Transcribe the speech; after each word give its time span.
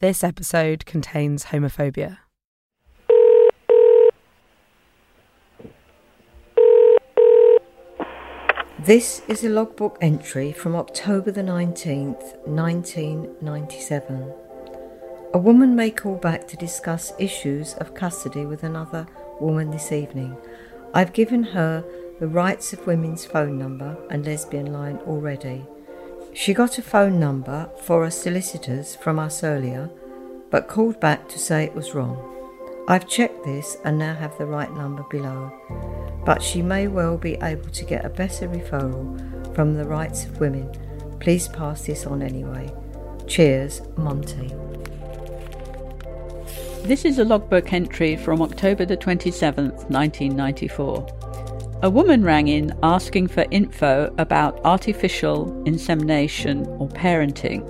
This 0.00 0.24
episode 0.24 0.86
contains 0.86 1.46
homophobia. 1.46 2.18
This 8.80 9.22
is 9.28 9.44
a 9.44 9.48
logbook 9.48 9.96
entry 10.00 10.50
from 10.50 10.74
October 10.74 11.30
the 11.30 11.42
19th, 11.42 12.36
1997. 12.44 14.32
A 15.32 15.38
woman 15.38 15.76
may 15.76 15.92
call 15.92 16.16
back 16.16 16.48
to 16.48 16.56
discuss 16.56 17.12
issues 17.20 17.74
of 17.74 17.94
custody 17.94 18.44
with 18.44 18.64
another 18.64 19.06
woman 19.40 19.70
this 19.70 19.92
evening. 19.92 20.36
I've 20.92 21.12
given 21.12 21.44
her 21.44 21.84
the 22.18 22.26
Rights 22.26 22.72
of 22.72 22.84
Women's 22.84 23.24
phone 23.24 23.58
number 23.58 23.96
and 24.10 24.26
lesbian 24.26 24.72
line 24.72 24.98
already. 25.06 25.64
She 26.34 26.52
got 26.52 26.78
a 26.78 26.82
phone 26.82 27.20
number 27.20 27.70
for 27.82 28.02
her 28.02 28.10
solicitors 28.10 28.96
from 28.96 29.20
us 29.20 29.44
earlier, 29.44 29.88
but 30.50 30.66
called 30.66 30.98
back 30.98 31.28
to 31.28 31.38
say 31.38 31.62
it 31.62 31.74
was 31.76 31.94
wrong. 31.94 32.18
I've 32.88 33.08
checked 33.08 33.44
this 33.44 33.76
and 33.84 33.96
now 33.96 34.14
have 34.14 34.36
the 34.36 34.44
right 34.44 34.70
number 34.74 35.04
below, 35.04 35.52
but 36.26 36.42
she 36.42 36.60
may 36.60 36.88
well 36.88 37.16
be 37.16 37.34
able 37.40 37.70
to 37.70 37.84
get 37.84 38.04
a 38.04 38.10
better 38.10 38.48
referral 38.48 39.54
from 39.54 39.74
the 39.74 39.84
Rights 39.84 40.24
of 40.24 40.40
Women. 40.40 40.68
Please 41.20 41.46
pass 41.46 41.86
this 41.86 42.04
on 42.04 42.20
anyway. 42.20 42.68
Cheers, 43.28 43.82
Monty. 43.96 44.52
This 46.82 47.04
is 47.04 47.20
a 47.20 47.24
logbook 47.24 47.72
entry 47.72 48.16
from 48.16 48.42
October 48.42 48.84
the 48.84 48.96
27th, 48.96 49.88
1994. 49.88 51.23
A 51.84 51.90
woman 51.90 52.24
rang 52.24 52.48
in 52.48 52.72
asking 52.82 53.28
for 53.28 53.44
info 53.50 54.10
about 54.16 54.58
artificial 54.64 55.52
insemination 55.66 56.64
or 56.78 56.88
parenting. 56.88 57.60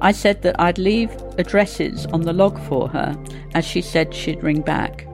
I 0.00 0.12
said 0.12 0.40
that 0.40 0.58
I'd 0.58 0.78
leave 0.78 1.10
addresses 1.36 2.06
on 2.06 2.22
the 2.22 2.32
log 2.32 2.58
for 2.68 2.88
her, 2.88 3.14
as 3.52 3.66
she 3.66 3.82
said 3.82 4.14
she'd 4.14 4.42
ring 4.42 4.62
back. 4.62 5.06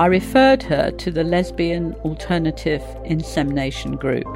I 0.00 0.06
referred 0.06 0.64
her 0.64 0.90
to 0.90 1.10
the 1.12 1.22
Lesbian 1.22 1.94
Alternative 2.04 2.82
Insemination 3.04 3.94
Group. 3.94 4.26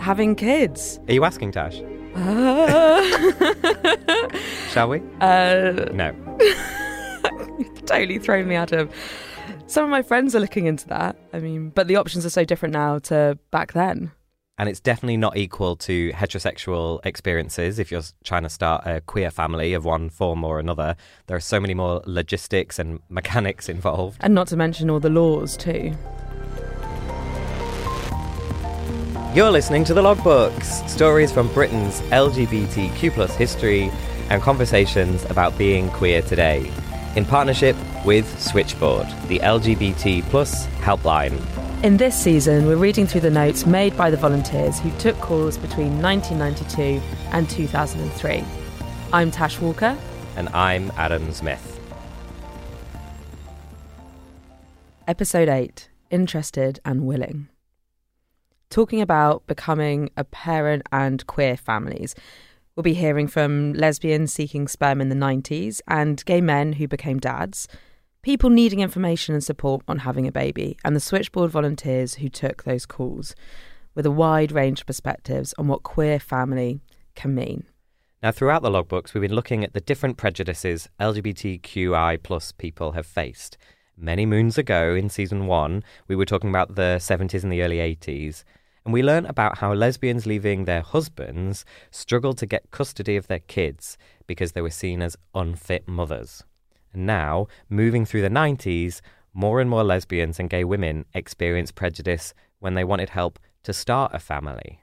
Having 0.00 0.36
kids. 0.36 0.98
Are 1.08 1.12
you 1.12 1.26
asking, 1.26 1.52
Tash? 1.52 1.76
Shall 4.72 4.88
we? 4.88 5.02
Uh, 5.20 5.90
No. 5.92 6.14
totally 7.84 8.18
thrown 8.18 8.48
me 8.48 8.54
out 8.54 8.72
of. 8.72 8.90
Some 9.70 9.84
of 9.84 9.90
my 9.90 10.02
friends 10.02 10.34
are 10.34 10.40
looking 10.40 10.66
into 10.66 10.88
that. 10.88 11.14
I 11.32 11.38
mean, 11.38 11.68
but 11.68 11.86
the 11.86 11.94
options 11.94 12.26
are 12.26 12.30
so 12.30 12.44
different 12.44 12.72
now 12.72 12.98
to 12.98 13.38
back 13.52 13.72
then. 13.72 14.10
And 14.58 14.68
it's 14.68 14.80
definitely 14.80 15.16
not 15.16 15.36
equal 15.36 15.76
to 15.76 16.10
heterosexual 16.10 16.98
experiences 17.06 17.78
if 17.78 17.92
you're 17.92 18.02
trying 18.24 18.42
to 18.42 18.48
start 18.48 18.84
a 18.84 19.00
queer 19.00 19.30
family 19.30 19.72
of 19.72 19.84
one 19.84 20.10
form 20.10 20.42
or 20.42 20.58
another. 20.58 20.96
There 21.28 21.36
are 21.36 21.40
so 21.40 21.60
many 21.60 21.74
more 21.74 22.02
logistics 22.04 22.80
and 22.80 22.98
mechanics 23.08 23.68
involved. 23.68 24.16
And 24.22 24.34
not 24.34 24.48
to 24.48 24.56
mention 24.56 24.90
all 24.90 24.98
the 24.98 25.08
laws, 25.08 25.56
too. 25.56 25.96
You're 29.36 29.52
listening 29.52 29.84
to 29.84 29.94
The 29.94 30.02
Logbooks, 30.02 30.88
stories 30.88 31.30
from 31.30 31.46
Britain's 31.54 32.00
LGBTQ 32.10 33.12
plus 33.12 33.36
history 33.36 33.88
and 34.30 34.42
conversations 34.42 35.24
about 35.26 35.56
being 35.56 35.90
queer 35.90 36.22
today, 36.22 36.72
in 37.16 37.24
partnership 37.24 37.76
with 38.04 38.40
Switchboard, 38.40 39.06
the 39.28 39.38
LGBT 39.40 40.22
plus 40.24 40.66
helpline. 40.78 41.38
In 41.82 41.96
this 41.96 42.14
season, 42.14 42.66
we're 42.66 42.76
reading 42.76 43.06
through 43.06 43.22
the 43.22 43.30
notes 43.30 43.66
made 43.66 43.96
by 43.96 44.10
the 44.10 44.16
volunteers 44.16 44.78
who 44.78 44.90
took 44.98 45.18
calls 45.18 45.56
between 45.56 46.00
1992 46.00 47.00
and 47.32 47.48
2003. 47.48 48.44
I'm 49.12 49.30
Tash 49.30 49.58
Walker. 49.60 49.96
And 50.36 50.48
I'm 50.50 50.92
Adam 50.96 51.26
Zmith. 51.28 51.78
Episode 55.08 55.48
8 55.48 55.88
Interested 56.10 56.80
and 56.84 57.06
Willing. 57.06 57.48
Talking 58.68 59.00
about 59.00 59.46
becoming 59.48 60.10
a 60.16 60.22
parent 60.22 60.82
and 60.92 61.26
queer 61.26 61.56
families. 61.56 62.14
We'll 62.76 62.82
be 62.82 62.94
hearing 62.94 63.26
from 63.26 63.72
lesbians 63.72 64.32
seeking 64.32 64.68
sperm 64.68 65.00
in 65.00 65.08
the 65.08 65.14
90s 65.16 65.80
and 65.88 66.24
gay 66.24 66.40
men 66.40 66.74
who 66.74 66.86
became 66.86 67.18
dads, 67.18 67.66
people 68.22 68.48
needing 68.48 68.80
information 68.80 69.34
and 69.34 69.42
support 69.42 69.82
on 69.88 69.98
having 69.98 70.26
a 70.26 70.32
baby, 70.32 70.76
and 70.84 70.94
the 70.94 71.00
switchboard 71.00 71.50
volunteers 71.50 72.14
who 72.14 72.28
took 72.28 72.62
those 72.62 72.86
calls, 72.86 73.34
with 73.94 74.06
a 74.06 74.10
wide 74.10 74.52
range 74.52 74.80
of 74.80 74.86
perspectives 74.86 75.52
on 75.58 75.66
what 75.66 75.82
queer 75.82 76.20
family 76.20 76.80
can 77.16 77.34
mean. 77.34 77.64
Now, 78.22 78.30
throughout 78.30 78.62
the 78.62 78.70
logbooks, 78.70 79.14
we've 79.14 79.22
been 79.22 79.34
looking 79.34 79.64
at 79.64 79.72
the 79.72 79.80
different 79.80 80.16
prejudices 80.16 80.88
LGBTQI 81.00 82.22
plus 82.22 82.52
people 82.52 82.92
have 82.92 83.06
faced. 83.06 83.58
Many 83.96 84.26
moons 84.26 84.58
ago 84.58 84.94
in 84.94 85.08
season 85.08 85.46
one, 85.46 85.82
we 86.06 86.14
were 86.14 86.24
talking 86.24 86.50
about 86.50 86.76
the 86.76 86.98
70s 87.00 87.42
and 87.42 87.52
the 87.52 87.62
early 87.62 87.78
80s, 87.78 88.44
and 88.90 88.92
we 88.92 89.04
learn 89.04 89.24
about 89.24 89.58
how 89.58 89.72
lesbians 89.72 90.26
leaving 90.26 90.64
their 90.64 90.80
husbands 90.80 91.64
struggled 91.92 92.38
to 92.38 92.44
get 92.44 92.72
custody 92.72 93.14
of 93.14 93.28
their 93.28 93.38
kids 93.38 93.96
because 94.26 94.50
they 94.50 94.60
were 94.60 94.68
seen 94.68 95.00
as 95.00 95.16
unfit 95.32 95.86
mothers. 95.86 96.42
And 96.92 97.06
now, 97.06 97.46
moving 97.68 98.04
through 98.04 98.22
the 98.22 98.28
90s, 98.28 99.00
more 99.32 99.60
and 99.60 99.70
more 99.70 99.84
lesbians 99.84 100.40
and 100.40 100.50
gay 100.50 100.64
women 100.64 101.04
experienced 101.14 101.76
prejudice 101.76 102.34
when 102.58 102.74
they 102.74 102.82
wanted 102.82 103.10
help 103.10 103.38
to 103.62 103.72
start 103.72 104.12
a 104.12 104.18
family. 104.18 104.80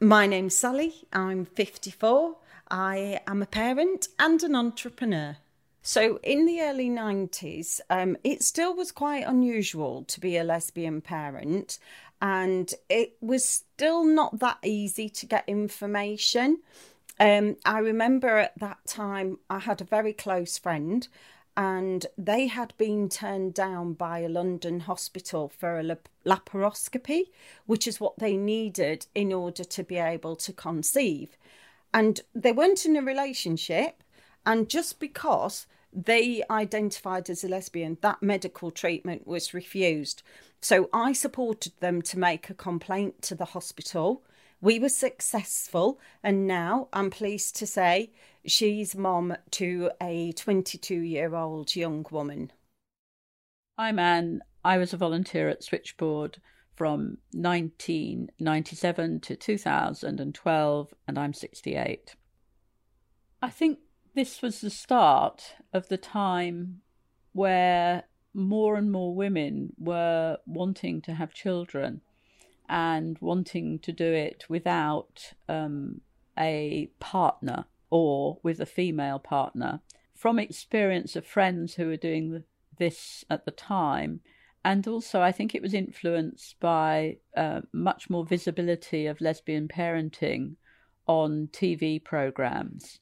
My 0.00 0.26
name's 0.26 0.56
Sally. 0.56 0.92
I'm 1.12 1.44
54. 1.44 2.38
I 2.72 3.20
am 3.24 3.40
a 3.40 3.46
parent 3.46 4.08
and 4.18 4.42
an 4.42 4.56
entrepreneur. 4.56 5.36
So, 5.82 6.18
in 6.22 6.44
the 6.44 6.60
early 6.60 6.90
90s, 6.90 7.80
um, 7.88 8.18
it 8.22 8.42
still 8.42 8.76
was 8.76 8.92
quite 8.92 9.26
unusual 9.26 10.04
to 10.08 10.20
be 10.20 10.36
a 10.36 10.44
lesbian 10.44 11.00
parent, 11.00 11.78
and 12.20 12.72
it 12.88 13.16
was 13.20 13.48
still 13.48 14.04
not 14.04 14.40
that 14.40 14.58
easy 14.62 15.08
to 15.08 15.26
get 15.26 15.44
information. 15.46 16.58
Um, 17.18 17.56
I 17.64 17.78
remember 17.78 18.38
at 18.38 18.58
that 18.58 18.78
time, 18.86 19.38
I 19.48 19.58
had 19.58 19.80
a 19.80 19.84
very 19.84 20.12
close 20.12 20.58
friend, 20.58 21.06
and 21.56 22.06
they 22.16 22.46
had 22.46 22.72
been 22.78 23.08
turned 23.08 23.54
down 23.54 23.92
by 23.94 24.20
a 24.20 24.28
London 24.28 24.80
hospital 24.80 25.48
for 25.48 25.78
a 25.78 25.82
lap- 25.82 26.08
laparoscopy, 26.24 27.24
which 27.66 27.86
is 27.86 28.00
what 28.00 28.18
they 28.18 28.36
needed 28.36 29.06
in 29.14 29.32
order 29.32 29.64
to 29.64 29.82
be 29.82 29.96
able 29.96 30.36
to 30.36 30.52
conceive. 30.52 31.36
And 31.92 32.20
they 32.34 32.52
weren't 32.52 32.86
in 32.86 32.96
a 32.96 33.02
relationship, 33.02 34.02
and 34.46 34.68
just 34.68 35.00
because 35.00 35.66
they 35.92 36.42
identified 36.48 37.28
as 37.28 37.42
a 37.42 37.48
lesbian, 37.48 37.98
that 38.00 38.22
medical 38.22 38.70
treatment 38.70 39.26
was 39.26 39.52
refused. 39.52 40.22
So 40.60 40.90
I 40.92 41.12
supported 41.12 41.72
them 41.80 42.02
to 42.02 42.18
make 42.18 42.50
a 42.50 42.54
complaint 42.54 43.22
to 43.22 43.34
the 43.34 43.46
hospital. 43.46 44.22
We 44.60 44.78
were 44.78 44.90
successful, 44.90 45.98
and 46.22 46.46
now 46.46 46.88
I'm 46.92 47.10
pleased 47.10 47.56
to 47.56 47.66
say 47.66 48.12
she's 48.44 48.94
mom 48.94 49.36
to 49.52 49.90
a 50.02 50.32
22 50.32 50.94
year 51.00 51.34
old 51.34 51.74
young 51.74 52.04
woman. 52.10 52.52
I'm 53.78 53.98
Anne. 53.98 54.42
I 54.62 54.76
was 54.76 54.92
a 54.92 54.98
volunteer 54.98 55.48
at 55.48 55.64
Switchboard 55.64 56.42
from 56.76 57.16
1997 57.32 59.20
to 59.20 59.36
2012, 59.36 60.94
and 61.08 61.18
I'm 61.18 61.32
68. 61.32 62.16
I 63.40 63.48
think 63.48 63.78
this 64.14 64.42
was 64.42 64.60
the 64.60 64.68
start 64.68 65.54
of 65.72 65.88
the 65.88 65.96
time 65.96 66.82
where 67.32 68.04
more 68.34 68.76
and 68.76 68.90
more 68.92 69.14
women 69.14 69.72
were 69.78 70.38
wanting 70.46 71.00
to 71.02 71.14
have 71.14 71.34
children 71.34 72.00
and 72.68 73.18
wanting 73.20 73.78
to 73.80 73.92
do 73.92 74.12
it 74.12 74.44
without 74.48 75.32
um, 75.48 76.00
a 76.38 76.90
partner 77.00 77.64
or 77.90 78.38
with 78.42 78.60
a 78.60 78.66
female 78.66 79.18
partner. 79.18 79.80
From 80.14 80.38
experience 80.38 81.16
of 81.16 81.26
friends 81.26 81.74
who 81.74 81.86
were 81.86 81.96
doing 81.96 82.44
this 82.78 83.24
at 83.28 83.44
the 83.44 83.50
time, 83.50 84.20
and 84.64 84.86
also 84.86 85.20
I 85.20 85.32
think 85.32 85.54
it 85.54 85.62
was 85.62 85.74
influenced 85.74 86.60
by 86.60 87.16
uh, 87.36 87.62
much 87.72 88.10
more 88.10 88.24
visibility 88.24 89.06
of 89.06 89.20
lesbian 89.20 89.66
parenting 89.66 90.56
on 91.06 91.48
TV 91.52 92.02
programs. 92.02 93.00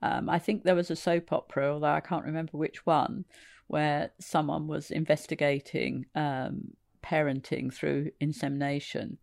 Um, 0.00 0.28
I 0.30 0.38
think 0.38 0.62
there 0.62 0.74
was 0.74 0.90
a 0.90 0.96
soap 0.96 1.32
opera, 1.32 1.72
although 1.72 1.86
I 1.86 2.00
can't 2.00 2.24
remember 2.24 2.56
which 2.56 2.86
one, 2.86 3.24
where 3.72 4.10
someone 4.20 4.66
was 4.66 4.90
investigating 4.90 6.04
um, 6.14 6.72
parenting 7.02 7.72
through 7.72 8.10
insemination. 8.20 9.16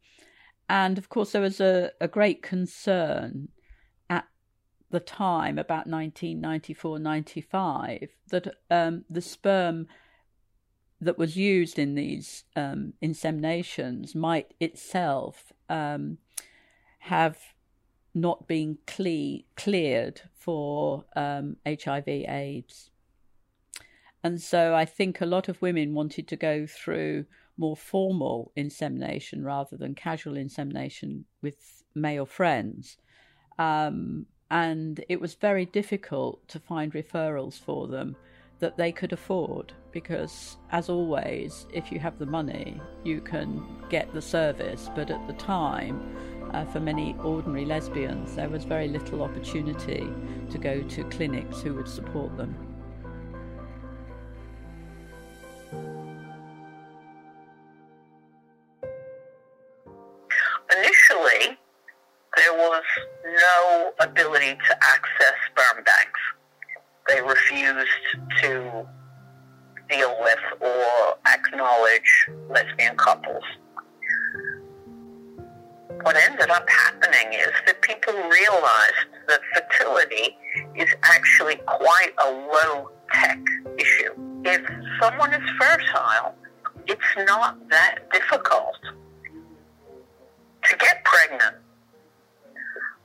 And 0.67 0.97
of 0.97 1.07
course, 1.07 1.33
there 1.33 1.41
was 1.43 1.61
a, 1.61 1.91
a 2.01 2.07
great 2.07 2.41
concern 2.41 3.49
at 4.09 4.25
the 4.89 4.99
time, 4.99 5.59
about 5.59 5.85
1994 5.85 6.97
95, 6.97 8.09
that 8.31 8.55
um, 8.71 9.05
the 9.07 9.21
sperm 9.21 9.85
that 10.99 11.19
was 11.19 11.37
used 11.37 11.77
in 11.77 11.93
these 11.93 12.43
um, 12.55 12.93
inseminations 13.03 14.15
might 14.15 14.55
itself 14.59 15.53
um, 15.69 16.17
have 17.01 17.37
not 18.15 18.47
been 18.47 18.79
cle- 18.87 19.43
cleared 19.55 20.21
for 20.33 21.05
um, 21.15 21.57
HIV/AIDS. 21.67 22.89
And 24.23 24.41
so 24.41 24.75
I 24.75 24.85
think 24.85 25.21
a 25.21 25.25
lot 25.25 25.47
of 25.47 25.61
women 25.61 25.93
wanted 25.93 26.27
to 26.27 26.35
go 26.35 26.65
through 26.65 27.25
more 27.57 27.75
formal 27.75 28.51
insemination 28.55 29.43
rather 29.43 29.77
than 29.77 29.95
casual 29.95 30.37
insemination 30.37 31.25
with 31.41 31.83
male 31.95 32.25
friends. 32.25 32.97
Um, 33.57 34.25
and 34.51 35.03
it 35.09 35.21
was 35.21 35.35
very 35.35 35.65
difficult 35.65 36.47
to 36.47 36.59
find 36.59 36.93
referrals 36.93 37.59
for 37.59 37.87
them 37.87 38.15
that 38.59 38.77
they 38.77 38.91
could 38.91 39.13
afford 39.13 39.73
because, 39.91 40.57
as 40.71 40.89
always, 40.89 41.65
if 41.73 41.91
you 41.91 41.99
have 41.99 42.19
the 42.19 42.25
money, 42.25 42.79
you 43.03 43.21
can 43.21 43.63
get 43.89 44.13
the 44.13 44.21
service. 44.21 44.89
But 44.95 45.11
at 45.11 45.27
the 45.27 45.33
time, 45.33 46.15
uh, 46.53 46.65
for 46.65 46.79
many 46.79 47.15
ordinary 47.23 47.65
lesbians, 47.65 48.35
there 48.35 48.49
was 48.49 48.63
very 48.63 48.87
little 48.87 49.23
opportunity 49.23 50.07
to 50.49 50.57
go 50.57 50.81
to 50.81 51.03
clinics 51.05 51.61
who 51.61 51.73
would 51.75 51.87
support 51.87 52.35
them. 52.37 52.68
Ability 63.99 64.57
to 64.67 64.77
access 64.81 65.33
sperm 65.51 65.83
banks. 65.83 66.19
They 67.07 67.21
refused 67.21 67.89
to 68.41 68.87
deal 69.89 70.15
with 70.21 70.39
or 70.61 71.17
acknowledge 71.33 72.29
lesbian 72.49 72.95
couples. 72.95 73.43
What 76.03 76.15
ended 76.15 76.49
up 76.49 76.69
happening 76.69 77.33
is 77.33 77.51
that 77.65 77.81
people 77.81 78.13
realized 78.13 79.09
that 79.27 79.41
fertility 79.53 80.37
is 80.75 80.87
actually 81.03 81.55
quite 81.65 82.11
a 82.23 82.31
low 82.31 82.89
tech 83.11 83.39
issue. 83.77 84.13
If 84.45 84.61
someone 85.01 85.33
is 85.33 85.49
fertile, 85.59 86.35
it's 86.87 87.27
not 87.27 87.57
that 87.69 88.09
difficult 88.13 88.77
to 90.63 90.77
get 90.77 91.03
pregnant. 91.03 91.55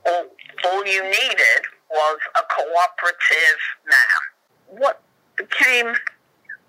All, 0.06 0.26
all 0.66 0.86
you 0.86 1.02
needed 1.04 1.62
was 1.90 2.18
a 2.36 2.42
cooperative 2.54 3.58
man. 3.86 4.78
What 4.80 5.00
became 5.36 5.94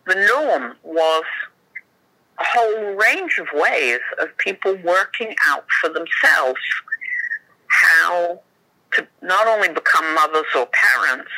the 0.08 0.16
norm 0.16 0.76
was 0.84 1.24
a 2.40 2.44
whole 2.44 2.96
range 2.96 3.40
of 3.40 3.48
ways 3.54 4.00
of 4.20 4.38
people 4.38 4.76
working 4.84 5.36
out 5.48 5.66
for 5.82 5.90
themselves 5.90 6.60
how 7.68 8.42
to 8.94 9.08
not 9.22 9.48
only 9.48 9.70
become 9.70 10.14
mothers 10.14 10.46
or 10.56 10.68
parents, 10.68 11.32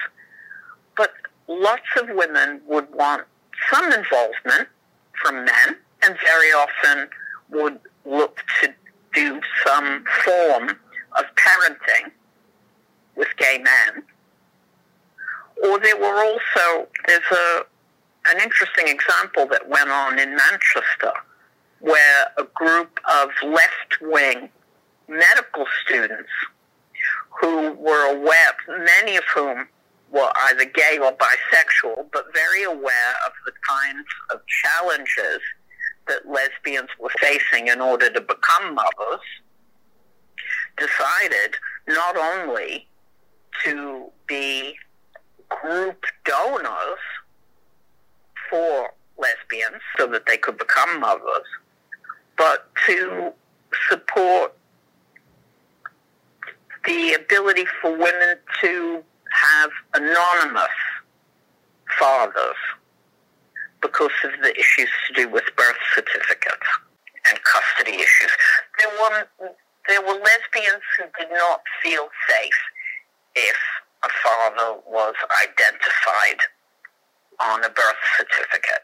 but 0.95 1.13
lots 1.47 1.87
of 1.99 2.09
women 2.09 2.61
would 2.67 2.93
want 2.93 3.23
some 3.71 3.85
involvement 3.85 4.67
from 5.21 5.45
men 5.45 5.77
and 6.03 6.15
very 6.23 6.51
often 6.51 7.07
would 7.49 7.79
look 8.05 8.41
to 8.61 8.73
do 9.13 9.41
some 9.65 10.03
form 10.23 10.69
of 11.17 11.25
parenting 11.35 12.11
with 13.17 13.27
gay 13.37 13.57
men. 13.57 14.03
Or 15.63 15.79
there 15.79 15.97
were 15.97 16.23
also, 16.23 16.87
there's 17.07 17.31
a, 17.31 17.65
an 18.27 18.39
interesting 18.41 18.87
example 18.87 19.47
that 19.47 19.67
went 19.67 19.89
on 19.89 20.19
in 20.19 20.35
Manchester 20.35 21.11
where 21.79 22.27
a 22.37 22.43
group 22.55 22.99
of 23.21 23.29
left 23.43 24.01
wing 24.01 24.49
medical 25.07 25.65
students 25.85 26.29
who 27.41 27.71
were 27.73 28.15
aware, 28.15 28.55
many 28.85 29.15
of 29.15 29.23
whom 29.33 29.67
were 30.11 30.31
either 30.47 30.65
gay 30.65 30.97
or 31.01 31.11
bisexual, 31.13 32.05
but 32.11 32.25
very 32.33 32.63
aware 32.63 33.13
of 33.25 33.33
the 33.45 33.51
kinds 33.67 34.07
of 34.33 34.41
challenges 34.63 35.39
that 36.07 36.27
lesbians 36.27 36.89
were 36.99 37.11
facing 37.19 37.67
in 37.67 37.81
order 37.81 38.09
to 38.09 38.21
become 38.21 38.73
mothers, 38.73 39.21
decided 40.77 41.55
not 41.87 42.15
only 42.17 42.87
to 43.65 44.05
be 44.27 44.75
group 45.49 46.03
donors 46.25 46.99
for 48.49 48.93
lesbians 49.17 49.81
so 49.97 50.07
that 50.07 50.25
they 50.25 50.37
could 50.37 50.57
become 50.57 50.99
mothers, 50.99 51.45
but 52.37 52.69
to 52.85 53.31
support 53.89 54.53
the 56.85 57.13
ability 57.13 57.65
for 57.81 57.91
women 57.91 58.37
to 58.61 59.03
have 59.31 59.69
anonymous 59.93 60.69
fathers 61.99 62.55
because 63.81 64.11
of 64.23 64.31
the 64.41 64.57
issues 64.57 64.89
to 65.07 65.13
do 65.13 65.29
with 65.29 65.43
birth 65.55 65.75
certificates 65.93 66.67
and 67.29 67.39
custody 67.43 67.97
issues. 67.97 68.31
There 68.79 68.91
were 68.99 69.27
there 69.87 70.01
were 70.01 70.19
lesbians 70.19 70.83
who 70.97 71.05
did 71.17 71.31
not 71.31 71.61
feel 71.81 72.09
safe 72.29 72.59
if 73.37 73.57
a 74.03 74.09
father 74.23 74.81
was 74.87 75.15
identified 75.43 76.39
on 77.39 77.63
a 77.63 77.69
birth 77.69 77.95
certificate. 78.17 78.83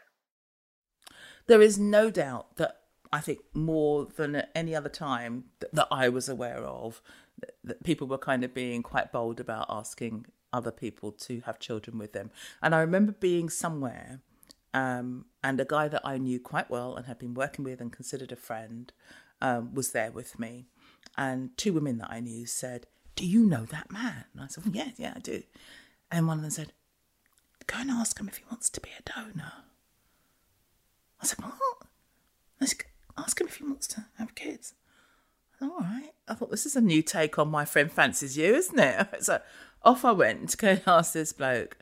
There 1.46 1.62
is 1.62 1.78
no 1.78 2.10
doubt 2.10 2.56
that 2.56 2.80
I 3.12 3.20
think 3.20 3.40
more 3.52 4.06
than 4.16 4.34
at 4.36 4.50
any 4.54 4.74
other 4.74 4.88
time 4.88 5.44
that, 5.72 5.86
I 5.90 6.08
was 6.08 6.28
aware 6.28 6.64
of, 6.64 7.02
that, 7.38 7.54
that 7.62 7.84
people 7.84 8.06
were 8.06 8.18
kind 8.18 8.42
of 8.44 8.54
being 8.54 8.82
quite 8.82 9.12
bold 9.12 9.40
about 9.40 9.66
asking 9.68 10.26
other 10.52 10.70
people 10.70 11.12
to 11.12 11.40
have 11.46 11.58
children 11.58 11.98
with 11.98 12.12
them. 12.12 12.30
And 12.62 12.74
I 12.74 12.80
remember 12.80 13.12
being 13.12 13.48
somewhere 13.50 14.20
um, 14.72 15.26
and 15.42 15.60
a 15.60 15.64
guy 15.64 15.88
that 15.88 16.02
I 16.04 16.18
knew 16.18 16.40
quite 16.40 16.70
well 16.70 16.96
and 16.96 17.06
had 17.06 17.18
been 17.18 17.34
working 17.34 17.64
with 17.64 17.80
and 17.80 17.92
considered 17.92 18.32
a 18.32 18.36
friend 18.36 18.92
um, 19.40 19.74
was 19.74 19.92
there 19.92 20.10
with 20.10 20.38
me. 20.38 20.66
And 21.16 21.56
two 21.56 21.72
women 21.72 21.98
that 21.98 22.10
I 22.10 22.20
knew 22.20 22.46
said, 22.46 22.86
Do 23.16 23.26
you 23.26 23.46
know 23.46 23.64
that 23.66 23.90
man? 23.90 24.24
And 24.32 24.42
I 24.42 24.46
said, 24.48 24.64
well, 24.64 24.74
Yeah, 24.74 24.90
yeah, 24.96 25.12
I 25.16 25.20
do. 25.20 25.42
And 26.10 26.26
one 26.26 26.38
of 26.38 26.42
them 26.42 26.50
said, 26.50 26.72
Go 27.66 27.78
and 27.78 27.90
ask 27.90 28.18
him 28.18 28.28
if 28.28 28.36
he 28.36 28.44
wants 28.50 28.68
to 28.70 28.80
be 28.80 28.90
a 28.98 29.02
donor. 29.10 29.52
I 31.20 31.26
said, 31.26 31.38
What? 31.42 31.54
I 32.60 32.66
said, 32.66 32.82
ask 33.16 33.40
him 33.40 33.46
if 33.46 33.56
he 33.56 33.64
wants 33.64 33.86
to 33.88 34.06
have 34.18 34.34
kids. 34.34 34.74
Said, 35.58 35.70
All 35.70 35.80
right. 35.80 36.12
I 36.28 36.34
thought 36.34 36.50
this 36.50 36.66
is 36.66 36.76
a 36.76 36.80
new 36.80 37.02
take 37.02 37.38
on 37.38 37.48
my 37.48 37.64
friend 37.64 37.90
fancies 37.90 38.36
you, 38.36 38.54
isn't 38.54 38.78
it? 38.78 39.08
So 39.22 39.40
off 39.82 40.04
I 40.04 40.12
went 40.12 40.50
to 40.50 40.56
go 40.56 40.68
and 40.68 40.82
ask 40.86 41.12
this 41.12 41.32
bloke. 41.32 41.78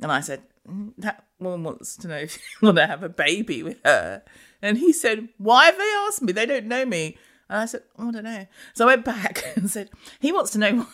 And 0.00 0.10
I 0.10 0.20
said, 0.20 0.42
mm, 0.68 0.92
That 0.98 1.24
woman 1.38 1.64
wants 1.64 1.96
to 1.98 2.08
know 2.08 2.16
if 2.16 2.36
you 2.36 2.42
want 2.66 2.78
to 2.78 2.86
have 2.86 3.02
a 3.02 3.08
baby 3.08 3.62
with 3.62 3.78
her. 3.84 4.22
And 4.60 4.78
he 4.78 4.92
said, 4.92 5.28
Why 5.38 5.66
have 5.66 5.78
they 5.78 5.92
asked 6.06 6.22
me? 6.22 6.32
They 6.32 6.46
don't 6.46 6.66
know 6.66 6.84
me. 6.84 7.16
And 7.52 7.60
I 7.60 7.66
said, 7.66 7.82
oh, 7.98 8.08
I 8.08 8.12
don't 8.12 8.24
know. 8.24 8.46
So 8.72 8.88
I 8.88 8.94
went 8.94 9.04
back 9.04 9.44
and 9.56 9.70
said, 9.70 9.90
He 10.20 10.32
wants 10.32 10.52
to 10.52 10.58
know 10.58 10.86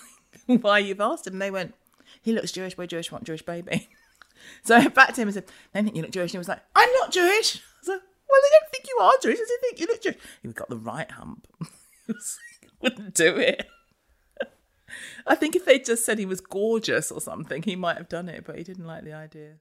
why, 0.47 0.57
why 0.61 0.79
you've 0.81 1.01
asked 1.01 1.25
him. 1.25 1.35
And 1.35 1.43
they 1.43 1.53
went, 1.53 1.73
He 2.21 2.33
looks 2.33 2.51
Jewish. 2.51 2.77
We're 2.77 2.89
Jewish. 2.89 3.13
Want 3.13 3.25
Jewish 3.25 3.43
baby. 3.43 3.89
So 4.63 4.77
I 4.77 4.79
went 4.79 4.95
back 4.95 5.15
to 5.15 5.21
him 5.21 5.27
and 5.27 5.35
said, 5.35 5.47
They 5.73 5.83
think 5.83 5.97
you 5.97 6.03
look 6.03 6.13
Jewish. 6.13 6.31
And 6.31 6.35
he 6.35 6.39
was 6.39 6.49
like, 6.49 6.63
I'm 6.75 6.93
not 6.95 7.11
Jewish. 7.11 7.57
I 7.57 7.91
like, 7.91 8.01
Well, 8.31 8.41
they 8.43 8.49
don't 8.51 8.71
think 8.71 8.85
you 8.89 8.99
are 9.01 9.13
Jewish. 9.21 9.39
They 9.39 9.45
think 9.61 9.81
you 9.81 9.87
look 9.87 10.01
Jewish. 10.01 10.17
He 10.43 10.49
got 10.53 10.69
the 10.69 10.77
right 10.77 11.11
hump. 11.11 11.49
wouldn't 12.81 13.15
do 13.15 13.37
it. 13.37 13.67
I 15.27 15.35
think 15.35 15.57
if 15.57 15.65
they 15.65 15.81
just 15.81 16.05
said 16.05 16.19
he 16.19 16.25
was 16.25 16.41
gorgeous 16.41 17.11
or 17.11 17.21
something, 17.21 17.63
he 17.63 17.75
might 17.75 17.97
have 17.97 18.09
done 18.09 18.29
it, 18.29 18.45
but 18.45 18.57
he 18.57 18.63
didn't 18.63 18.87
like 18.87 19.03
the 19.05 19.13
idea. 19.13 19.55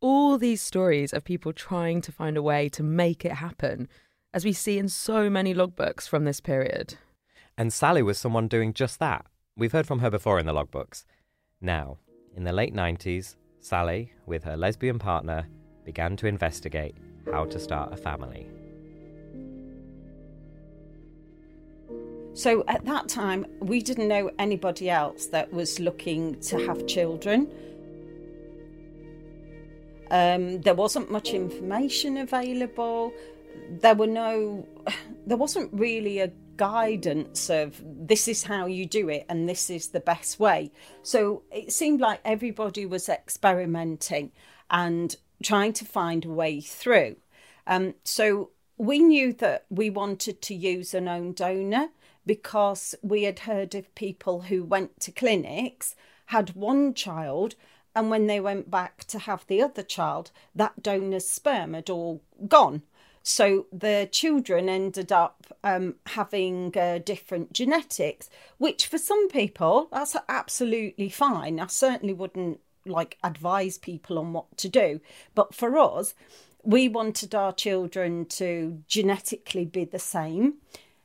All 0.00 0.36
these 0.36 0.60
stories 0.60 1.12
of 1.12 1.24
people 1.24 1.52
trying 1.52 2.02
to 2.02 2.12
find 2.12 2.36
a 2.36 2.42
way 2.42 2.68
to 2.70 2.82
make 2.82 3.24
it 3.24 3.32
happen, 3.32 3.88
as 4.34 4.44
we 4.44 4.52
see 4.52 4.78
in 4.78 4.88
so 4.88 5.30
many 5.30 5.54
logbooks 5.54 6.08
from 6.08 6.24
this 6.24 6.40
period. 6.40 6.96
And 7.56 7.72
Sally 7.72 8.02
was 8.02 8.18
someone 8.18 8.48
doing 8.48 8.74
just 8.74 8.98
that. 8.98 9.24
We've 9.56 9.70
heard 9.70 9.86
from 9.86 10.00
her 10.00 10.10
before 10.10 10.40
in 10.40 10.46
the 10.46 10.52
logbooks. 10.52 11.04
Now, 11.60 11.98
in 12.36 12.42
the 12.42 12.52
late 12.52 12.74
90s, 12.74 13.36
Sally, 13.60 14.12
with 14.26 14.42
her 14.42 14.56
lesbian 14.56 14.98
partner, 14.98 15.46
began 15.84 16.16
to 16.16 16.26
investigate 16.26 16.96
how 17.32 17.44
to 17.44 17.60
start 17.60 17.92
a 17.92 17.96
family. 17.96 18.50
So 22.34 22.64
at 22.66 22.84
that 22.86 23.08
time, 23.08 23.46
we 23.60 23.80
didn't 23.80 24.08
know 24.08 24.32
anybody 24.40 24.90
else 24.90 25.26
that 25.28 25.52
was 25.52 25.78
looking 25.78 26.40
to 26.40 26.58
have 26.66 26.88
children. 26.88 27.48
Um, 30.10 30.60
there 30.62 30.74
wasn't 30.74 31.12
much 31.12 31.30
information 31.30 32.16
available. 32.16 33.12
There 33.80 33.94
were 33.94 34.06
no, 34.06 34.66
there 35.26 35.36
wasn't 35.36 35.72
really 35.72 36.20
a 36.20 36.32
guidance 36.56 37.50
of 37.50 37.82
this 37.84 38.28
is 38.28 38.44
how 38.44 38.66
you 38.66 38.86
do 38.86 39.08
it 39.08 39.26
and 39.28 39.48
this 39.48 39.70
is 39.70 39.88
the 39.88 40.00
best 40.00 40.38
way. 40.38 40.70
So 41.02 41.42
it 41.50 41.72
seemed 41.72 42.00
like 42.00 42.20
everybody 42.24 42.86
was 42.86 43.08
experimenting 43.08 44.32
and 44.70 45.14
trying 45.42 45.72
to 45.74 45.84
find 45.84 46.24
a 46.24 46.30
way 46.30 46.60
through. 46.60 47.16
Um, 47.66 47.94
so 48.04 48.50
we 48.76 48.98
knew 48.98 49.32
that 49.34 49.66
we 49.70 49.90
wanted 49.90 50.42
to 50.42 50.54
use 50.54 50.94
an 50.94 51.08
own 51.08 51.32
donor 51.32 51.88
because 52.26 52.94
we 53.02 53.24
had 53.24 53.40
heard 53.40 53.74
of 53.74 53.94
people 53.94 54.42
who 54.42 54.64
went 54.64 55.00
to 55.00 55.12
clinics, 55.12 55.94
had 56.26 56.54
one 56.54 56.94
child, 56.94 57.54
and 57.94 58.10
when 58.10 58.26
they 58.26 58.40
went 58.40 58.70
back 58.70 59.04
to 59.04 59.20
have 59.20 59.46
the 59.46 59.62
other 59.62 59.82
child, 59.82 60.30
that 60.54 60.82
donor's 60.82 61.28
sperm 61.28 61.74
had 61.74 61.90
all 61.90 62.22
gone. 62.48 62.82
So 63.26 63.66
the 63.72 64.06
children 64.12 64.68
ended 64.68 65.10
up 65.10 65.46
um, 65.64 65.94
having 66.08 66.76
uh, 66.76 66.98
different 66.98 67.54
genetics, 67.54 68.28
which 68.58 68.86
for 68.86 68.98
some 68.98 69.28
people, 69.30 69.88
that's 69.90 70.14
absolutely 70.28 71.08
fine. 71.08 71.58
I 71.58 71.68
certainly 71.68 72.12
wouldn't 72.12 72.60
like 72.84 73.16
advise 73.24 73.78
people 73.78 74.18
on 74.18 74.34
what 74.34 74.54
to 74.58 74.68
do. 74.68 75.00
But 75.34 75.54
for 75.54 75.78
us, 75.78 76.14
we 76.62 76.86
wanted 76.86 77.34
our 77.34 77.54
children 77.54 78.26
to 78.26 78.82
genetically 78.88 79.64
be 79.64 79.86
the 79.86 79.98
same. 79.98 80.56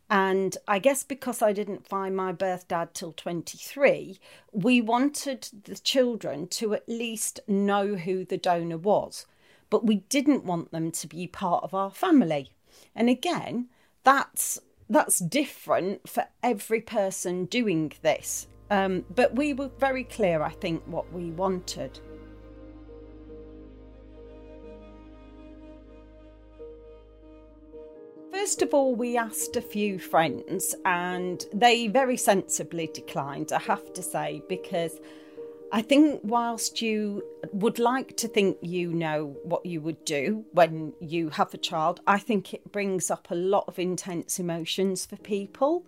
And 0.10 0.58
I 0.68 0.80
guess 0.80 1.06
because 1.06 1.42
I 1.42 1.54
didn't 1.54 1.88
find 1.88 2.18
my 2.18 2.34
birth 2.34 2.68
dad 2.68 2.94
till 2.94 3.14
23, 3.14 4.20
we 4.52 4.82
wanted 4.82 5.48
the 5.64 5.76
children 5.76 6.48
to 6.48 6.74
at 6.74 6.90
least 6.90 7.40
know 7.48 7.96
who 7.96 8.26
the 8.26 8.38
donor 8.38 8.78
was. 8.78 9.26
But 9.70 9.86
we 9.86 9.98
didn't 10.10 10.46
want 10.46 10.72
them 10.72 10.92
to 10.92 11.08
be 11.08 11.28
part 11.28 11.64
of 11.64 11.74
our 11.74 11.92
family. 11.92 12.52
And 12.96 13.10
again, 13.10 13.70
that's 14.04 14.60
that's 14.90 15.20
different 15.20 16.10
for 16.10 16.26
every 16.42 16.82
person 16.82 17.46
doing 17.46 17.94
this. 18.02 18.48
Um, 18.72 19.06
but 19.14 19.36
we 19.36 19.54
were 19.54 19.70
very 19.80 20.04
clear, 20.04 20.42
I 20.42 20.52
think, 20.52 20.84
what 20.86 21.12
we 21.14 21.32
wanted. 21.32 22.00
First 28.32 28.62
of 28.62 28.74
all, 28.74 28.96
we 28.96 29.18
asked 29.18 29.58
a 29.58 29.62
few 29.62 30.00
friends, 30.00 30.74
and 30.86 31.44
they 31.54 31.88
very 31.88 32.16
sensibly 32.18 32.88
declined, 32.88 33.52
I 33.52 33.60
have 33.60 33.92
to 33.94 34.02
say, 34.02 34.42
because 34.48 35.00
I 35.72 35.82
think 35.84 36.22
whilst 36.24 36.82
you 36.82 37.24
would 37.54 37.78
like 37.78 38.18
to 38.18 38.28
think 38.28 38.58
you 38.62 38.92
know 38.92 39.38
what 39.44 39.66
you 39.66 39.82
would 39.82 40.04
do 40.04 40.46
when 40.52 40.94
you 41.00 41.30
have 41.30 41.54
a 41.54 41.58
child, 41.58 42.02
I 42.08 42.18
think 42.18 42.54
it 42.54 42.72
brings 42.72 43.12
up 43.12 43.30
a 43.30 43.36
lot 43.36 43.66
of 43.68 43.78
intense 43.78 44.40
emotions 44.40 45.06
for 45.06 45.16
people. 45.18 45.86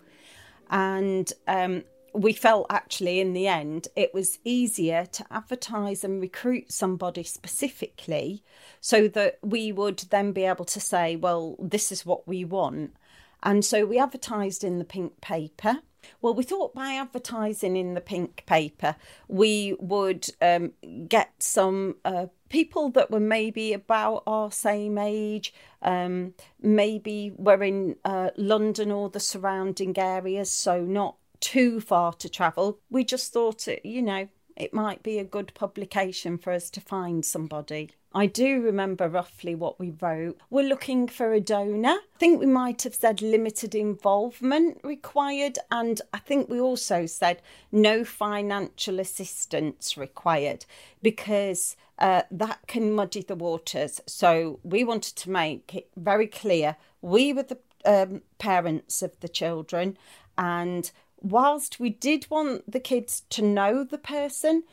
And 0.70 1.32
um, 1.48 1.82
we 2.14 2.32
felt 2.32 2.66
actually 2.70 3.20
in 3.20 3.32
the 3.32 3.46
end 3.46 3.88
it 3.96 4.14
was 4.14 4.38
easier 4.44 5.06
to 5.06 5.26
advertise 5.30 6.04
and 6.04 6.20
recruit 6.20 6.70
somebody 6.70 7.22
specifically 7.22 8.44
so 8.80 9.08
that 9.08 9.38
we 9.42 9.72
would 9.72 9.98
then 10.10 10.32
be 10.32 10.44
able 10.44 10.66
to 10.66 10.80
say, 10.80 11.16
well, 11.16 11.56
this 11.58 11.90
is 11.90 12.06
what 12.06 12.28
we 12.28 12.44
want. 12.44 12.94
And 13.42 13.64
so 13.64 13.84
we 13.84 13.98
advertised 13.98 14.62
in 14.62 14.78
the 14.78 14.84
pink 14.84 15.20
paper. 15.20 15.78
Well, 16.20 16.34
we 16.34 16.42
thought 16.42 16.74
by 16.74 16.94
advertising 16.94 17.76
in 17.76 17.94
the 17.94 18.00
pink 18.00 18.44
paper, 18.46 18.96
we 19.28 19.76
would 19.78 20.26
um, 20.40 20.72
get 21.08 21.30
some 21.38 21.96
uh, 22.04 22.26
people 22.48 22.90
that 22.90 23.10
were 23.10 23.20
maybe 23.20 23.72
about 23.72 24.22
our 24.26 24.50
same 24.50 24.98
age, 24.98 25.52
um, 25.80 26.34
maybe 26.60 27.32
were 27.36 27.62
in 27.62 27.96
uh, 28.04 28.30
London 28.36 28.90
or 28.90 29.08
the 29.08 29.20
surrounding 29.20 29.98
areas, 29.98 30.50
so 30.50 30.82
not 30.82 31.16
too 31.40 31.80
far 31.80 32.12
to 32.14 32.28
travel. 32.28 32.78
We 32.90 33.04
just 33.04 33.32
thought 33.32 33.66
it, 33.68 33.84
you 33.84 34.02
know, 34.02 34.28
it 34.56 34.74
might 34.74 35.02
be 35.02 35.18
a 35.18 35.24
good 35.24 35.52
publication 35.54 36.38
for 36.38 36.52
us 36.52 36.70
to 36.70 36.80
find 36.80 37.24
somebody. 37.24 37.90
I 38.14 38.26
do 38.26 38.60
remember 38.60 39.08
roughly 39.08 39.54
what 39.54 39.80
we 39.80 39.94
wrote. 40.00 40.38
We're 40.50 40.68
looking 40.68 41.08
for 41.08 41.32
a 41.32 41.40
donor. 41.40 41.88
I 41.88 42.18
think 42.18 42.40
we 42.40 42.46
might 42.46 42.82
have 42.82 42.94
said 42.94 43.22
limited 43.22 43.74
involvement 43.74 44.80
required, 44.84 45.58
and 45.70 46.00
I 46.12 46.18
think 46.18 46.48
we 46.48 46.60
also 46.60 47.06
said 47.06 47.40
no 47.70 48.04
financial 48.04 49.00
assistance 49.00 49.96
required 49.96 50.66
because 51.02 51.76
uh, 51.98 52.22
that 52.30 52.66
can 52.66 52.92
muddy 52.92 53.22
the 53.22 53.36
waters. 53.36 54.00
So 54.06 54.60
we 54.62 54.84
wanted 54.84 55.16
to 55.16 55.30
make 55.30 55.74
it 55.74 55.88
very 55.96 56.26
clear 56.26 56.76
we 57.00 57.32
were 57.32 57.44
the 57.44 57.58
um, 57.84 58.22
parents 58.38 59.02
of 59.02 59.18
the 59.20 59.28
children 59.28 59.96
and 60.38 60.90
whilst 61.22 61.78
we 61.80 61.90
did 61.90 62.26
want 62.30 62.70
the 62.70 62.80
kids 62.80 63.22
to 63.30 63.42
know 63.42 63.84
the 63.84 63.98
person, 63.98 64.64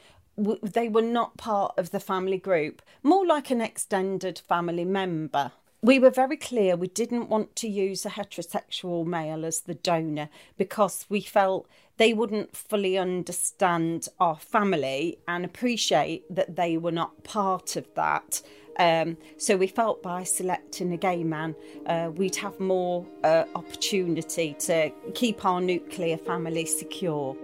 they 0.64 0.90
were 0.90 1.02
not 1.02 1.38
part 1.38 1.74
of 1.78 1.92
the 1.92 2.00
family 2.00 2.38
group, 2.38 2.82
more 3.04 3.26
like 3.26 3.52
an 3.52 3.62
extended 3.62 4.40
family 4.40 4.86
member. 4.86 5.52
We 5.82 5.98
were 5.98 6.10
very 6.10 6.36
clear 6.36 6.76
we 6.76 6.88
didn't 6.88 7.30
want 7.30 7.56
to 7.58 7.70
use 7.70 8.06
a 8.06 8.10
heterosexual 8.10 9.06
male 9.06 9.46
as 9.46 9.62
the 9.62 9.76
donor 9.76 10.28
because 10.58 11.06
we 11.08 11.22
felt 11.22 11.70
they 11.96 12.14
wouldn't 12.14 12.56
fully 12.56 12.98
understand 12.98 14.10
our 14.20 14.38
family 14.38 15.20
and 15.26 15.46
appreciate 15.46 16.24
that 16.34 16.58
they 16.58 16.78
were 16.78 16.92
not 16.92 17.24
part 17.24 17.78
of 17.78 17.88
that. 17.96 18.42
Um, 18.78 19.18
so 19.38 19.58
we 19.58 19.68
felt 19.68 20.02
by 20.02 20.24
selecting 20.24 20.94
a 20.94 20.98
gay 20.98 21.24
man, 21.24 21.56
uh, 21.86 22.12
we'd 22.14 22.38
have 22.38 22.60
more 22.60 23.06
uh, 23.24 23.44
opportunity 23.56 24.56
to 24.60 24.92
keep 25.14 25.46
our 25.46 25.60
nuclear 25.60 26.18
family 26.18 26.66
secure. 26.66 27.36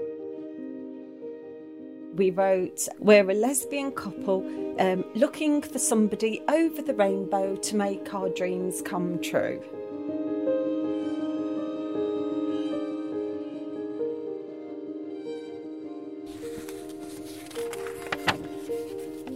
We 2.15 2.31
wrote, 2.31 2.87
We're 2.97 3.29
a 3.29 3.33
lesbian 3.33 3.91
couple 3.91 4.45
um, 4.79 5.03
looking 5.15 5.61
for 5.61 5.79
somebody 5.79 6.41
over 6.47 6.81
the 6.81 6.93
rainbow 6.93 7.57
to 7.57 7.75
make 7.75 8.13
our 8.13 8.29
dreams 8.29 8.81
come 8.81 9.21
true. 9.21 9.61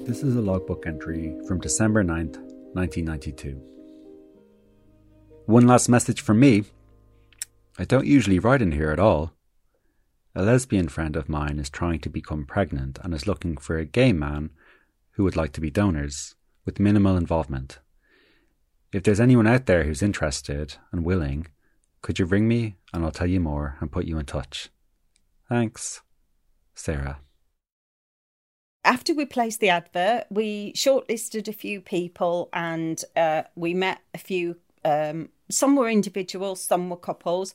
This 0.05 0.24
is 0.24 0.38
a 0.38 0.41
logbook 0.41 0.88
entry 0.88 1.38
from 1.50 1.59
December 1.59 2.01
9th, 2.01 2.38
1992. 2.75 3.62
One 5.48 5.67
last 5.67 5.89
message 5.89 6.21
from 6.21 6.39
me. 6.39 6.63
I 7.77 7.83
don't 7.83 8.07
usually 8.07 8.39
write 8.39 8.62
in 8.62 8.71
here 8.71 8.91
at 8.91 9.00
all. 9.00 9.33
A 10.36 10.43
lesbian 10.43 10.88
friend 10.88 11.15
of 11.15 11.29
mine 11.29 11.59
is 11.59 11.69
trying 11.69 12.00
to 12.00 12.09
become 12.09 12.45
pregnant 12.45 13.00
and 13.03 13.13
is 13.13 13.27
looking 13.27 13.57
for 13.57 13.77
a 13.77 13.86
gay 13.86 14.13
man 14.13 14.51
who 15.12 15.24
would 15.24 15.36
like 15.36 15.51
to 15.53 15.62
be 15.62 15.69
donors 15.69 16.36
with 16.65 16.79
minimal 16.79 17.17
involvement. 17.17 17.79
If 18.91 19.03
there's 19.03 19.19
anyone 19.19 19.48
out 19.48 19.65
there 19.65 19.83
who's 19.83 20.01
interested 20.01 20.75
and 20.91 21.03
willing, 21.03 21.48
could 22.01 22.19
you 22.19 22.25
ring 22.25 22.48
me 22.48 22.75
and 22.93 23.03
I'll 23.03 23.12
tell 23.12 23.27
you 23.27 23.39
more 23.39 23.77
and 23.79 23.91
put 23.91 24.05
you 24.05 24.17
in 24.17 24.25
touch? 24.25 24.69
Thanks, 25.48 26.01
Sarah 26.75 27.19
after 28.89 29.13
we 29.13 29.25
placed 29.25 29.59
the 29.59 29.69
advert, 29.69 30.25
we 30.31 30.74
shortlisted 30.74 31.48
a 31.48 31.53
few 31.53 31.79
people 31.79 32.50
and 32.53 33.03
uh, 33.15 33.43
we 33.55 33.74
met 33.74 34.00
a 34.13 34.17
few. 34.17 34.57
Um, 34.83 35.29
some 35.50 35.75
were 35.75 35.89
individuals, 35.89 36.63
some 36.63 36.89
were 36.89 36.98
couples. 36.98 37.53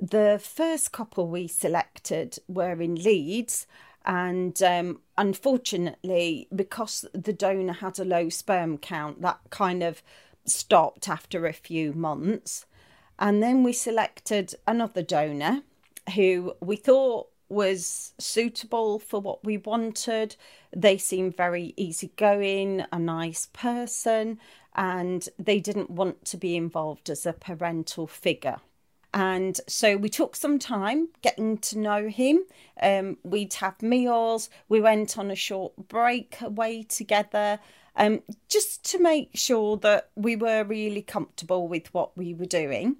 The 0.00 0.40
first 0.42 0.92
couple 0.92 1.28
we 1.28 1.46
selected 1.46 2.38
were 2.48 2.80
in 2.80 2.96
Leeds, 2.96 3.66
and 4.04 4.60
um, 4.62 5.00
unfortunately, 5.16 6.48
because 6.54 7.04
the 7.12 7.32
donor 7.32 7.74
had 7.74 7.98
a 7.98 8.04
low 8.04 8.28
sperm 8.28 8.78
count, 8.78 9.22
that 9.22 9.40
kind 9.50 9.82
of 9.82 10.02
stopped 10.44 11.08
after 11.08 11.46
a 11.46 11.52
few 11.52 11.92
months. 11.92 12.66
And 13.18 13.42
then 13.42 13.62
we 13.62 13.72
selected 13.72 14.54
another 14.66 15.02
donor 15.02 15.62
who 16.14 16.54
we 16.60 16.76
thought 16.76 17.28
was 17.48 18.14
suitable 18.18 18.98
for 18.98 19.20
what 19.20 19.44
we 19.44 19.58
wanted. 19.58 20.34
They 20.74 20.96
seemed 20.96 21.36
very 21.36 21.74
easygoing, 21.76 22.84
a 22.90 22.98
nice 22.98 23.46
person, 23.52 24.40
and 24.74 25.28
they 25.38 25.60
didn't 25.60 25.90
want 25.90 26.24
to 26.26 26.36
be 26.36 26.56
involved 26.56 27.10
as 27.10 27.26
a 27.26 27.32
parental 27.32 28.06
figure. 28.06 28.56
And 29.14 29.60
so 29.68 29.96
we 29.96 30.08
took 30.08 30.34
some 30.36 30.58
time 30.58 31.08
getting 31.20 31.58
to 31.58 31.78
know 31.78 32.08
him. 32.08 32.44
Um, 32.80 33.18
we'd 33.22 33.52
have 33.54 33.82
meals. 33.82 34.48
We 34.68 34.80
went 34.80 35.18
on 35.18 35.30
a 35.30 35.36
short 35.36 35.88
break 35.88 36.40
away 36.40 36.84
together, 36.84 37.60
um, 37.94 38.22
just 38.48 38.84
to 38.90 38.98
make 38.98 39.30
sure 39.34 39.76
that 39.78 40.08
we 40.14 40.34
were 40.34 40.64
really 40.64 41.02
comfortable 41.02 41.68
with 41.68 41.92
what 41.92 42.16
we 42.16 42.32
were 42.32 42.46
doing. 42.46 42.96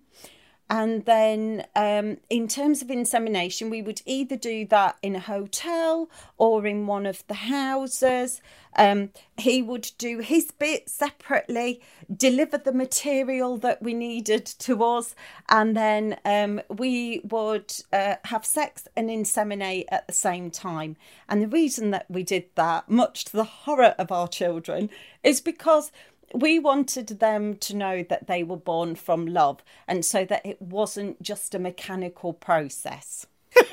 And 0.72 1.04
then, 1.04 1.66
um, 1.76 2.16
in 2.30 2.48
terms 2.48 2.80
of 2.80 2.90
insemination, 2.90 3.68
we 3.68 3.82
would 3.82 4.00
either 4.06 4.36
do 4.36 4.66
that 4.68 4.96
in 5.02 5.14
a 5.14 5.20
hotel 5.20 6.08
or 6.38 6.66
in 6.66 6.86
one 6.86 7.04
of 7.04 7.22
the 7.26 7.34
houses. 7.34 8.40
Um, 8.74 9.10
he 9.36 9.60
would 9.60 9.90
do 9.98 10.20
his 10.20 10.50
bit 10.50 10.88
separately, 10.88 11.82
deliver 12.10 12.56
the 12.56 12.72
material 12.72 13.58
that 13.58 13.82
we 13.82 13.92
needed 13.92 14.46
to 14.46 14.82
us, 14.82 15.14
and 15.50 15.76
then 15.76 16.16
um, 16.24 16.62
we 16.70 17.20
would 17.22 17.70
uh, 17.92 18.14
have 18.24 18.46
sex 18.46 18.88
and 18.96 19.10
inseminate 19.10 19.84
at 19.90 20.06
the 20.06 20.14
same 20.14 20.50
time. 20.50 20.96
And 21.28 21.42
the 21.42 21.48
reason 21.48 21.90
that 21.90 22.06
we 22.08 22.22
did 22.22 22.46
that, 22.54 22.88
much 22.88 23.26
to 23.26 23.32
the 23.32 23.44
horror 23.44 23.94
of 23.98 24.10
our 24.10 24.26
children, 24.26 24.88
is 25.22 25.42
because 25.42 25.92
we 26.34 26.58
wanted 26.58 27.08
them 27.20 27.56
to 27.56 27.76
know 27.76 28.02
that 28.08 28.26
they 28.26 28.42
were 28.42 28.56
born 28.56 28.94
from 28.94 29.26
love 29.26 29.62
and 29.86 30.04
so 30.04 30.24
that 30.24 30.44
it 30.44 30.60
wasn't 30.60 31.22
just 31.22 31.54
a 31.54 31.58
mechanical 31.58 32.32
process. 32.32 33.26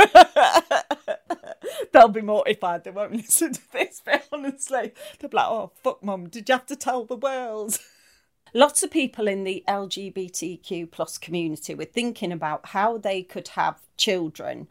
They'll 1.91 2.07
be 2.07 2.21
mortified. 2.21 2.83
They 2.83 2.91
won't 2.91 3.15
listen 3.15 3.53
to 3.53 3.71
this, 3.71 4.01
but 4.05 4.27
honestly, 4.31 4.93
they'll 5.19 5.29
be 5.29 5.37
like, 5.37 5.47
oh, 5.47 5.71
fuck, 5.75 6.03
mum, 6.03 6.27
did 6.29 6.49
you 6.49 6.53
have 6.53 6.65
to 6.67 6.75
tell 6.75 7.05
the 7.05 7.15
world? 7.15 7.79
Lots 8.53 8.81
of 8.81 8.89
people 8.89 9.27
in 9.27 9.43
the 9.43 9.63
LGBTQ 9.67 10.89
plus 10.89 11.17
community 11.19 11.75
were 11.75 11.85
thinking 11.85 12.31
about 12.31 12.67
how 12.67 12.97
they 12.97 13.21
could 13.21 13.49
have 13.49 13.79
children 13.95 14.67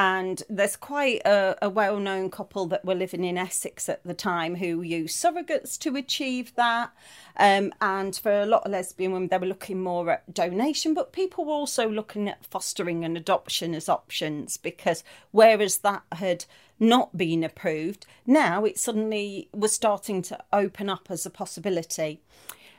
and 0.00 0.42
there's 0.48 0.76
quite 0.76 1.20
a, 1.26 1.58
a 1.60 1.68
well 1.68 2.00
known 2.00 2.30
couple 2.30 2.64
that 2.64 2.86
were 2.86 2.94
living 2.94 3.22
in 3.22 3.36
Essex 3.36 3.86
at 3.86 4.02
the 4.02 4.14
time 4.14 4.54
who 4.54 4.80
used 4.80 5.22
surrogates 5.22 5.78
to 5.80 5.94
achieve 5.94 6.54
that. 6.54 6.90
Um, 7.36 7.70
and 7.82 8.16
for 8.16 8.32
a 8.32 8.46
lot 8.46 8.64
of 8.64 8.72
lesbian 8.72 9.12
women, 9.12 9.28
they 9.28 9.36
were 9.36 9.44
looking 9.44 9.82
more 9.82 10.10
at 10.10 10.32
donation, 10.32 10.94
but 10.94 11.12
people 11.12 11.44
were 11.44 11.52
also 11.52 11.86
looking 11.86 12.30
at 12.30 12.46
fostering 12.46 13.04
and 13.04 13.14
adoption 13.14 13.74
as 13.74 13.90
options 13.90 14.56
because 14.56 15.04
whereas 15.32 15.76
that 15.78 16.04
had 16.12 16.46
not 16.78 17.14
been 17.14 17.44
approved, 17.44 18.06
now 18.24 18.64
it 18.64 18.78
suddenly 18.78 19.50
was 19.52 19.74
starting 19.74 20.22
to 20.22 20.38
open 20.50 20.88
up 20.88 21.08
as 21.10 21.26
a 21.26 21.30
possibility. 21.30 22.22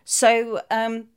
So, 0.04 0.62
um, 0.72 1.10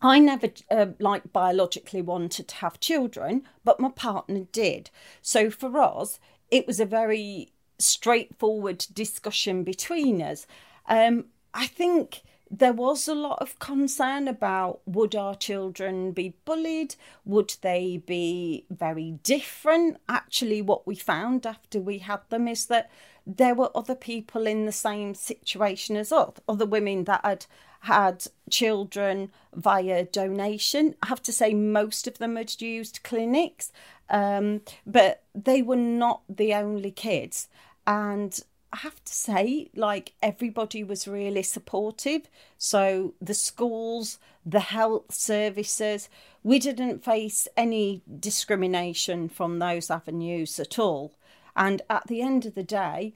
I 0.00 0.18
never 0.18 0.48
uh, 0.70 0.86
like 0.98 1.32
biologically 1.32 2.02
wanted 2.02 2.48
to 2.48 2.54
have 2.56 2.80
children, 2.80 3.42
but 3.64 3.80
my 3.80 3.90
partner 3.90 4.46
did. 4.52 4.90
So 5.22 5.50
for 5.50 5.78
us, 5.78 6.20
it 6.50 6.66
was 6.66 6.78
a 6.78 6.86
very 6.86 7.52
straightforward 7.78 8.86
discussion 8.92 9.64
between 9.64 10.22
us. 10.22 10.46
Um, 10.88 11.26
I 11.52 11.66
think 11.66 12.22
there 12.50 12.72
was 12.72 13.08
a 13.08 13.14
lot 13.14 13.38
of 13.40 13.58
concern 13.58 14.26
about 14.26 14.80
would 14.86 15.14
our 15.14 15.34
children 15.34 16.12
be 16.12 16.34
bullied? 16.44 16.94
Would 17.24 17.56
they 17.60 18.02
be 18.06 18.64
very 18.70 19.18
different? 19.22 19.98
Actually, 20.08 20.62
what 20.62 20.86
we 20.86 20.94
found 20.94 21.46
after 21.46 21.80
we 21.80 21.98
had 21.98 22.20
them 22.30 22.48
is 22.48 22.66
that 22.66 22.90
there 23.26 23.54
were 23.54 23.70
other 23.74 23.94
people 23.94 24.46
in 24.46 24.64
the 24.64 24.72
same 24.72 25.14
situation 25.14 25.96
as 25.96 26.12
us, 26.12 26.32
other 26.48 26.64
women 26.64 27.04
that 27.04 27.20
had 27.22 27.46
had 27.80 28.26
children 28.50 29.30
via 29.54 30.04
donation. 30.04 30.94
I 31.02 31.08
have 31.08 31.22
to 31.22 31.32
say, 31.32 31.54
most 31.54 32.06
of 32.06 32.18
them 32.18 32.36
had 32.36 32.60
used 32.60 33.00
clinics, 33.02 33.72
um, 34.10 34.62
but 34.86 35.22
they 35.34 35.62
were 35.62 35.76
not 35.76 36.22
the 36.28 36.54
only 36.54 36.90
kids. 36.90 37.48
And 37.86 38.38
I 38.72 38.78
have 38.78 39.02
to 39.04 39.12
say, 39.14 39.70
like, 39.74 40.12
everybody 40.22 40.84
was 40.84 41.08
really 41.08 41.42
supportive. 41.42 42.28
So 42.58 43.14
the 43.20 43.34
schools, 43.34 44.18
the 44.44 44.60
health 44.60 45.14
services, 45.14 46.08
we 46.42 46.58
didn't 46.58 47.04
face 47.04 47.48
any 47.56 48.02
discrimination 48.20 49.28
from 49.28 49.58
those 49.58 49.90
avenues 49.90 50.60
at 50.60 50.78
all. 50.78 51.14
And 51.56 51.82
at 51.88 52.06
the 52.08 52.20
end 52.20 52.44
of 52.44 52.54
the 52.54 52.62
day, 52.62 53.14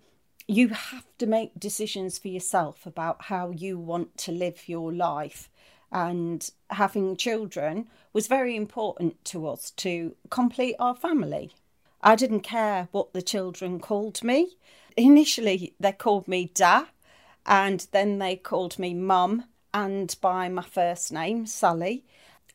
you 0.53 0.69
have 0.69 1.07
to 1.17 1.27
make 1.27 1.59
decisions 1.59 2.19
for 2.19 2.29
yourself 2.29 2.85
about 2.85 3.23
how 3.23 3.51
you 3.51 3.79
want 3.79 4.19
to 4.19 4.33
live 4.33 4.69
your 4.69 4.93
life. 4.93 5.49
And 5.91 6.49
having 6.71 7.17
children 7.17 7.89
was 8.13 8.27
very 8.27 8.55
important 8.55 9.25
to 9.27 9.47
us 9.47 9.71
to 9.73 10.15
complete 10.31 10.77
our 10.79 10.95
family. 10.95 11.53
I 12.03 12.17
didn't 12.17 12.41
care 12.41 12.89
what 12.93 13.13
the 13.13 13.23
children 13.23 13.81
called 13.81 14.23
me. 14.23 14.57
Initially, 14.97 15.75
they 15.81 15.93
called 15.93 16.29
me 16.29 16.51
Da, 16.55 16.85
and 17.47 17.87
then 17.93 18.19
they 18.19 18.37
called 18.37 18.79
me 18.79 18.93
Mum, 18.93 19.45
and 19.73 20.15
by 20.21 20.49
my 20.49 20.63
first 20.63 21.13
name, 21.13 21.47
Sally. 21.47 22.05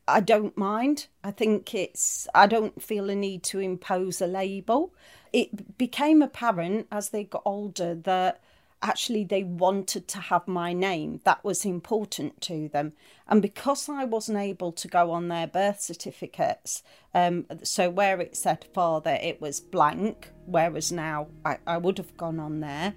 I 0.07 0.19
don't 0.19 0.55
mind. 0.55 1.07
I 1.23 1.31
think 1.31 1.73
it's, 1.73 2.27
I 2.33 2.47
don't 2.47 2.81
feel 2.81 3.09
a 3.09 3.15
need 3.15 3.43
to 3.45 3.59
impose 3.59 4.21
a 4.21 4.27
label. 4.27 4.93
It 5.33 5.77
became 5.77 6.21
apparent 6.21 6.87
as 6.91 7.09
they 7.09 7.23
got 7.23 7.43
older 7.45 7.95
that 7.95 8.41
actually 8.81 9.23
they 9.23 9.43
wanted 9.43 10.07
to 10.07 10.19
have 10.19 10.47
my 10.47 10.73
name. 10.73 11.19
That 11.23 11.43
was 11.43 11.65
important 11.65 12.41
to 12.41 12.69
them. 12.69 12.93
And 13.27 13.41
because 13.41 13.89
I 13.89 14.05
wasn't 14.05 14.37
able 14.37 14.71
to 14.73 14.87
go 14.87 15.11
on 15.11 15.27
their 15.27 15.47
birth 15.47 15.81
certificates, 15.81 16.83
um, 17.13 17.45
so 17.63 17.89
where 17.89 18.21
it 18.21 18.35
said 18.35 18.65
father, 18.73 19.17
it 19.21 19.41
was 19.41 19.59
blank, 19.59 20.29
whereas 20.45 20.91
now 20.91 21.27
I, 21.43 21.57
I 21.65 21.77
would 21.77 21.97
have 21.97 22.15
gone 22.17 22.39
on 22.39 22.59
there. 22.59 22.93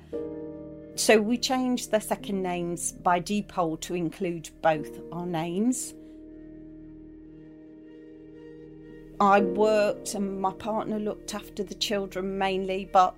So 0.96 1.20
we 1.20 1.38
changed 1.38 1.90
their 1.90 2.00
second 2.00 2.42
names 2.42 2.92
by 2.92 3.20
default 3.20 3.80
to 3.82 3.94
include 3.94 4.50
both 4.60 5.00
our 5.12 5.26
names. 5.26 5.94
I 9.20 9.40
worked 9.40 10.14
and 10.14 10.40
my 10.40 10.52
partner 10.54 10.98
looked 10.98 11.34
after 11.34 11.62
the 11.62 11.74
children 11.74 12.38
mainly, 12.38 12.88
but 12.90 13.14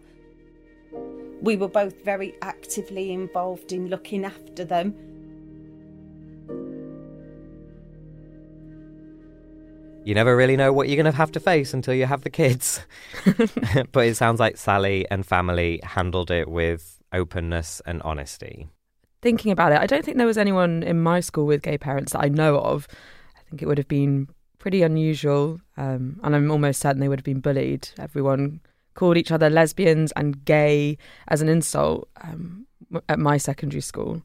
we 1.41 1.57
were 1.57 1.69
both 1.69 2.05
very 2.05 2.35
actively 2.43 3.13
involved 3.13 3.73
in 3.73 3.87
looking 3.87 4.25
after 4.25 4.65
them. 4.65 4.95
You 10.05 10.17
never 10.17 10.37
really 10.37 10.57
know 10.57 10.73
what 10.73 10.89
you're 10.89 10.97
going 10.97 11.13
to 11.13 11.17
have 11.17 11.31
to 11.33 11.41
face 11.41 11.73
until 11.73 11.95
you 11.95 12.07
have 12.07 12.23
the 12.23 12.31
kids. 12.31 12.81
but 13.93 14.07
it 14.07 14.17
sounds 14.17 14.41
like 14.41 14.57
Sally 14.57 15.09
and 15.09 15.25
family 15.25 15.79
handled 15.85 16.33
it 16.33 16.49
with 16.49 17.01
openness 17.13 17.81
and 17.87 18.03
honesty. 18.03 18.69
Thinking 19.21 19.53
about 19.53 19.71
it, 19.71 19.79
I 19.79 19.87
don't 19.87 20.05
think 20.05 20.17
there 20.17 20.27
was 20.27 20.39
anyone 20.39 20.83
in 20.83 21.01
my 21.01 21.21
school 21.21 21.47
with 21.47 21.63
gay 21.63 21.79
parents 21.79 22.13
that 22.13 22.25
I 22.25 22.29
know 22.29 22.59
of. 22.59 22.89
I 23.39 23.43
think 23.49 23.63
it 23.63 23.67
would 23.67 23.79
have 23.79 23.87
been 23.87 24.27
pretty 24.63 24.83
unusual, 24.83 25.61
um, 25.77 26.21
and 26.23 26.37
I'm 26.37 26.49
almost 26.49 26.81
certain 26.81 27.01
they 27.01 27.09
would 27.09 27.19
have 27.19 27.25
been 27.25 27.41
bullied. 27.41 27.89
Everyone 27.99 28.61
called 28.95 29.17
each 29.17 29.33
other 29.33 29.51
lesbians 29.51 30.13
and 30.13 30.45
gay 30.45 30.99
as 31.27 31.43
an 31.43 31.49
insult 31.49 32.09
um, 32.23 32.65
at 33.09 33.19
my 33.19 33.39
secondary 33.39 33.81
school. 33.81 34.23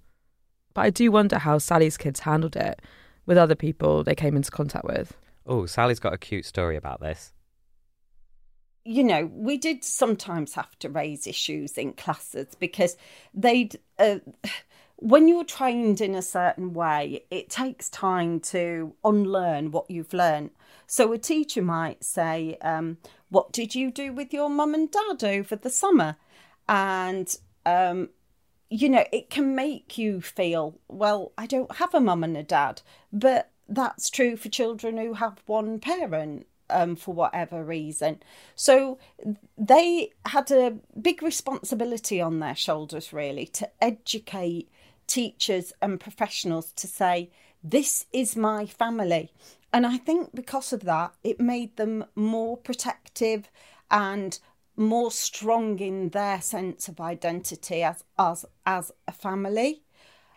But 0.76 0.82
I 0.82 0.90
do 0.92 1.12
wonder 1.12 1.40
how 1.40 1.58
Sally's 1.58 1.98
kids 1.98 2.20
handled 2.20 2.56
it 2.56 2.80
with 3.26 3.36
other 3.36 3.56
people 3.56 4.04
they 4.04 4.14
came 4.14 4.36
into 4.36 4.52
contact 4.52 4.86
with. 4.86 5.18
Oh, 5.48 5.66
Sally's 5.66 6.00
got 6.00 6.14
a 6.14 6.20
cute 6.20 6.46
story 6.46 6.78
about 6.78 7.02
this. 7.02 7.34
You 8.86 9.04
know, 9.04 9.32
we 9.34 9.58
did 9.58 9.84
sometimes 9.84 10.54
have 10.54 10.78
to 10.80 10.90
raise 10.90 11.26
issues 11.26 11.80
in 11.80 11.94
classes 11.94 12.54
because 12.60 12.96
they'd. 13.34 13.80
Uh, 13.98 14.20
when 14.98 15.28
you're 15.28 15.44
trained 15.44 16.02
in 16.02 16.16
a 16.16 16.22
certain 16.22 16.74
way, 16.74 17.24
it 17.30 17.50
takes 17.50 17.88
time 17.90 18.40
to 18.40 18.96
unlearn 19.04 19.72
what 19.72 19.90
you've 19.90 20.14
learned. 20.14 20.50
So 20.88 21.14
a 21.14 21.20
teacher 21.20 21.62
might 21.62 22.04
say, 22.04 22.58
um, 22.62 22.98
What 23.30 23.52
did 23.52 23.76
you 23.76 23.92
do 23.92 24.12
with 24.12 24.34
your 24.34 24.50
mum 24.50 24.74
and 24.74 24.90
dad 24.90 25.24
over 25.24 25.56
the 25.56 25.70
summer? 25.70 26.18
And, 26.68 27.34
um, 27.66 28.10
you 28.70 28.90
know, 28.90 29.06
it 29.14 29.30
can 29.30 29.54
make 29.54 29.98
you 30.00 30.20
feel, 30.20 30.80
Well, 30.88 31.32
I 31.38 31.46
don't 31.46 31.76
have 31.76 31.94
a 31.94 32.00
mum 32.00 32.24
and 32.24 32.36
a 32.36 32.44
dad. 32.44 32.82
But 33.14 33.52
that's 33.70 34.10
true 34.10 34.36
for 34.36 34.50
children 34.50 34.98
who 34.98 35.14
have 35.14 35.44
one 35.46 35.80
parent. 35.80 36.48
Um, 36.70 36.98
for 36.98 37.14
whatever 37.14 37.64
reason. 37.64 38.22
So 38.54 39.00
they 39.58 40.12
had 40.26 40.52
a 40.52 40.76
big 41.02 41.24
responsibility 41.24 42.20
on 42.20 42.40
their 42.40 42.56
shoulders, 42.56 43.14
really, 43.14 43.46
to 43.46 43.70
educate 43.82 44.70
teachers 45.08 45.74
and 45.82 46.00
professionals 46.00 46.72
to 46.74 46.88
say, 46.88 47.32
This 47.64 48.06
is 48.14 48.36
my 48.36 48.66
family. 48.66 49.32
And 49.74 49.86
I 49.86 49.98
think 49.98 50.34
because 50.34 50.72
of 50.72 50.82
that, 50.82 51.14
it 51.24 51.40
made 51.40 51.76
them 51.78 52.06
more 52.16 52.58
protective 52.58 53.50
and 53.92 54.40
more 54.76 55.12
strong 55.12 55.80
in 55.80 56.10
their 56.10 56.40
sense 56.40 56.88
of 56.88 57.00
identity 57.02 57.84
as 57.84 58.04
as 58.18 58.46
as 58.66 58.92
a 59.08 59.12
family. 59.12 59.84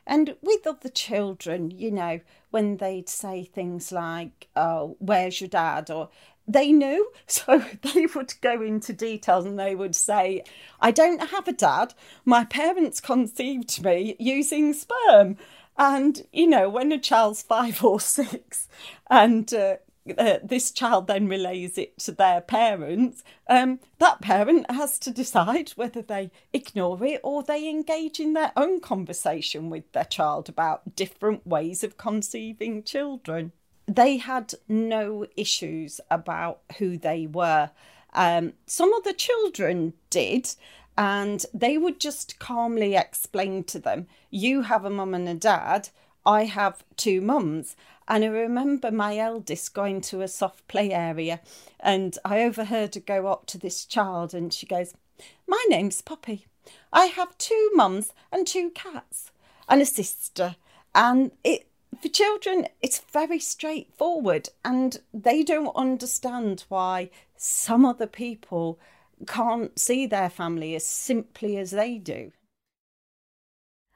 And 0.07 0.35
with 0.43 0.67
other 0.67 0.89
children, 0.89 1.71
you 1.71 1.91
know, 1.91 2.21
when 2.51 2.79
they'd 2.79 3.09
say 3.09 3.45
things 3.45 3.93
like, 3.93 4.49
Oh, 4.57 4.97
where's 4.99 5.41
your 5.41 5.49
dad? 5.49 5.91
or 5.91 6.09
they 6.53 6.73
knew. 6.73 7.11
So 7.27 7.65
they 7.95 8.07
would 8.07 8.35
go 8.41 8.61
into 8.61 8.93
details 8.93 9.47
and 9.47 9.57
they 9.59 9.77
would 9.77 9.95
say, 9.95 10.43
I 10.81 10.91
don't 10.91 11.31
have 11.31 11.47
a 11.47 11.53
dad. 11.53 11.95
My 12.25 12.45
parents 12.45 13.01
conceived 13.01 13.85
me 13.85 14.17
using 14.19 14.73
sperm. 14.73 15.37
And, 15.79 16.27
you 16.33 16.49
know, 16.49 16.69
when 16.69 16.91
a 16.91 16.99
child's 16.99 17.41
five 17.43 17.85
or 17.85 18.01
six 18.01 18.67
and 19.09 19.53
uh, 19.55 19.77
uh, 20.19 20.39
this 20.43 20.71
child 20.73 21.07
then 21.07 21.29
relays 21.29 21.79
it 21.79 21.99
to 22.01 22.13
their 22.13 22.41
parents, 22.41 23.23
um, 23.49 23.79
that 23.99 24.21
parent 24.21 24.71
has 24.71 24.99
to 24.99 25.11
decide 25.11 25.71
whether 25.71 26.03
they 26.03 26.31
ignore 26.53 27.03
it 27.05 27.21
or 27.23 27.43
they 27.43 27.69
engage 27.69 28.19
in 28.19 28.33
their 28.33 28.53
own 28.57 28.81
conversation 28.81 29.71
with 29.71 29.91
their 29.93 30.05
child 30.05 30.49
about 30.49 30.97
different 30.97 31.47
ways 31.47 31.85
of 31.85 31.97
conceiving 31.97 32.83
children. 32.83 33.53
They 33.91 34.19
had 34.19 34.55
no 34.69 35.27
issues 35.37 36.01
about 36.13 36.61
who 36.79 36.97
they 36.97 37.27
were. 37.27 37.71
Um, 38.15 38.53
some 38.65 38.93
of 38.93 39.03
the 39.03 39.13
children 39.13 39.95
did, 40.11 40.55
and 40.97 41.45
they 41.53 41.77
would 41.77 41.99
just 41.99 42.39
calmly 42.39 42.95
explain 42.95 43.65
to 43.65 43.81
them, 43.81 44.07
You 44.31 44.63
have 44.63 44.85
a 44.85 44.91
mum 44.91 45.13
and 45.13 45.29
a 45.29 45.35
dad, 45.35 45.89
I 46.25 46.45
have 46.45 46.85
two 46.97 47.21
mums. 47.21 47.75
And 48.07 48.23
I 48.23 48.29
remember 48.29 48.93
my 48.93 49.19
eldest 49.19 49.75
going 49.75 50.03
to 50.03 50.23
a 50.23 50.29
soft 50.29 50.69
play 50.69 50.93
area, 50.93 51.41
and 51.81 52.17
I 52.25 52.45
overheard 52.45 52.95
her 52.95 53.01
go 53.01 53.27
up 53.27 53.47
to 53.47 53.59
this 53.59 53.85
child, 53.85 54.35
and 54.35 54.53
she 54.53 54.67
goes, 54.67 54.95
My 55.49 55.65
name's 55.69 56.01
Poppy. 56.01 56.47
I 56.93 57.07
have 57.07 57.37
two 57.39 57.73
mums 57.75 58.13
and 58.31 58.47
two 58.47 58.71
cats 58.71 59.33
and 59.69 59.83
a 59.83 59.87
sister. 59.87 60.55
And 60.95 61.33
it 61.43 61.70
for 61.99 62.09
children, 62.09 62.67
it's 62.81 62.99
very 62.99 63.39
straightforward, 63.39 64.49
and 64.65 64.99
they 65.13 65.43
don't 65.43 65.75
understand 65.77 66.65
why 66.69 67.11
some 67.37 67.85
other 67.85 68.07
people 68.07 68.79
can't 69.27 69.79
see 69.79 70.07
their 70.07 70.31
family 70.31 70.75
as 70.75 70.87
simply 70.87 71.57
as 71.57 71.73
they 71.73 71.99
do. 71.99 72.33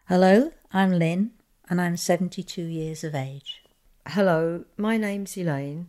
Hello, 0.08 0.52
I'm 0.72 0.92
Lynn, 0.92 1.30
and 1.70 1.80
I'm 1.80 1.96
72 1.96 2.60
years 2.60 3.04
of 3.04 3.14
age. 3.14 3.62
Hello, 4.06 4.64
my 4.76 4.98
name's 4.98 5.36
Elaine, 5.38 5.88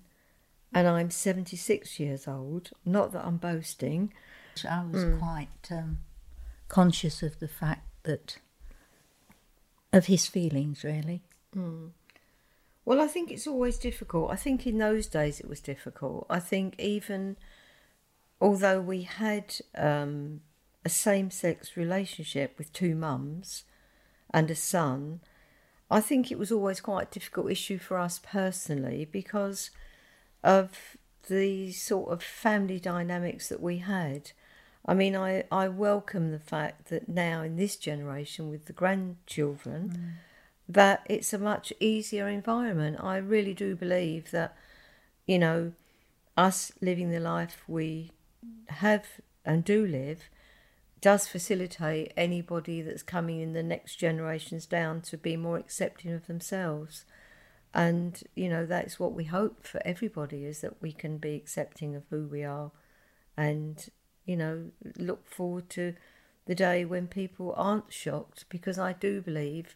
and 0.73 0.87
I'm 0.87 1.11
76 1.11 1.99
years 1.99 2.27
old. 2.27 2.69
Not 2.85 3.11
that 3.11 3.25
I'm 3.25 3.37
boasting. 3.37 4.13
I 4.69 4.85
was 4.85 5.03
mm. 5.03 5.19
quite 5.19 5.69
um, 5.69 5.97
conscious 6.69 7.21
of 7.21 7.39
the 7.39 7.49
fact 7.49 7.87
that, 8.03 8.37
of 9.91 10.05
his 10.05 10.27
feelings, 10.27 10.85
really. 10.85 11.23
Mm. 11.55 11.91
Well, 12.85 13.01
I 13.01 13.07
think 13.07 13.31
it's 13.31 13.47
always 13.47 13.77
difficult. 13.77 14.31
I 14.31 14.35
think 14.35 14.67
in 14.67 14.77
those 14.77 15.07
days 15.07 15.39
it 15.39 15.49
was 15.49 15.59
difficult. 15.59 16.27
I 16.29 16.39
think 16.39 16.79
even 16.79 17.35
although 18.39 18.79
we 18.79 19.01
had 19.01 19.55
um, 19.75 20.41
a 20.83 20.89
same 20.89 21.31
sex 21.31 21.75
relationship 21.75 22.55
with 22.57 22.71
two 22.71 22.93
mums 22.93 23.63
and 24.31 24.51
a 24.51 24.55
son, 24.55 25.21
I 25.89 25.99
think 25.99 26.31
it 26.31 26.37
was 26.37 26.51
always 26.51 26.79
quite 26.81 27.07
a 27.07 27.19
difficult 27.19 27.51
issue 27.51 27.79
for 27.79 27.97
us 27.97 28.19
personally 28.19 29.07
because 29.11 29.71
of 30.43 30.97
the 31.27 31.71
sort 31.71 32.11
of 32.11 32.21
family 32.21 32.79
dynamics 32.79 33.49
that 33.49 33.61
we 33.61 33.79
had. 33.79 34.31
I 34.85 34.93
mean, 34.93 35.15
I, 35.15 35.45
I 35.51 35.67
welcome 35.67 36.31
the 36.31 36.39
fact 36.39 36.89
that 36.89 37.09
now 37.09 37.41
in 37.41 37.55
this 37.55 37.75
generation 37.77 38.49
with 38.49 38.65
the 38.65 38.73
grandchildren, 38.73 39.89
mm. 39.89 40.24
That 40.67 41.05
it's 41.09 41.33
a 41.33 41.37
much 41.37 41.71
easier 41.79 42.27
environment. 42.27 42.97
I 42.99 43.17
really 43.17 43.53
do 43.53 43.75
believe 43.75 44.31
that, 44.31 44.55
you 45.25 45.39
know, 45.39 45.73
us 46.35 46.71
living 46.81 47.11
the 47.11 47.19
life 47.19 47.63
we 47.67 48.11
have 48.67 49.05
and 49.45 49.63
do 49.63 49.85
live 49.85 50.29
does 51.01 51.27
facilitate 51.27 52.11
anybody 52.17 52.81
that's 52.81 53.03
coming 53.03 53.39
in 53.39 53.53
the 53.53 53.61
next 53.61 53.97
generations 53.97 54.65
down 54.65 55.01
to 55.01 55.17
be 55.17 55.37
more 55.37 55.57
accepting 55.57 56.11
of 56.11 56.25
themselves. 56.25 57.05
And, 57.73 58.23
you 58.35 58.49
know, 58.49 58.65
that's 58.65 58.99
what 58.99 59.13
we 59.13 59.25
hope 59.25 59.67
for 59.67 59.81
everybody 59.85 60.45
is 60.45 60.61
that 60.61 60.81
we 60.81 60.91
can 60.91 61.17
be 61.17 61.35
accepting 61.35 61.95
of 61.95 62.03
who 62.09 62.25
we 62.25 62.43
are 62.43 62.71
and, 63.37 63.87
you 64.25 64.35
know, 64.35 64.71
look 64.97 65.27
forward 65.27 65.69
to 65.71 65.93
the 66.45 66.55
day 66.55 66.85
when 66.85 67.07
people 67.07 67.53
aren't 67.57 67.91
shocked 67.91 68.45
because 68.49 68.79
I 68.79 68.93
do 68.93 69.21
believe 69.21 69.75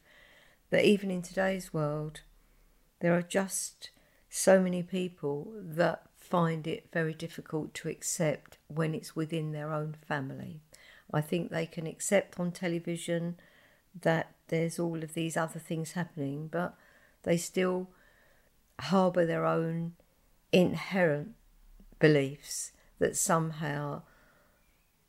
that 0.69 0.86
even 0.86 1.10
in 1.12 1.21
today's 1.21 1.73
world, 1.73 2.21
there 2.99 3.13
are 3.13 3.21
just 3.21 3.89
so 4.29 4.62
many 4.62 4.84
people 4.84 5.51
that 5.55 6.03
find 6.15 6.67
it 6.67 6.89
very 6.93 7.13
difficult 7.13 7.73
to 7.73 7.89
accept 7.89 8.58
when 8.67 8.93
it's 8.93 9.15
within 9.15 9.51
their 9.51 9.73
own 9.73 9.95
family. 10.08 10.62
I 11.12 11.21
think 11.21 11.49
they 11.49 11.65
can 11.65 11.88
accept 11.88 12.39
on 12.39 12.51
television 12.51 13.38
that 13.99 14.36
there's 14.49 14.77
all 14.77 15.03
of 15.03 15.15
these 15.15 15.36
other 15.36 15.60
things 15.60 15.93
happening, 15.93 16.47
but 16.51 16.75
they 17.23 17.38
still 17.38 17.89
harbour 18.79 19.25
their 19.25 19.45
own 19.45 19.93
inherent 20.51 21.34
beliefs 21.99 22.71
that 22.99 23.17
somehow 23.17 24.01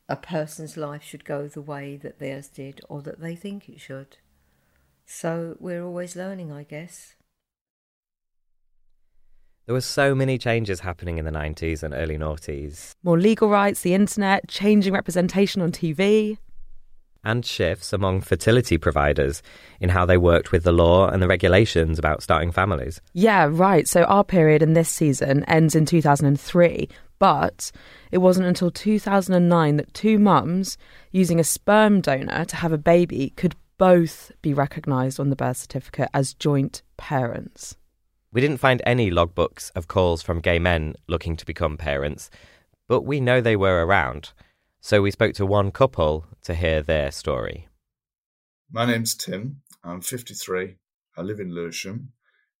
a 0.09 0.15
person's 0.15 0.75
life 0.75 1.03
should 1.03 1.23
go 1.23 1.47
the 1.47 1.61
way 1.61 1.97
that 1.97 2.19
theirs 2.19 2.47
did 2.47 2.81
or 2.89 3.01
that 3.01 3.19
they 3.21 3.35
think 3.35 3.69
it 3.69 3.79
should. 3.79 4.17
So 5.13 5.57
we're 5.59 5.83
always 5.83 6.15
learning, 6.15 6.53
I 6.53 6.63
guess. 6.63 7.15
There 9.65 9.73
were 9.73 9.81
so 9.81 10.15
many 10.15 10.37
changes 10.37 10.79
happening 10.79 11.17
in 11.17 11.25
the 11.25 11.31
90s 11.31 11.83
and 11.83 11.93
early 11.93 12.17
noughties. 12.17 12.93
More 13.03 13.19
legal 13.19 13.49
rights, 13.49 13.81
the 13.81 13.93
internet, 13.93 14.47
changing 14.47 14.93
representation 14.93 15.61
on 15.61 15.73
TV. 15.73 16.37
And 17.25 17.45
shifts 17.45 17.91
among 17.91 18.21
fertility 18.21 18.77
providers 18.77 19.43
in 19.81 19.89
how 19.89 20.05
they 20.05 20.17
worked 20.17 20.53
with 20.53 20.63
the 20.63 20.71
law 20.71 21.09
and 21.09 21.21
the 21.21 21.27
regulations 21.27 21.99
about 21.99 22.23
starting 22.23 22.51
families. 22.51 23.01
Yeah, 23.13 23.49
right. 23.51 23.87
So 23.87 24.05
our 24.05 24.23
period 24.23 24.63
in 24.63 24.73
this 24.73 24.89
season 24.89 25.43
ends 25.43 25.75
in 25.75 25.85
2003, 25.85 26.89
but 27.19 27.71
it 28.11 28.19
wasn't 28.19 28.47
until 28.47 28.71
2009 28.71 29.75
that 29.75 29.93
two 29.93 30.17
mums 30.17 30.77
using 31.11 31.39
a 31.39 31.43
sperm 31.43 32.01
donor 32.01 32.45
to 32.45 32.55
have 32.55 32.71
a 32.71 32.77
baby 32.77 33.33
could 33.35 33.55
both 33.81 34.31
be 34.43 34.53
recognised 34.53 35.19
on 35.19 35.31
the 35.31 35.35
birth 35.35 35.57
certificate 35.57 36.07
as 36.13 36.35
joint 36.35 36.83
parents. 36.97 37.77
We 38.31 38.39
didn't 38.39 38.59
find 38.59 38.79
any 38.85 39.09
logbooks 39.09 39.71
of 39.75 39.87
calls 39.87 40.21
from 40.21 40.39
gay 40.39 40.59
men 40.59 40.93
looking 41.07 41.35
to 41.37 41.47
become 41.47 41.77
parents, 41.77 42.29
but 42.87 43.01
we 43.01 43.19
know 43.19 43.41
they 43.41 43.55
were 43.55 43.83
around. 43.83 44.33
So 44.81 45.01
we 45.01 45.09
spoke 45.09 45.33
to 45.33 45.47
one 45.47 45.71
couple 45.71 46.27
to 46.43 46.53
hear 46.53 46.83
their 46.83 47.09
story. 47.09 47.69
My 48.71 48.85
name's 48.85 49.15
Tim. 49.15 49.63
I'm 49.83 50.01
53. 50.01 50.75
I 51.17 51.21
live 51.23 51.39
in 51.39 51.51
Lewisham, 51.51 52.09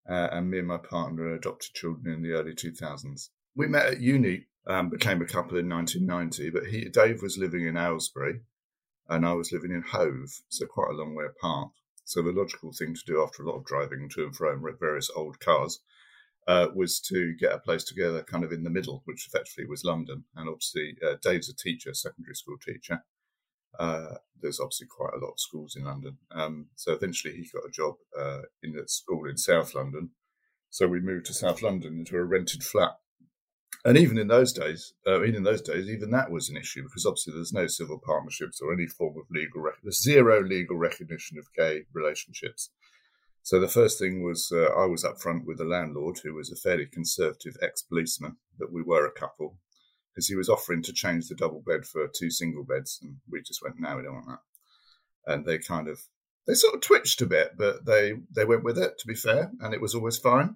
uh, 0.09 0.29
and 0.31 0.49
me 0.49 0.57
and 0.57 0.67
my 0.67 0.77
partner 0.77 1.35
adopted 1.35 1.75
children 1.75 2.15
in 2.15 2.23
the 2.23 2.31
early 2.31 2.55
2000s. 2.55 3.29
We 3.55 3.67
met 3.67 3.85
at 3.85 4.01
uni, 4.01 4.47
um, 4.65 4.89
became 4.89 5.21
a 5.21 5.27
couple 5.27 5.59
in 5.59 5.69
1990, 5.69 6.49
but 6.49 6.65
he, 6.65 6.89
Dave 6.89 7.21
was 7.21 7.37
living 7.37 7.67
in 7.67 7.77
Aylesbury, 7.77 8.41
and 9.11 9.25
I 9.25 9.33
was 9.33 9.51
living 9.51 9.71
in 9.71 9.81
Hove, 9.81 10.41
so 10.47 10.65
quite 10.65 10.89
a 10.89 10.95
long 10.95 11.13
way 11.13 11.25
apart. 11.25 11.69
So 12.05 12.21
the 12.21 12.31
logical 12.31 12.71
thing 12.71 12.95
to 12.95 13.01
do 13.05 13.21
after 13.21 13.43
a 13.43 13.45
lot 13.45 13.57
of 13.57 13.65
driving 13.65 14.09
to 14.09 14.23
and 14.23 14.35
fro 14.35 14.53
in 14.53 14.77
various 14.79 15.11
old 15.15 15.39
cars 15.39 15.81
uh, 16.47 16.67
was 16.73 16.99
to 17.01 17.35
get 17.35 17.51
a 17.51 17.59
place 17.59 17.83
together 17.83 18.23
kind 18.23 18.43
of 18.43 18.53
in 18.53 18.63
the 18.63 18.69
middle, 18.69 19.01
which 19.05 19.27
effectively 19.27 19.65
was 19.65 19.83
London. 19.83 20.23
And 20.35 20.49
obviously, 20.49 20.95
uh, 21.05 21.15
Dave's 21.21 21.49
a 21.49 21.55
teacher, 21.55 21.93
secondary 21.93 22.35
school 22.35 22.55
teacher. 22.65 23.03
Uh, 23.77 24.15
there's 24.41 24.59
obviously 24.59 24.87
quite 24.87 25.13
a 25.13 25.23
lot 25.23 25.33
of 25.33 25.39
schools 25.39 25.75
in 25.75 25.83
London. 25.83 26.17
Um, 26.33 26.67
so 26.75 26.93
eventually 26.93 27.35
he 27.35 27.49
got 27.53 27.67
a 27.67 27.71
job 27.71 27.95
uh, 28.17 28.43
in 28.63 28.77
a 28.77 28.87
school 28.87 29.29
in 29.29 29.37
South 29.37 29.75
London. 29.75 30.11
So 30.69 30.87
we 30.87 31.01
moved 31.01 31.25
to 31.25 31.33
South 31.33 31.61
London 31.61 31.99
into 31.99 32.15
a 32.15 32.23
rented 32.23 32.63
flat 32.63 32.93
and 33.85 33.97
even 33.97 34.17
in 34.17 34.27
those 34.27 34.53
days, 34.53 34.93
uh, 35.07 35.23
even 35.23 35.35
in 35.35 35.43
those 35.43 35.61
days, 35.61 35.89
even 35.89 36.11
that 36.11 36.31
was 36.31 36.49
an 36.49 36.57
issue 36.57 36.83
because 36.83 37.05
obviously 37.05 37.33
there's 37.33 37.53
no 37.53 37.67
civil 37.67 37.99
partnerships 38.05 38.61
or 38.61 38.73
any 38.73 38.87
form 38.87 39.15
of 39.17 39.25
legal, 39.31 39.61
rec- 39.61 39.81
there's 39.81 40.03
zero 40.03 40.43
legal 40.43 40.77
recognition 40.77 41.37
of 41.37 41.53
gay 41.57 41.83
relationships. 41.93 42.69
So 43.43 43.59
the 43.59 43.67
first 43.67 43.97
thing 43.97 44.23
was 44.23 44.51
uh, 44.53 44.69
I 44.77 44.85
was 44.85 45.03
up 45.03 45.19
front 45.19 45.47
with 45.47 45.57
the 45.57 45.65
landlord, 45.65 46.19
who 46.23 46.35
was 46.35 46.51
a 46.51 46.55
fairly 46.55 46.85
conservative 46.85 47.57
ex-policeman, 47.61 48.37
that 48.59 48.71
we 48.71 48.83
were 48.83 49.05
a 49.05 49.19
couple, 49.19 49.57
because 50.13 50.27
he 50.27 50.35
was 50.35 50.47
offering 50.47 50.83
to 50.83 50.93
change 50.93 51.27
the 51.27 51.35
double 51.35 51.63
bed 51.65 51.85
for 51.85 52.07
two 52.07 52.29
single 52.29 52.63
beds, 52.63 52.99
and 53.01 53.15
we 53.29 53.41
just 53.41 53.63
went, 53.63 53.79
no, 53.79 53.97
we 53.97 54.03
don't 54.03 54.13
want 54.13 54.27
that. 54.27 55.33
And 55.33 55.45
they 55.45 55.57
kind 55.57 55.87
of, 55.87 55.99
they 56.45 56.53
sort 56.53 56.75
of 56.75 56.81
twitched 56.81 57.21
a 57.21 57.25
bit, 57.25 57.53
but 57.57 57.85
they 57.85 58.13
they 58.35 58.45
went 58.45 58.63
with 58.63 58.77
it. 58.77 58.97
To 58.99 59.07
be 59.07 59.15
fair, 59.15 59.51
and 59.59 59.73
it 59.73 59.81
was 59.81 59.95
always 59.95 60.17
fine. 60.17 60.55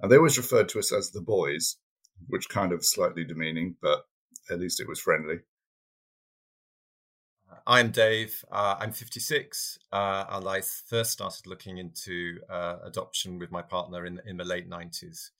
And 0.00 0.10
they 0.10 0.16
always 0.16 0.38
referred 0.38 0.68
to 0.70 0.78
us 0.78 0.92
as 0.92 1.10
the 1.10 1.22
boys, 1.22 1.76
which 2.28 2.48
kind 2.48 2.72
of 2.72 2.84
slightly 2.84 3.24
demeaning, 3.24 3.76
but 3.82 4.06
at 4.50 4.60
least 4.60 4.80
it 4.80 4.88
was 4.88 5.00
friendly. 5.00 5.40
I'm 7.66 7.90
Dave. 7.90 8.44
Uh, 8.50 8.76
I'm 8.80 8.92
56, 8.92 9.78
uh, 9.92 10.24
and 10.30 10.48
I 10.48 10.60
first 10.60 11.12
started 11.12 11.46
looking 11.46 11.78
into 11.78 12.40
uh, 12.50 12.78
adoption 12.84 13.38
with 13.38 13.50
my 13.52 13.62
partner 13.62 14.04
in 14.06 14.20
in 14.26 14.36
the 14.36 14.44
late 14.44 14.68
90s. 14.68 15.30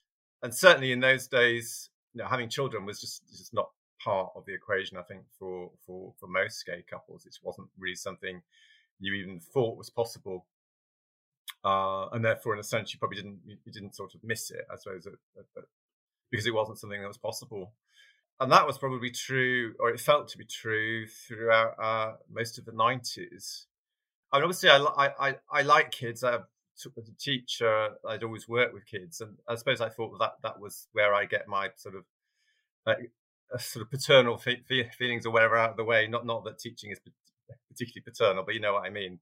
And 0.42 0.54
certainly 0.54 0.92
in 0.92 1.00
those 1.00 1.26
days, 1.28 1.90
you 2.14 2.22
know, 2.22 2.28
having 2.28 2.48
children 2.48 2.86
was 2.86 3.00
just 3.00 3.22
just 3.30 3.54
not 3.54 3.70
part 4.02 4.32
of 4.36 4.44
the 4.46 4.54
equation. 4.54 4.96
I 4.98 5.02
think 5.02 5.24
for 5.38 5.70
for 5.86 6.14
for 6.18 6.26
most 6.28 6.64
gay 6.66 6.82
couples, 6.88 7.26
it 7.26 7.36
wasn't 7.42 7.68
really 7.78 7.96
something 7.96 8.42
you 9.00 9.14
even 9.14 9.40
thought 9.40 9.76
was 9.78 9.90
possible. 9.90 10.46
uh, 11.64 12.08
and 12.12 12.24
therefore, 12.24 12.54
in 12.54 12.60
a 12.60 12.64
sense, 12.64 12.92
you 12.92 12.98
probably 12.98 13.16
didn't 13.16 13.40
you 13.46 13.72
didn't 13.72 13.94
sort 13.96 14.14
of 14.14 14.22
miss 14.24 14.50
it, 14.50 14.66
I 14.72 14.76
suppose, 14.76 15.06
because 16.34 16.48
it 16.48 16.54
wasn't 16.54 16.76
something 16.76 17.00
that 17.00 17.06
was 17.06 17.16
possible. 17.16 17.72
And 18.40 18.50
that 18.50 18.66
was 18.66 18.76
probably 18.76 19.12
true, 19.12 19.74
or 19.78 19.90
it 19.90 20.00
felt 20.00 20.26
to 20.30 20.38
be 20.38 20.44
true 20.44 21.06
throughout 21.06 21.74
uh, 21.80 22.14
most 22.28 22.58
of 22.58 22.64
the 22.64 22.72
nineties. 22.72 23.68
I 24.32 24.38
mean, 24.38 24.42
obviously, 24.42 24.68
I, 24.68 25.12
I, 25.20 25.36
I 25.48 25.62
like 25.62 25.92
kids. 25.92 26.24
I, 26.24 26.38
as 26.74 27.08
a 27.08 27.16
teacher, 27.20 27.90
I'd 28.08 28.24
always 28.24 28.48
worked 28.48 28.74
with 28.74 28.84
kids, 28.84 29.20
and 29.20 29.36
I 29.48 29.54
suppose 29.54 29.80
I 29.80 29.90
thought 29.90 30.18
that 30.18 30.32
that 30.42 30.58
was 30.58 30.88
where 30.90 31.14
I 31.14 31.24
get 31.24 31.46
my 31.46 31.68
sort 31.76 31.94
of 31.94 32.04
uh, 32.84 32.94
sort 33.58 33.84
of 33.84 33.92
paternal 33.92 34.36
fe- 34.36 34.64
feelings 34.98 35.26
or 35.26 35.30
whatever 35.30 35.56
out 35.56 35.70
of 35.70 35.76
the 35.76 35.84
way. 35.84 36.08
Not 36.08 36.26
not 36.26 36.44
that 36.46 36.58
teaching 36.58 36.90
is 36.90 36.98
particularly 37.70 38.02
paternal, 38.04 38.42
but 38.44 38.56
you 38.56 38.60
know 38.60 38.72
what 38.72 38.84
I 38.84 38.90
mean. 38.90 39.20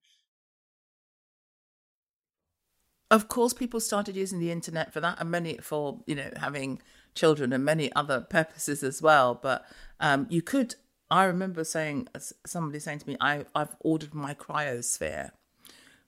Of 3.11 3.29
course, 3.29 3.53
people 3.53 3.79
started 3.79 4.17
using 4.17 4.41
the 4.41 4.51
internet 4.51 4.91
for 4.91 5.01
that, 5.01 5.21
and 5.21 5.31
many 5.31 5.59
for 5.59 6.01
you 6.07 6.15
know 6.15 6.31
having 6.39 6.81
children 7.15 7.53
and 7.53 7.65
many 7.65 7.93
other 7.95 8.21
purposes 8.21 8.83
as 8.83 9.03
well. 9.03 9.39
But 9.41 9.65
um, 10.01 10.27
you 10.31 10.43
could. 10.43 10.75
I 11.11 11.25
remember 11.25 11.63
saying 11.63 12.09
somebody 12.47 12.79
saying 12.79 13.01
to 13.01 13.09
me, 13.09 13.17
I, 13.21 13.45
"I've 13.55 13.77
ordered 13.81 14.15
my 14.15 14.35
cryosphere." 14.35 15.31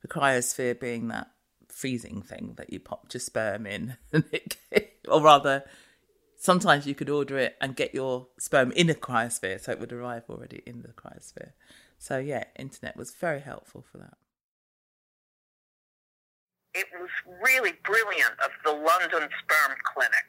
The 0.03 0.09
cryosphere 0.09 0.79
being 0.79 1.09
that 1.09 1.31
freezing 1.69 2.23
thing 2.23 2.55
that 2.57 2.73
you 2.73 2.79
pop 2.79 3.07
your 3.13 3.21
sperm 3.21 3.67
in, 3.67 3.97
or 5.09 5.23
rather, 5.23 5.65
sometimes 6.37 6.87
you 6.87 6.95
could 6.95 7.11
order 7.11 7.39
it 7.39 7.57
and 7.61 7.75
get 7.75 7.95
your 7.95 8.29
sperm 8.39 8.71
in 8.73 8.91
a 8.91 8.95
cryosphere, 8.95 9.61
so 9.61 9.73
it 9.73 9.81
would 9.81 9.93
arrive 9.93 10.25
already 10.29 10.63
in 10.67 10.83
the 10.83 10.89
cryosphere. 10.89 11.53
So 11.99 12.19
yeah, 12.19 12.45
internet 12.59 12.97
was 12.97 13.13
very 13.13 13.41
helpful 13.41 13.85
for 13.91 13.99
that. 13.99 14.19
It 16.75 16.87
was 17.01 17.11
really 17.43 17.73
brilliant 17.85 18.35
of 18.45 18.51
the 18.65 18.73
London 18.73 19.29
Sperm 19.43 19.77
Clinic, 19.95 20.29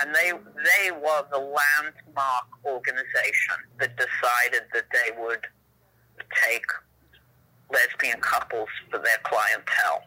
and 0.00 0.14
they 0.14 0.32
they 0.32 0.90
were 0.92 1.24
the 1.30 1.38
landmark 1.38 2.48
organization 2.64 3.56
that 3.80 3.96
decided 3.96 4.68
that 4.74 4.84
they 4.92 5.16
would 5.18 5.40
take 6.44 6.66
lesbian 7.72 8.20
couples 8.20 8.68
for 8.90 8.98
their 8.98 9.18
clientele 9.24 10.04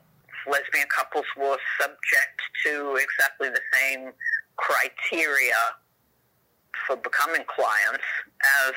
lesbian 0.49 0.88
couples 0.89 1.25
were 1.38 1.58
subject 1.80 2.38
to 2.65 2.97
exactly 2.97 3.49
the 3.49 3.62
same 3.73 4.12
criteria 4.58 5.62
for 6.86 6.95
becoming 6.97 7.43
clients 7.47 8.06
as 8.65 8.73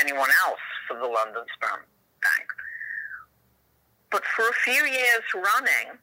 anyone 0.00 0.30
else 0.46 0.60
for 0.86 0.98
the 0.98 1.06
London 1.06 1.44
Sperm 1.54 1.82
Bank. 2.22 2.48
But 4.10 4.24
for 4.24 4.48
a 4.48 4.56
few 4.64 4.84
years 4.86 5.24
running, 5.34 5.98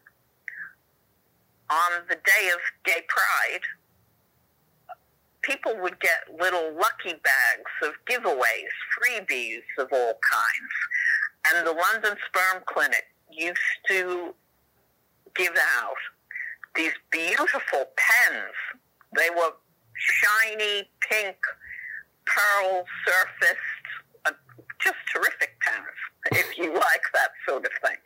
on 1.69 1.91
the 2.09 2.15
day 2.15 2.49
of 2.53 2.59
Gay 2.83 3.01
Pride, 3.07 3.61
people 5.41 5.73
would 5.81 5.99
get 5.99 6.23
little 6.39 6.73
lucky 6.73 7.19
bags 7.23 7.71
of 7.83 7.93
giveaways, 8.09 8.73
freebies 8.97 9.63
of 9.77 9.87
all 9.91 10.19
kinds. 10.31 10.73
And 11.47 11.67
the 11.67 11.71
London 11.71 12.17
Sperm 12.27 12.63
Clinic 12.65 13.05
used 13.29 13.59
to 13.89 14.33
give 15.35 15.55
out 15.77 15.95
these 16.75 16.93
beautiful 17.11 17.85
pens. 17.97 18.53
They 19.15 19.29
were 19.29 19.51
shiny 19.95 20.89
pink, 21.09 21.37
pearl 22.25 22.85
surfaced, 23.05 23.59
uh, 24.25 24.31
just 24.81 24.95
terrific 25.13 25.55
pens, 25.61 25.85
if 26.31 26.57
you 26.57 26.73
like 26.73 27.03
that 27.13 27.31
sort 27.47 27.65
of 27.65 27.71
thing. 27.87 27.97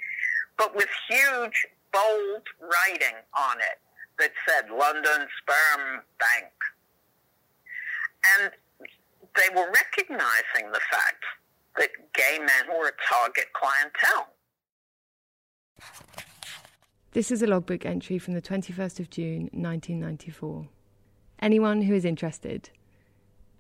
But 0.58 0.76
with 0.76 0.90
huge, 1.10 1.68
bold 1.92 2.44
writing 2.62 3.16
on 3.38 3.58
it 3.60 3.80
that 4.20 4.32
said 4.48 4.70
London 4.70 5.28
Sperm 5.42 6.02
Bank. 6.20 6.52
And 8.40 8.52
they 9.36 9.56
were 9.56 9.72
recognizing 9.72 10.72
the 10.72 10.82
fact 10.92 11.24
that 11.78 11.90
gay 12.14 12.40
men 12.40 12.78
were 12.78 12.88
a 12.88 12.92
target 13.08 13.48
clientele. 13.54 14.34
This 17.12 17.32
is 17.32 17.42
a 17.42 17.48
logbook 17.48 17.86
entry 17.86 18.20
from 18.20 18.34
the 18.34 18.42
21st 18.42 19.00
of 19.00 19.10
June 19.10 19.50
1994. 19.54 20.68
Anyone 21.40 21.84
who 21.84 21.94
is 21.94 22.06
interested. 22.06 22.70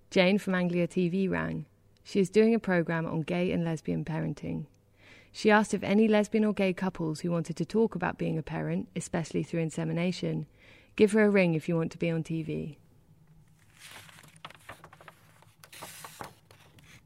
Jane 0.09 0.37
from 0.37 0.55
Anglia 0.55 0.87
TV 0.87 1.29
rang. 1.29 1.65
She 2.03 2.19
is 2.19 2.29
doing 2.29 2.55
a 2.55 2.59
programme 2.59 3.05
on 3.05 3.21
gay 3.21 3.51
and 3.51 3.63
lesbian 3.63 4.05
parenting. 4.05 4.65
She 5.37 5.51
asked 5.51 5.75
if 5.75 5.83
any 5.83 6.07
lesbian 6.07 6.45
or 6.45 6.53
gay 6.53 6.73
couples 6.73 7.19
who 7.19 7.29
wanted 7.29 7.57
to 7.57 7.63
talk 7.63 7.93
about 7.93 8.17
being 8.17 8.39
a 8.39 8.41
parent, 8.41 8.89
especially 8.95 9.43
through 9.43 9.59
insemination, 9.59 10.47
give 10.95 11.11
her 11.11 11.25
a 11.25 11.29
ring 11.29 11.53
if 11.53 11.69
you 11.69 11.75
want 11.75 11.91
to 11.91 11.99
be 11.99 12.09
on 12.09 12.23
TV. 12.23 12.77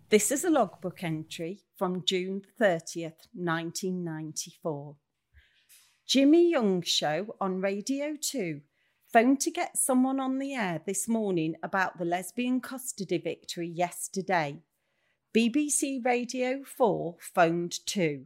This 0.10 0.32
is 0.32 0.46
a 0.46 0.50
logbook 0.50 1.04
entry 1.04 1.64
from 1.76 2.06
June 2.06 2.44
30th, 2.58 3.28
1994. 3.34 4.96
Jimmy 6.08 6.50
Young 6.52 6.84
Show 6.84 7.36
on 7.42 7.60
Radio 7.60 8.16
2 8.18 8.62
phoned 9.12 9.42
to 9.42 9.52
get 9.52 9.78
someone 9.78 10.22
on 10.22 10.40
the 10.40 10.54
air 10.54 10.80
this 10.86 11.06
morning 11.06 11.56
about 11.62 11.98
the 11.98 12.06
lesbian 12.06 12.62
custody 12.62 13.18
victory 13.18 13.68
yesterday. 13.68 14.62
BBC 15.34 16.04
Radio 16.04 16.62
4 16.66 17.16
phoned 17.22 17.86
too. 17.86 18.26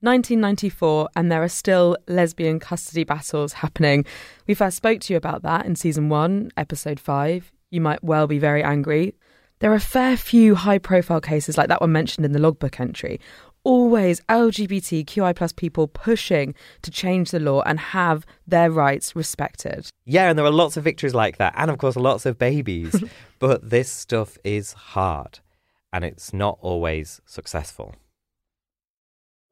1994, 0.00 1.08
and 1.14 1.30
there 1.30 1.44
are 1.44 1.48
still 1.48 1.96
lesbian 2.08 2.58
custody 2.58 3.04
battles 3.04 3.52
happening. 3.52 4.04
We 4.48 4.54
first 4.54 4.76
spoke 4.76 4.98
to 5.02 5.12
you 5.12 5.16
about 5.16 5.42
that 5.42 5.64
in 5.64 5.76
season 5.76 6.08
one, 6.08 6.50
episode 6.56 6.98
five. 6.98 7.52
You 7.70 7.80
might 7.80 8.02
well 8.02 8.26
be 8.26 8.40
very 8.40 8.64
angry. 8.64 9.14
There 9.60 9.70
are 9.70 9.76
a 9.76 9.80
fair 9.80 10.16
few 10.16 10.56
high 10.56 10.78
profile 10.78 11.20
cases 11.20 11.56
like 11.56 11.68
that 11.68 11.80
one 11.80 11.92
mentioned 11.92 12.26
in 12.26 12.32
the 12.32 12.40
logbook 12.40 12.80
entry, 12.80 13.20
always 13.64 14.20
LGBTQI 14.22 15.34
plus 15.36 15.52
people 15.52 15.86
pushing 15.86 16.54
to 16.82 16.90
change 16.90 17.30
the 17.30 17.40
law 17.40 17.62
and 17.62 17.78
have 17.78 18.26
their 18.46 18.70
rights 18.70 19.14
respected. 19.14 19.88
Yeah, 20.04 20.30
and 20.30 20.38
there 20.38 20.46
are 20.46 20.50
lots 20.50 20.76
of 20.76 20.84
victories 20.84 21.14
like 21.14 21.36
that, 21.36 21.54
and 21.56 21.70
of 21.70 21.78
course, 21.78 21.96
lots 21.96 22.26
of 22.26 22.38
babies. 22.38 23.02
but 23.38 23.70
this 23.70 23.88
stuff 23.88 24.36
is 24.44 24.72
hard, 24.72 25.40
and 25.92 26.04
it's 26.04 26.32
not 26.32 26.58
always 26.60 27.20
successful. 27.26 27.94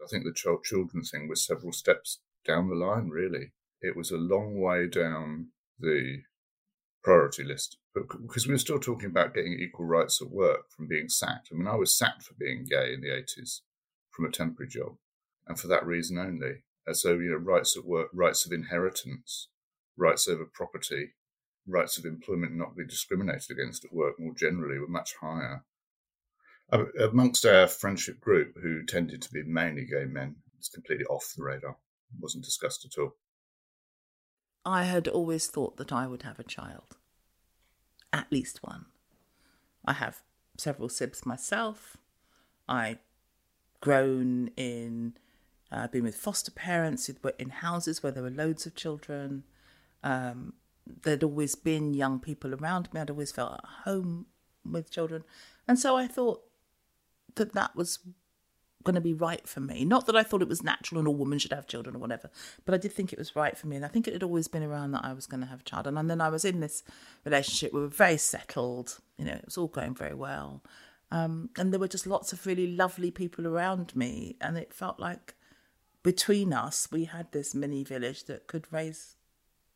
I 0.03 0.07
think 0.11 0.25
the 0.25 0.33
child 0.35 0.65
children 0.65 1.03
thing 1.05 1.29
was 1.29 1.45
several 1.45 1.73
steps 1.73 2.21
down 2.47 2.69
the 2.69 2.75
line, 2.75 3.09
really. 3.09 3.53
It 3.83 3.97
was 3.97 4.11
a 4.11 4.17
long 4.17 4.61
way 4.61 4.89
down 4.89 5.49
the 5.79 6.23
priority 7.03 7.45
list. 7.45 7.77
But 7.95 8.05
because 8.23 8.47
we 8.47 8.55
were 8.55 8.59
still 8.59 8.81
talking 8.81 9.11
about 9.11 9.35
getting 9.35 9.59
equal 9.59 9.87
rights 9.87 10.21
at 10.23 10.31
work 10.31 10.71
from 10.71 10.87
being 10.89 11.09
sacked. 11.09 11.49
I 11.53 11.57
mean, 11.57 11.67
I 11.67 11.77
was 11.77 11.97
sacked 11.97 12.23
for 12.23 12.35
being 12.35 12.67
gay 12.69 12.95
in 12.95 13.01
the 13.01 13.09
80s 13.09 13.61
from 14.11 14.25
a 14.25 14.31
temporary 14.31 14.69
job, 14.69 14.97
and 15.47 15.59
for 15.59 15.67
that 15.69 15.87
reason 15.87 16.19
only. 16.19 16.65
And 16.87 16.97
so, 16.97 17.13
you 17.15 17.31
know, 17.31 17.37
rights 17.37 17.77
at 17.77 17.85
work, 17.85 18.09
rights 18.13 18.47
of 18.47 18.53
inheritance, 18.53 19.49
rights 19.97 20.29
over 20.29 20.45
property, 20.53 21.15
rights 21.67 21.99
of 21.99 22.05
employment 22.05 22.57
not 22.57 22.77
be 22.77 22.87
discriminated 22.87 23.51
against 23.51 23.85
at 23.85 23.93
work 23.93 24.15
more 24.19 24.35
generally 24.35 24.79
were 24.79 24.89
much 24.89 25.15
higher. 25.21 25.65
Amongst 26.73 27.45
our 27.45 27.67
friendship 27.67 28.21
group, 28.21 28.57
who 28.63 28.85
tended 28.85 29.23
to 29.23 29.33
be 29.33 29.43
mainly 29.43 29.85
gay 29.85 30.05
men, 30.05 30.37
it's 30.59 30.69
completely 30.69 31.05
off 31.07 31.35
the 31.37 31.43
radar, 31.43 31.77
wasn't 32.21 32.45
discussed 32.45 32.85
at 32.85 33.01
all. 33.01 33.17
I 34.65 34.85
had 34.85 35.09
always 35.09 35.47
thought 35.47 35.79
that 35.79 35.93
I 35.93 36.07
would 36.07 36.23
have 36.23 36.39
a 36.39 36.45
child, 36.45 36.97
at 38.13 38.31
least 38.31 38.63
one. 38.63 38.87
I 39.85 39.95
have 39.95 40.23
several 40.59 40.89
sibs 40.89 41.25
myself. 41.25 41.97
I 42.69 42.99
grown 43.81 44.51
in, 44.57 45.15
uh, 45.73 45.89
been 45.89 46.05
with 46.05 46.17
foster 46.17 46.51
parents, 46.51 47.07
who 47.07 47.15
were 47.23 47.35
in 47.39 47.49
houses 47.49 48.03
where 48.03 48.13
there 48.13 48.23
were 48.23 48.31
loads 48.31 48.67
of 48.67 48.75
children. 48.75 49.45
Um, 50.05 50.53
there'd 51.03 51.25
always 51.25 51.55
been 51.55 51.95
young 51.95 52.21
people 52.21 52.55
around 52.55 52.93
me. 52.93 53.01
I'd 53.01 53.11
always 53.11 53.33
felt 53.33 53.55
at 53.55 53.65
home 53.85 54.27
with 54.65 54.91
children. 54.91 55.25
And 55.67 55.79
so 55.79 55.97
I 55.97 56.07
thought 56.07 56.43
that 57.41 57.55
that 57.55 57.75
was 57.75 57.99
going 58.83 58.95
to 58.95 59.01
be 59.01 59.13
right 59.13 59.47
for 59.47 59.61
me. 59.61 59.85
Not 59.85 60.07
that 60.07 60.17
I 60.17 60.23
thought 60.23 60.43
it 60.43 60.49
was 60.49 60.63
natural 60.63 60.99
and 60.99 61.09
all 61.09 61.15
women 61.15 61.39
should 61.39 61.53
have 61.53 61.67
children 61.67 61.97
or 61.97 61.99
whatever, 61.99 62.31
but 62.65 62.75
I 62.75 62.79
did 62.79 62.93
think 62.93 63.13
it 63.13 63.19
was 63.19 63.37
right 63.37 63.57
for 63.57 63.67
me. 63.67 63.77
And 63.77 63.85
I 63.85 63.89
think 63.89 64.09
it 64.09 64.15
had 64.15 64.23
always 64.23 64.49
been 64.49 64.63
around 64.63 64.93
that 64.93 65.05
I 65.05 65.13
was 65.13 65.27
going 65.27 65.41
to 65.41 65.47
have 65.47 65.61
a 65.61 65.65
child. 65.65 65.87
And, 65.87 65.99
and 65.99 66.09
then 66.09 66.21
I 66.21 66.31
was 66.31 66.45
in 66.45 66.61
this 66.61 66.83
relationship. 67.25 67.73
We 67.73 67.81
were 67.81 67.89
very 67.89 68.17
settled. 68.17 69.01
You 69.19 69.27
know, 69.27 69.33
it 69.33 69.45
was 69.45 69.59
all 69.59 69.69
going 69.69 69.95
very 69.95 70.15
well. 70.15 70.63
Um, 71.11 71.51
and 71.59 71.73
there 71.73 71.81
were 71.81 71.89
just 71.89 72.07
lots 72.07 72.33
of 72.33 72.47
really 72.47 72.69
lovely 72.69 73.11
people 73.11 73.47
around 73.47 73.95
me. 73.95 74.37
And 74.41 74.57
it 74.57 74.73
felt 74.73 74.99
like 74.99 75.35
between 76.03 76.53
us, 76.53 76.89
we 76.91 77.05
had 77.05 77.33
this 77.33 77.55
mini 77.55 77.85
village 77.85 78.25
that 78.25 78.47
could 78.47 78.67
raise, 78.73 79.17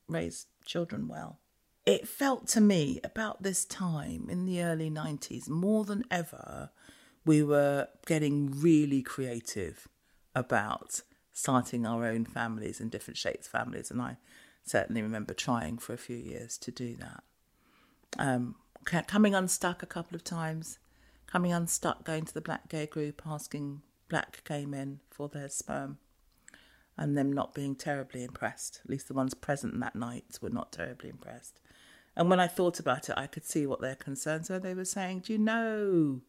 raise 0.09 0.47
children 0.65 1.09
well. 1.09 1.41
It 1.85 2.09
felt 2.09 2.49
to 2.49 2.63
me 2.63 3.01
about 3.05 3.43
this 3.43 3.67
time 3.67 4.29
in 4.31 4.47
the 4.47 4.63
early 4.63 4.91
90s, 4.91 5.51
more 5.51 5.85
than 5.85 6.05
ever, 6.11 6.71
we 7.25 7.43
were 7.43 7.89
getting 8.07 8.51
really 8.61 9.03
creative 9.03 9.89
about 10.35 11.03
starting 11.33 11.87
our 11.87 12.05
own 12.07 12.25
families 12.25 12.81
in 12.81 12.89
different 12.89 13.19
shapes 13.19 13.49
families, 13.49 13.91
and 13.91 14.01
I 14.01 14.17
certainly 14.65 15.03
remember 15.03 15.35
trying 15.35 15.79
for 15.79 15.93
a 15.93 15.99
few 15.99 16.17
years 16.17 16.57
to 16.59 16.71
do 16.71 16.97
that. 16.97 17.23
Um, 18.19 18.57
coming 18.85 19.35
unstuck 19.35 19.83
a 19.83 19.87
couple 19.87 20.15
of 20.15 20.25
times, 20.25 20.79
coming 21.27 21.53
unstuck, 21.53 22.05
going 22.05 22.25
to 22.25 22.35
the 22.35 22.41
black 22.41 22.69
gay 22.69 22.87
group, 22.87 23.23
asking 23.27 23.83
black 24.09 24.43
gay 24.45 24.65
men 24.67 25.01
for 25.11 25.29
their 25.29 25.49
sperm, 25.49 25.99
and 26.97 27.17
them 27.19 27.33
not 27.33 27.55
being 27.55 27.75
terribly 27.75 28.23
impressed. 28.23 28.81
At 28.85 28.91
least 28.91 29.09
the 29.09 29.15
ones 29.15 29.35
present 29.35 29.79
that 29.81 29.97
night 29.97 30.39
were 30.41 30.51
not 30.51 30.73
terribly 30.73 31.11
impressed. 31.11 31.61
And 32.17 32.31
when 32.31 32.39
I 32.39 32.47
thought 32.47 32.79
about 32.79 33.09
it, 33.09 33.17
I 33.17 33.27
could 33.27 33.45
see 33.45 33.67
what 33.67 33.81
their 33.81 33.97
concerns 33.97 34.49
were. 34.49 34.61
They 34.61 34.75
were 34.75 34.85
saying, 34.85 35.21
Do 35.21 35.33
you 35.33 35.39
know 35.39 36.21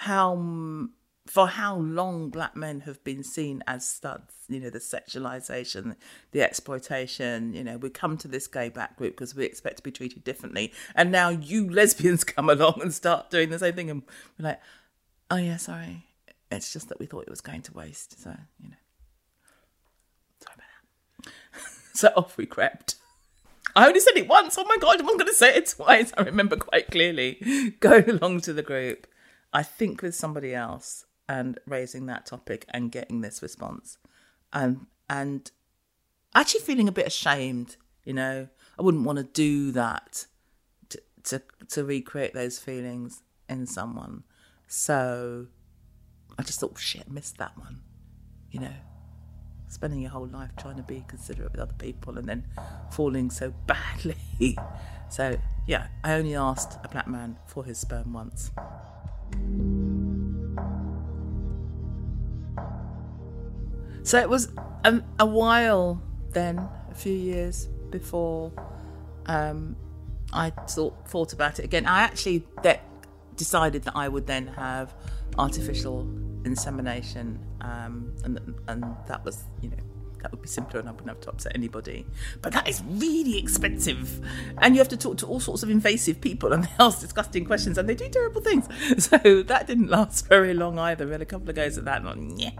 how 0.00 0.88
for 1.26 1.46
how 1.46 1.76
long 1.76 2.30
black 2.30 2.56
men 2.56 2.80
have 2.80 3.04
been 3.04 3.22
seen 3.22 3.62
as 3.66 3.86
studs, 3.86 4.34
you 4.48 4.58
know, 4.58 4.70
the 4.70 4.78
sexualization, 4.78 5.94
the 6.32 6.40
exploitation, 6.40 7.52
you 7.52 7.62
know, 7.62 7.76
we 7.76 7.90
come 7.90 8.16
to 8.16 8.26
this 8.26 8.46
gay 8.46 8.70
back 8.70 8.96
group 8.96 9.12
because 9.12 9.34
we 9.34 9.44
expect 9.44 9.76
to 9.76 9.82
be 9.82 9.90
treated 9.90 10.24
differently. 10.24 10.72
And 10.94 11.12
now 11.12 11.28
you 11.28 11.68
lesbians 11.68 12.24
come 12.34 12.48
along 12.48 12.80
and 12.80 12.94
start 12.94 13.28
doing 13.28 13.50
the 13.50 13.58
same 13.58 13.74
thing. 13.74 13.90
And 13.90 14.02
we're 14.38 14.48
like, 14.48 14.60
oh, 15.30 15.36
yeah, 15.36 15.58
sorry. 15.58 16.06
It's 16.50 16.72
just 16.72 16.88
that 16.88 16.98
we 16.98 17.04
thought 17.04 17.24
it 17.24 17.30
was 17.30 17.42
going 17.42 17.60
to 17.62 17.72
waste. 17.74 18.22
So, 18.22 18.34
you 18.58 18.70
know, 18.70 18.76
sorry 20.42 20.54
about 20.54 21.24
that. 21.24 21.32
so 21.92 22.08
off 22.16 22.38
we 22.38 22.46
crept. 22.46 22.94
I 23.76 23.86
only 23.86 24.00
said 24.00 24.16
it 24.16 24.26
once. 24.28 24.56
Oh 24.56 24.64
my 24.64 24.78
God, 24.80 24.98
I'm 24.98 25.04
not 25.04 25.18
going 25.18 25.26
to 25.26 25.34
say 25.34 25.54
it 25.56 25.68
twice. 25.68 26.10
I 26.16 26.22
remember 26.22 26.56
quite 26.56 26.90
clearly 26.90 27.74
Go 27.80 28.02
along 28.08 28.40
to 28.40 28.54
the 28.54 28.62
group. 28.62 29.06
I 29.52 29.62
think 29.62 30.02
with 30.02 30.14
somebody 30.14 30.54
else 30.54 31.06
and 31.28 31.58
raising 31.66 32.06
that 32.06 32.26
topic 32.26 32.64
and 32.70 32.90
getting 32.90 33.20
this 33.20 33.42
response 33.42 33.98
and 34.52 34.86
and 35.08 35.50
actually 36.34 36.60
feeling 36.60 36.88
a 36.88 36.92
bit 36.92 37.06
ashamed 37.06 37.76
you 38.04 38.14
know? 38.14 38.48
I 38.78 38.82
wouldn't 38.82 39.04
want 39.04 39.18
to 39.18 39.24
do 39.24 39.72
that 39.72 40.26
to 40.88 41.02
to, 41.24 41.42
to 41.68 41.84
recreate 41.84 42.34
those 42.34 42.58
feelings 42.58 43.22
in 43.48 43.66
someone. 43.66 44.24
So 44.66 45.46
i 46.38 46.42
just 46.42 46.60
thought 46.60 46.72
oh, 46.74 46.78
shit 46.78 47.10
missed 47.10 47.38
that 47.38 47.56
one 47.58 47.80
you 48.50 48.60
know? 48.60 48.74
Spending 49.68 50.00
your 50.00 50.10
whole 50.10 50.26
life 50.26 50.50
trying 50.56 50.76
to 50.76 50.82
be 50.82 51.04
considerate 51.06 51.52
with 51.52 51.60
other 51.60 51.74
people 51.74 52.18
and 52.18 52.28
then 52.28 52.44
falling 52.90 53.30
so 53.30 53.52
badly. 53.66 54.16
So 55.10 55.38
yeah 55.66 55.88
i 56.04 56.12
only 56.14 56.36
asked 56.36 56.78
a 56.84 56.88
black 56.88 57.08
man 57.08 57.36
for 57.46 57.64
his 57.64 57.78
sperm 57.78 58.12
once 58.12 58.52
So 64.02 64.18
it 64.18 64.28
was 64.28 64.50
a, 64.84 65.02
a 65.18 65.26
while 65.26 66.02
then, 66.32 66.58
a 66.90 66.94
few 66.94 67.12
years 67.12 67.68
before 67.90 68.52
um, 69.26 69.76
I 70.32 70.50
thought 70.50 71.08
thought 71.08 71.32
about 71.32 71.58
it 71.58 71.64
again. 71.64 71.86
I 71.86 72.00
actually 72.00 72.44
de- 72.62 72.80
decided 73.36 73.84
that 73.84 73.96
I 73.96 74.08
would 74.08 74.26
then 74.26 74.46
have 74.48 74.94
artificial 75.38 76.08
insemination, 76.44 77.38
um, 77.60 78.12
and 78.24 78.54
and 78.68 78.84
that 79.06 79.24
was 79.24 79.44
you 79.60 79.70
know 79.70 79.76
that 80.22 80.30
would 80.30 80.42
be 80.42 80.48
simpler 80.48 80.80
and 80.80 80.88
I 80.88 80.92
wouldn't 80.92 81.08
have 81.08 81.20
to 81.20 81.30
upset 81.30 81.52
anybody. 81.54 82.06
But 82.42 82.52
that 82.52 82.68
is 82.68 82.82
really 82.86 83.38
expensive. 83.38 84.20
And 84.58 84.74
you 84.74 84.80
have 84.80 84.88
to 84.88 84.96
talk 84.96 85.18
to 85.18 85.26
all 85.26 85.40
sorts 85.40 85.62
of 85.62 85.70
invasive 85.70 86.20
people 86.20 86.52
and 86.52 86.64
they 86.64 86.70
ask 86.78 87.00
disgusting 87.00 87.44
questions 87.44 87.78
and 87.78 87.88
they 87.88 87.94
do 87.94 88.08
terrible 88.08 88.40
things. 88.40 88.68
So 89.10 89.42
that 89.42 89.66
didn't 89.66 89.88
last 89.88 90.26
very 90.28 90.54
long 90.54 90.78
either. 90.78 91.06
We 91.06 91.12
had 91.12 91.22
a 91.22 91.26
couple 91.26 91.48
of 91.48 91.56
goes 91.56 91.78
at 91.78 91.84
that 91.84 92.02
and 92.02 92.40
yeah, 92.40 92.50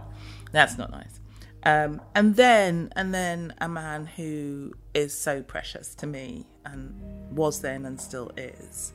that's 0.51 0.77
not 0.77 0.91
nice. 0.91 1.19
Um, 1.63 2.01
and 2.15 2.35
then 2.35 2.91
and 2.95 3.13
then 3.13 3.53
a 3.61 3.69
man 3.69 4.07
who 4.07 4.73
is 4.93 5.17
so 5.17 5.43
precious 5.43 5.93
to 5.95 6.07
me 6.07 6.47
and 6.65 6.95
was 7.31 7.61
then 7.61 7.85
and 7.85 8.01
still 8.01 8.31
is 8.35 8.93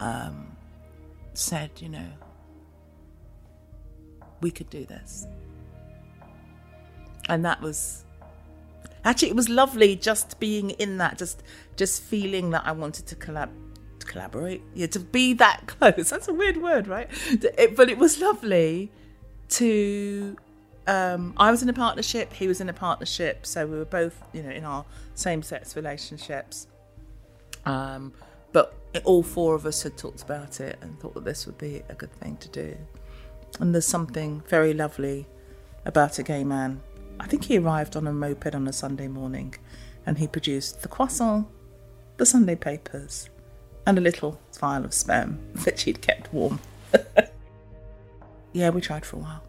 um, 0.00 0.56
said, 1.34 1.70
you 1.78 1.88
know, 1.88 2.08
we 4.40 4.50
could 4.50 4.70
do 4.70 4.84
this. 4.86 5.26
And 7.28 7.44
that 7.44 7.60
was 7.60 8.04
actually 9.04 9.30
it 9.30 9.36
was 9.36 9.48
lovely 9.48 9.96
just 9.96 10.38
being 10.40 10.70
in 10.70 10.98
that, 10.98 11.18
just 11.18 11.42
just 11.76 12.02
feeling 12.02 12.50
that 12.50 12.62
I 12.64 12.72
wanted 12.72 13.06
to 13.06 13.16
collab 13.16 13.50
to 14.00 14.06
collaborate, 14.06 14.62
yeah, 14.74 14.86
to 14.88 15.00
be 15.00 15.34
that 15.34 15.66
close. 15.66 16.10
That's 16.10 16.28
a 16.28 16.34
weird 16.34 16.56
word, 16.56 16.86
right? 16.86 17.08
But 17.76 17.88
it 17.90 17.98
was 17.98 18.20
lovely 18.20 18.90
to 19.50 20.36
um, 20.86 21.34
I 21.36 21.50
was 21.50 21.62
in 21.62 21.68
a 21.68 21.72
partnership, 21.72 22.32
he 22.32 22.46
was 22.46 22.60
in 22.60 22.68
a 22.68 22.72
partnership, 22.72 23.46
so 23.46 23.66
we 23.66 23.78
were 23.78 23.84
both, 23.84 24.22
you 24.32 24.42
know, 24.42 24.50
in 24.50 24.64
our 24.64 24.84
same 25.14 25.42
sex 25.42 25.76
relationships. 25.76 26.66
Um, 27.64 28.12
but 28.52 28.74
all 29.04 29.22
four 29.22 29.54
of 29.54 29.66
us 29.66 29.82
had 29.82 29.96
talked 29.96 30.22
about 30.22 30.60
it 30.60 30.78
and 30.82 30.98
thought 31.00 31.14
that 31.14 31.24
this 31.24 31.46
would 31.46 31.58
be 31.58 31.82
a 31.88 31.94
good 31.94 32.12
thing 32.12 32.36
to 32.36 32.48
do. 32.48 32.76
And 33.60 33.74
there's 33.74 33.86
something 33.86 34.42
very 34.48 34.74
lovely 34.74 35.26
about 35.84 36.18
a 36.18 36.22
gay 36.22 36.44
man. 36.44 36.82
I 37.20 37.26
think 37.26 37.44
he 37.44 37.58
arrived 37.58 37.96
on 37.96 38.06
a 38.06 38.12
moped 38.12 38.54
on 38.54 38.68
a 38.68 38.72
Sunday 38.72 39.08
morning 39.08 39.54
and 40.06 40.18
he 40.18 40.26
produced 40.26 40.82
the 40.82 40.88
croissant, 40.88 41.46
the 42.16 42.26
Sunday 42.26 42.56
papers, 42.56 43.30
and 43.86 43.98
a 43.98 44.00
little 44.00 44.40
vial 44.58 44.84
of 44.84 44.94
sperm 44.94 45.38
that 45.64 45.78
she'd 45.78 46.00
kept 46.02 46.32
warm. 46.32 46.60
yeah, 48.52 48.70
we 48.70 48.80
tried 48.80 49.04
for 49.04 49.16
a 49.16 49.20
while. 49.20 49.42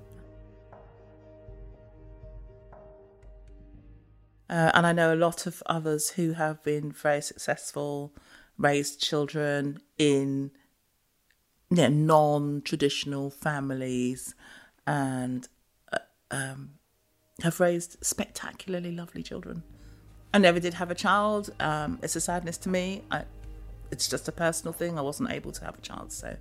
Uh, 4.48 4.72
and 4.76 4.86
I 4.86 4.92
know 4.92 5.14
a 5.14 5.16
lot 5.16 5.48
of 5.48 5.64
others 5.66 6.12
who 6.12 6.34
have 6.34 6.62
been 6.64 6.92
very 6.92 7.22
successful, 7.22 8.14
raised 8.58 9.02
children 9.02 9.82
in 9.98 10.52
you 11.72 11.78
know, 11.78 11.88
non 11.88 12.62
traditional 12.64 13.32
families, 13.32 14.36
and 14.86 15.48
uh, 15.92 15.98
um, 16.30 16.75
have 17.42 17.60
raised 17.60 17.98
spectacularly 18.04 18.92
lovely 18.92 19.24
children. 19.24 19.64
I 20.34 20.38
never 20.38 20.60
did 20.60 20.74
have 20.76 20.92
a 20.92 20.96
child. 20.96 21.52
Um, 21.60 22.00
it's 22.02 22.16
a 22.16 22.22
sadness 22.22 22.58
to 22.60 22.70
me. 22.70 23.04
I, 23.12 23.24
it's 23.92 24.08
just 24.08 24.28
a 24.28 24.32
personal 24.32 24.74
thing. 24.74 24.98
I 24.98 25.02
wasn't 25.02 25.32
able 25.32 25.52
to 25.52 25.66
have 25.66 25.78
a 25.78 25.82
child, 25.82 26.12
so 26.12 26.36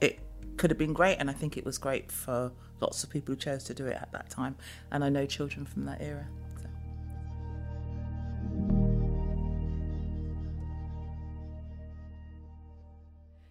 it 0.00 0.20
could 0.56 0.70
have 0.70 0.78
been 0.78 0.92
great, 0.92 1.16
and 1.16 1.30
I 1.30 1.32
think 1.32 1.56
it 1.56 1.64
was 1.64 1.78
great 1.78 2.12
for 2.12 2.52
lots 2.80 3.02
of 3.02 3.10
people 3.10 3.34
who 3.34 3.40
chose 3.40 3.64
to 3.64 3.74
do 3.74 3.86
it 3.86 3.96
at 3.96 4.12
that 4.12 4.30
time. 4.30 4.56
And 4.90 5.04
I 5.04 5.08
know 5.08 5.26
children 5.26 5.66
from 5.66 5.84
that 5.86 6.00
era. 6.00 6.26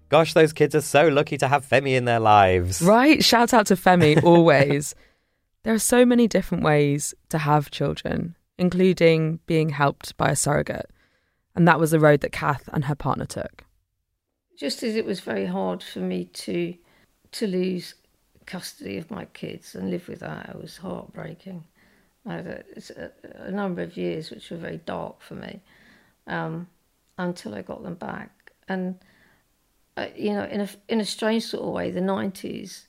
Gosh, 0.09 0.33
those 0.33 0.53
kids 0.53 0.75
are 0.75 0.81
so 0.81 1.07
lucky 1.07 1.37
to 1.39 1.47
have 1.47 1.67
Femi 1.67 1.95
in 1.95 2.05
their 2.05 2.19
lives. 2.19 2.83
Right? 2.83 3.23
Shout 3.23 3.51
out 3.51 3.65
to 3.67 3.75
Femi 3.75 4.23
always. 4.23 4.93
there 5.63 5.73
are 5.73 5.79
so 5.79 6.05
many 6.05 6.27
different 6.27 6.63
ways 6.63 7.13
to 7.29 7.37
have 7.39 7.71
children, 7.71 8.35
including 8.57 9.39
being 9.45 9.69
helped 9.69 10.15
by 10.17 10.29
a 10.29 10.35
surrogate. 10.35 10.89
And 11.55 11.67
that 11.67 11.79
was 11.79 11.91
the 11.91 11.99
road 11.99 12.21
that 12.21 12.31
Kath 12.31 12.67
and 12.73 12.85
her 12.85 12.95
partner 12.95 13.25
took. 13.25 13.63
Just 14.57 14.83
as 14.83 14.95
it 14.95 15.05
was 15.05 15.19
very 15.19 15.45
hard 15.45 15.81
for 15.81 15.99
me 15.99 16.25
to 16.25 16.75
to 17.31 17.47
lose 17.47 17.95
custody 18.45 18.97
of 18.97 19.09
my 19.09 19.25
kids 19.25 19.73
and 19.73 19.89
live 19.89 20.07
with 20.07 20.19
that, 20.19 20.49
it 20.49 20.61
was 20.61 20.77
heartbreaking. 20.77 21.63
I 22.27 22.33
had 22.35 22.45
a, 22.45 23.11
a, 23.47 23.51
number 23.51 23.81
of 23.81 23.97
years 23.97 24.29
which 24.29 24.51
were 24.51 24.57
very 24.57 24.77
dark 24.77 25.19
for 25.21 25.33
me 25.33 25.61
um, 26.27 26.67
until 27.17 27.55
I 27.55 27.63
got 27.63 27.81
them 27.81 27.95
back. 27.95 28.51
And 28.67 28.99
uh, 29.97 30.07
you 30.15 30.33
know, 30.33 30.43
in 30.43 30.61
a 30.61 30.69
in 30.87 30.99
a 31.01 31.05
strange 31.05 31.45
sort 31.45 31.63
of 31.63 31.73
way, 31.73 31.89
the 31.89 32.01
nineties 32.01 32.87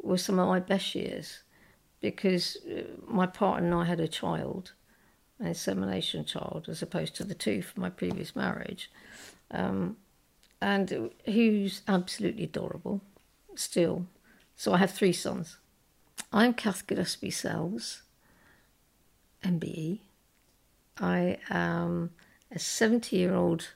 were 0.00 0.18
some 0.18 0.38
of 0.38 0.48
my 0.48 0.60
best 0.60 0.94
years 0.94 1.40
because 2.00 2.56
uh, 2.66 2.82
my 3.06 3.26
partner 3.26 3.66
and 3.66 3.74
I 3.74 3.84
had 3.84 4.00
a 4.00 4.08
child, 4.08 4.72
an 5.38 5.48
insemination 5.48 6.24
child, 6.24 6.66
as 6.68 6.82
opposed 6.82 7.14
to 7.16 7.24
the 7.24 7.34
two 7.34 7.62
from 7.62 7.82
my 7.82 7.90
previous 7.90 8.34
marriage, 8.34 8.90
um, 9.50 9.96
and 10.60 11.10
who's 11.26 11.82
absolutely 11.88 12.44
adorable, 12.44 13.00
still. 13.54 14.06
So 14.56 14.72
I 14.72 14.78
have 14.78 14.90
three 14.90 15.12
sons. 15.12 15.56
I'm 16.32 16.54
Kath 16.54 16.86
Gillespie 16.86 17.30
Sells, 17.30 18.02
MBE. 19.42 20.00
I 20.98 21.38
am 21.48 22.10
a 22.52 22.58
70 22.58 23.16
year 23.16 23.34
old 23.34 23.68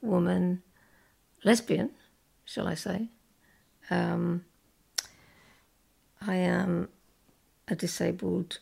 woman, 0.00 0.62
lesbian, 1.44 1.90
shall 2.44 2.66
I 2.66 2.74
say. 2.74 3.08
Um, 3.90 4.44
I 6.20 6.36
am 6.36 6.88
a 7.68 7.74
disabled 7.74 8.58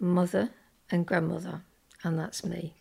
mother 0.00 0.50
and 0.90 1.06
grandmother, 1.06 1.62
and 2.02 2.18
that's 2.18 2.44
me. 2.44 2.74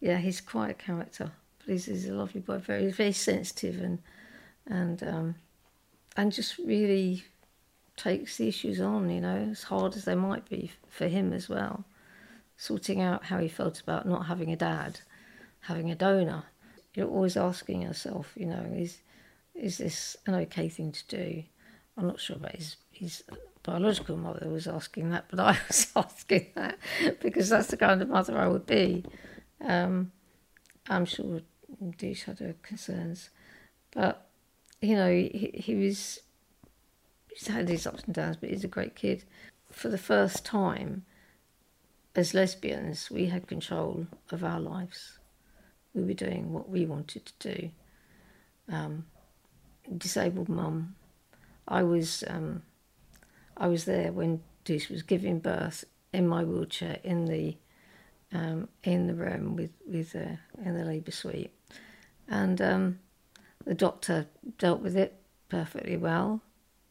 Yeah, 0.00 0.18
he's 0.18 0.40
quite 0.40 0.70
a 0.70 0.74
character, 0.74 1.32
but 1.58 1.72
he's, 1.72 1.86
he's 1.86 2.08
a 2.08 2.14
lovely 2.14 2.40
boy, 2.40 2.58
very 2.58 2.90
very 2.90 3.12
sensitive 3.12 3.80
and 3.80 3.98
and 4.66 5.02
um, 5.02 5.34
and 6.16 6.32
just 6.32 6.58
really 6.58 7.24
takes 7.96 8.36
the 8.36 8.48
issues 8.48 8.80
on, 8.80 9.08
you 9.10 9.20
know, 9.20 9.48
as 9.50 9.64
hard 9.64 9.96
as 9.96 10.04
they 10.04 10.14
might 10.14 10.48
be 10.48 10.70
for 10.88 11.08
him 11.08 11.32
as 11.32 11.48
well. 11.48 11.84
Sorting 12.58 13.00
out 13.00 13.24
how 13.24 13.38
he 13.38 13.48
felt 13.48 13.80
about 13.80 14.06
not 14.06 14.26
having 14.26 14.52
a 14.52 14.56
dad, 14.56 15.00
having 15.60 15.90
a 15.90 15.94
donor. 15.94 16.44
You're 16.94 17.08
always 17.08 17.36
asking 17.36 17.82
yourself, 17.82 18.32
you 18.36 18.46
know, 18.46 18.66
is 18.74 18.98
is 19.54 19.78
this 19.78 20.16
an 20.26 20.34
okay 20.34 20.68
thing 20.68 20.92
to 20.92 21.06
do? 21.08 21.42
I'm 21.96 22.06
not 22.06 22.20
sure 22.20 22.36
about 22.36 22.56
his 22.56 22.76
his 22.90 23.24
biological 23.66 24.16
mother 24.16 24.48
was 24.48 24.68
asking 24.68 25.10
that, 25.10 25.26
but 25.28 25.40
I 25.40 25.58
was 25.68 25.88
asking 25.94 26.46
that 26.54 26.78
because 27.20 27.48
that's 27.48 27.68
the 27.68 27.76
kind 27.76 28.00
of 28.00 28.08
mother 28.08 28.38
I 28.38 28.48
would 28.48 28.66
be. 28.66 29.04
Um, 29.60 30.12
I'm 30.88 31.04
sure 31.04 31.40
Deuce 31.98 32.22
had 32.22 32.38
her 32.38 32.54
concerns, 32.62 33.30
but 33.92 34.28
you 34.80 34.94
know, 34.94 35.10
he, 35.10 35.50
he 35.54 35.74
was 35.74 36.20
he's 37.28 37.48
had 37.48 37.68
his 37.68 37.86
ups 37.86 38.04
and 38.04 38.14
downs, 38.14 38.36
but 38.36 38.50
he's 38.50 38.64
a 38.64 38.68
great 38.68 38.94
kid. 38.94 39.24
For 39.70 39.88
the 39.88 39.98
first 39.98 40.44
time, 40.44 41.04
as 42.14 42.32
lesbians, 42.32 43.10
we 43.10 43.26
had 43.26 43.46
control 43.48 44.06
of 44.30 44.44
our 44.44 44.60
lives. 44.60 45.18
We 45.92 46.02
were 46.02 46.14
doing 46.14 46.52
what 46.52 46.68
we 46.68 46.86
wanted 46.86 47.26
to 47.26 47.52
do. 47.52 47.70
Um, 48.68 49.06
disabled 49.98 50.48
mum. 50.48 50.94
I 51.68 51.82
was 51.82 52.22
um, 52.28 52.62
I 53.56 53.68
was 53.68 53.84
there 53.84 54.12
when 54.12 54.42
Deuce 54.64 54.88
was 54.88 55.02
giving 55.02 55.38
birth 55.38 55.84
in 56.12 56.26
my 56.28 56.44
wheelchair 56.44 56.98
in 57.02 57.26
the 57.26 57.56
um, 58.32 58.68
in 58.82 59.06
the 59.06 59.14
room 59.14 59.56
with 59.56 59.70
with 59.86 60.14
uh, 60.14 60.36
in 60.64 60.76
the 60.76 60.84
labour 60.84 61.12
suite, 61.12 61.52
and 62.28 62.60
um, 62.60 62.98
the 63.64 63.74
doctor 63.74 64.26
dealt 64.58 64.80
with 64.80 64.96
it 64.96 65.20
perfectly 65.48 65.96
well. 65.96 66.42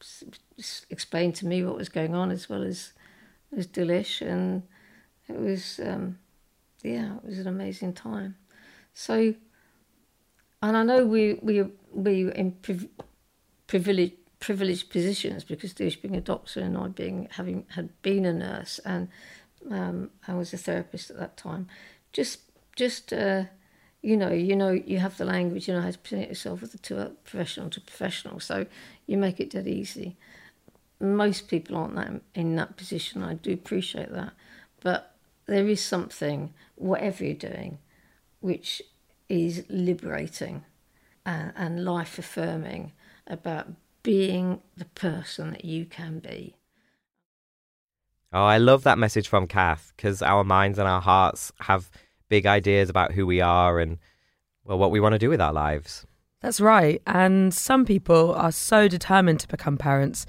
S- 0.02 0.86
explained 0.90 1.36
to 1.36 1.46
me 1.46 1.64
what 1.64 1.76
was 1.76 1.90
going 1.90 2.16
on 2.16 2.32
as 2.32 2.50
well 2.50 2.64
as 2.64 2.94
as 3.56 3.68
Delish, 3.68 4.22
and 4.22 4.64
it 5.28 5.38
was 5.38 5.80
um, 5.84 6.20
yeah, 6.84 7.16
it 7.18 7.26
was 7.26 7.40
an 7.40 7.48
amazing 7.48 7.94
time. 7.94 8.36
So, 8.94 9.34
and 10.62 10.78
I 10.78 10.84
know 10.84 11.06
we 11.06 11.34
we 11.42 11.64
we 11.92 12.32
in 12.32 12.52
priv- 12.54 12.90
privileged 13.68 14.14
privileged 14.46 14.92
positions 14.92 15.44
because 15.44 15.74
Deuce 15.74 15.96
being 15.96 16.16
a 16.16 16.22
doctor 16.22 16.60
and 16.60 16.78
I 16.78 16.88
being 16.90 17.28
having 17.32 17.66
had 17.70 17.90
been 18.04 18.28
a 18.28 18.34
nurse 18.34 18.80
and 18.86 19.08
um, 19.72 20.12
I 20.28 20.36
was 20.36 20.54
a 20.54 20.58
therapist 20.58 21.10
at 21.10 21.18
that 21.18 21.36
time. 21.36 21.68
Just 22.14 22.42
just 22.76 23.12
uh, 23.12 23.46
you 24.04 24.16
know 24.16 24.32
you 24.32 24.56
know 24.56 24.70
you 24.70 25.00
have 25.00 25.18
the 25.18 25.26
language 25.26 25.68
you 25.68 25.74
know 25.74 25.82
how 25.82 25.90
to 25.90 25.98
present 25.98 26.30
yourself 26.30 26.62
with 26.62 26.76
a 26.76 26.78
to 26.78 27.12
professional 27.24 27.72
to 27.72 27.82
professional 27.82 28.40
so 28.40 28.68
you 29.08 29.18
make 29.18 29.40
it 29.40 29.50
dead 29.50 29.68
easy. 29.68 30.16
Most 31.00 31.48
people 31.48 31.76
aren't 31.76 31.96
that 31.96 32.22
in 32.36 32.56
that 32.58 32.78
position. 32.78 33.24
I 33.24 33.34
do 33.34 33.52
appreciate 33.52 34.12
that, 34.12 34.34
but 34.80 35.16
there 35.48 35.68
is 35.68 35.84
something 35.84 36.54
whatever 36.76 37.24
you're 37.24 37.34
doing, 37.34 37.80
which 38.42 38.84
is 39.28 39.66
liberating 39.70 40.66
and, 41.26 41.52
and 41.56 41.84
life 41.84 42.20
affirming 42.20 42.92
about 43.26 43.70
being 44.06 44.62
the 44.78 44.86
person 44.86 45.50
that 45.50 45.66
you 45.66 45.84
can 45.84 46.20
be. 46.20 46.56
Oh, 48.32 48.44
I 48.44 48.60
love 48.60 48.84
that 48.84 49.00
message 49.00 49.28
from 49.28 49.48
Kath 49.48 49.94
because 49.96 50.22
our 50.22 50.44
minds 50.44 50.78
and 50.78 50.88
our 50.88 51.02
hearts 51.02 51.52
have 51.62 51.90
big 52.30 52.46
ideas 52.46 52.88
about 52.88 53.14
who 53.14 53.26
we 53.26 53.42
are 53.42 53.80
and, 53.80 53.98
well, 54.64 54.78
what 54.78 54.92
we 54.92 55.00
want 55.00 55.14
to 55.14 55.20
do 55.20 55.30
with 55.30 55.42
our 55.42 55.52
lives. 55.52 56.06
That's 56.42 56.62
right. 56.62 57.02
And 57.08 57.52
some 57.52 57.84
people 57.84 58.36
are 58.36 58.52
so 58.52 58.88
determined 58.88 59.40
to 59.40 59.48
become 59.48 59.76
parents, 59.76 60.28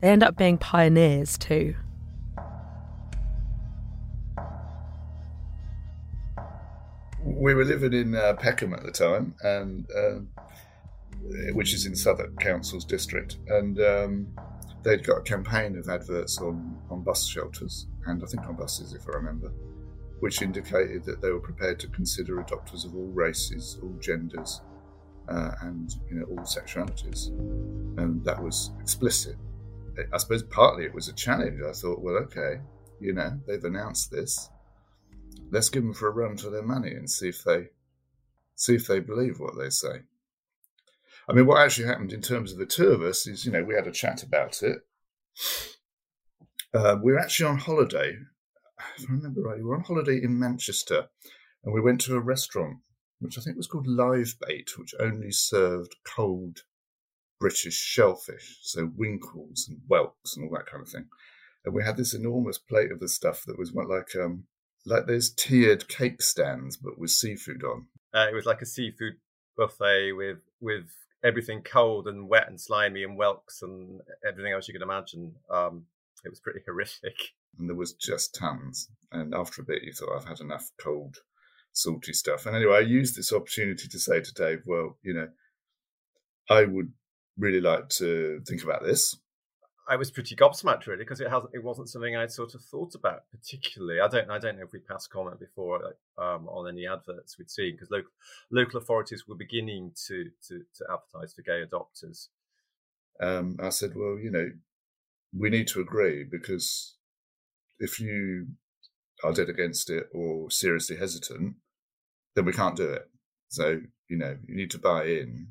they 0.00 0.08
end 0.08 0.22
up 0.22 0.38
being 0.38 0.56
pioneers 0.56 1.36
too. 1.36 1.74
We 7.22 7.52
were 7.52 7.64
living 7.66 7.92
in 7.92 8.14
uh, 8.14 8.34
Peckham 8.34 8.72
at 8.72 8.84
the 8.84 8.90
time, 8.90 9.34
and 9.42 9.86
um, 9.94 10.28
which 11.52 11.74
is 11.74 11.86
in 11.86 11.94
Southwark 11.94 12.38
Council's 12.40 12.84
district, 12.84 13.38
and 13.48 13.80
um, 13.80 14.28
they'd 14.82 15.04
got 15.04 15.18
a 15.18 15.22
campaign 15.22 15.76
of 15.76 15.88
adverts 15.88 16.38
on, 16.38 16.78
on 16.90 17.02
bus 17.02 17.26
shelters, 17.26 17.86
and 18.06 18.22
I 18.22 18.26
think 18.26 18.46
on 18.46 18.56
buses, 18.56 18.94
if 18.94 19.06
I 19.08 19.16
remember, 19.16 19.52
which 20.20 20.42
indicated 20.42 21.04
that 21.04 21.20
they 21.20 21.30
were 21.30 21.40
prepared 21.40 21.78
to 21.80 21.88
consider 21.88 22.36
adopters 22.42 22.84
of 22.84 22.94
all 22.94 23.08
races, 23.08 23.78
all 23.82 23.94
genders, 24.00 24.62
uh, 25.28 25.50
and 25.62 25.94
you 26.10 26.16
know 26.16 26.26
all 26.30 26.44
sexualities, 26.44 27.28
and 27.98 28.24
that 28.24 28.42
was 28.42 28.72
explicit. 28.80 29.36
I 30.12 30.18
suppose 30.18 30.44
partly 30.44 30.84
it 30.84 30.94
was 30.94 31.08
a 31.08 31.12
challenge. 31.12 31.60
I 31.68 31.72
thought, 31.72 32.00
well, 32.00 32.14
okay, 32.14 32.60
you 33.00 33.12
know, 33.12 33.38
they've 33.46 33.64
announced 33.64 34.10
this. 34.10 34.48
Let's 35.50 35.70
give 35.70 35.82
them 35.82 35.94
for 35.94 36.08
a 36.08 36.12
run 36.12 36.36
for 36.36 36.50
their 36.50 36.62
money 36.62 36.92
and 36.92 37.10
see 37.10 37.28
if 37.28 37.42
they 37.44 37.68
see 38.54 38.74
if 38.74 38.86
they 38.86 39.00
believe 39.00 39.38
what 39.38 39.56
they 39.58 39.70
say. 39.70 40.02
I 41.28 41.34
mean, 41.34 41.46
what 41.46 41.60
actually 41.60 41.86
happened 41.86 42.12
in 42.12 42.22
terms 42.22 42.52
of 42.52 42.58
the 42.58 42.66
two 42.66 42.88
of 42.88 43.02
us 43.02 43.26
is, 43.26 43.44
you 43.44 43.52
know, 43.52 43.62
we 43.62 43.74
had 43.74 43.86
a 43.86 43.92
chat 43.92 44.22
about 44.22 44.62
it. 44.62 44.78
Uh, 46.74 46.96
we 47.02 47.12
were 47.12 47.18
actually 47.18 47.48
on 47.48 47.58
holiday. 47.58 48.16
If 48.96 49.08
I 49.08 49.12
remember 49.12 49.42
right, 49.42 49.58
we 49.58 49.64
were 49.64 49.76
on 49.76 49.84
holiday 49.84 50.20
in 50.22 50.38
Manchester, 50.38 51.08
and 51.64 51.74
we 51.74 51.80
went 51.80 52.00
to 52.02 52.16
a 52.16 52.20
restaurant 52.20 52.78
which 53.20 53.36
I 53.36 53.40
think 53.40 53.56
was 53.56 53.66
called 53.66 53.86
Live 53.86 54.36
Bait, 54.46 54.70
which 54.78 54.94
only 55.00 55.32
served 55.32 55.96
cold 56.04 56.62
British 57.40 57.74
shellfish, 57.74 58.58
so 58.62 58.90
winkles 58.96 59.66
and 59.68 59.80
whelks 59.88 60.36
and 60.36 60.44
all 60.44 60.56
that 60.56 60.66
kind 60.66 60.82
of 60.82 60.88
thing. 60.88 61.06
And 61.64 61.74
we 61.74 61.84
had 61.84 61.96
this 61.96 62.14
enormous 62.14 62.58
plate 62.58 62.92
of 62.92 63.00
the 63.00 63.08
stuff 63.08 63.44
that 63.46 63.58
was 63.58 63.72
like 63.74 64.14
um, 64.16 64.44
like 64.86 65.06
those 65.06 65.30
tiered 65.30 65.88
cake 65.88 66.22
stands, 66.22 66.76
but 66.76 66.98
with 66.98 67.10
seafood 67.10 67.62
on. 67.64 67.86
Uh, 68.14 68.28
it 68.30 68.34
was 68.34 68.46
like 68.46 68.62
a 68.62 68.66
seafood 68.66 69.14
buffet 69.56 70.12
with 70.12 70.38
with 70.60 70.86
everything 71.24 71.62
cold 71.62 72.06
and 72.06 72.28
wet 72.28 72.48
and 72.48 72.60
slimy 72.60 73.02
and 73.02 73.16
whelks 73.16 73.62
and 73.62 74.00
everything 74.26 74.52
else 74.52 74.68
you 74.68 74.74
could 74.74 74.82
imagine. 74.82 75.34
Um, 75.50 75.84
it 76.24 76.30
was 76.30 76.40
pretty 76.40 76.60
horrific. 76.66 77.16
And 77.58 77.68
there 77.68 77.76
was 77.76 77.92
just 77.94 78.34
tons. 78.34 78.88
And 79.10 79.34
after 79.34 79.62
a 79.62 79.64
bit, 79.64 79.82
you 79.82 79.92
thought, 79.92 80.16
I've 80.16 80.28
had 80.28 80.40
enough 80.40 80.70
cold, 80.78 81.16
salty 81.72 82.12
stuff. 82.12 82.46
And 82.46 82.54
anyway, 82.54 82.76
I 82.76 82.80
used 82.80 83.16
this 83.16 83.32
opportunity 83.32 83.88
to 83.88 83.98
say 83.98 84.20
to 84.20 84.32
Dave, 84.34 84.62
well, 84.66 84.96
you 85.02 85.14
know, 85.14 85.28
I 86.48 86.64
would 86.64 86.92
really 87.36 87.60
like 87.60 87.88
to 87.90 88.40
think 88.46 88.62
about 88.62 88.84
this. 88.84 89.16
I 89.88 89.96
was 89.96 90.10
pretty 90.10 90.36
gobsmacked 90.36 90.86
really 90.86 91.04
because 91.04 91.20
it 91.20 91.30
hasn't 91.30 91.54
it 91.54 91.64
wasn't 91.64 91.88
something 91.88 92.14
I'd 92.14 92.30
sort 92.30 92.54
of 92.54 92.62
thought 92.62 92.94
about 92.94 93.22
particularly. 93.30 94.00
I 94.00 94.08
don't 94.08 94.30
I 94.30 94.38
don't 94.38 94.56
know 94.58 94.64
if 94.64 94.72
we 94.72 94.80
passed 94.80 95.10
comment 95.10 95.40
before 95.40 95.94
um, 96.18 96.46
on 96.48 96.68
any 96.68 96.86
adverts 96.86 97.38
we'd 97.38 97.50
seen 97.50 97.72
because 97.72 97.90
local 97.90 98.10
local 98.50 98.80
authorities 98.80 99.24
were 99.26 99.34
beginning 99.34 99.92
to 100.06 100.30
to, 100.48 100.60
to 100.76 100.84
advertise 100.90 101.34
for 101.34 101.42
gay 101.42 101.64
adopters. 101.64 102.28
Um, 103.20 103.56
I 103.60 103.70
said, 103.70 103.94
well, 103.96 104.18
you 104.18 104.30
know, 104.30 104.50
we 105.36 105.50
need 105.50 105.66
to 105.68 105.80
agree 105.80 106.24
because 106.24 106.96
if 107.80 107.98
you 107.98 108.48
are 109.24 109.32
dead 109.32 109.48
against 109.48 109.90
it 109.90 110.06
or 110.12 110.50
seriously 110.50 110.96
hesitant, 110.96 111.56
then 112.36 112.44
we 112.44 112.52
can't 112.52 112.76
do 112.76 112.90
it. 112.92 113.08
So 113.48 113.80
you 114.08 114.18
know, 114.18 114.36
you 114.46 114.54
need 114.54 114.70
to 114.72 114.78
buy 114.78 115.04
in. 115.04 115.48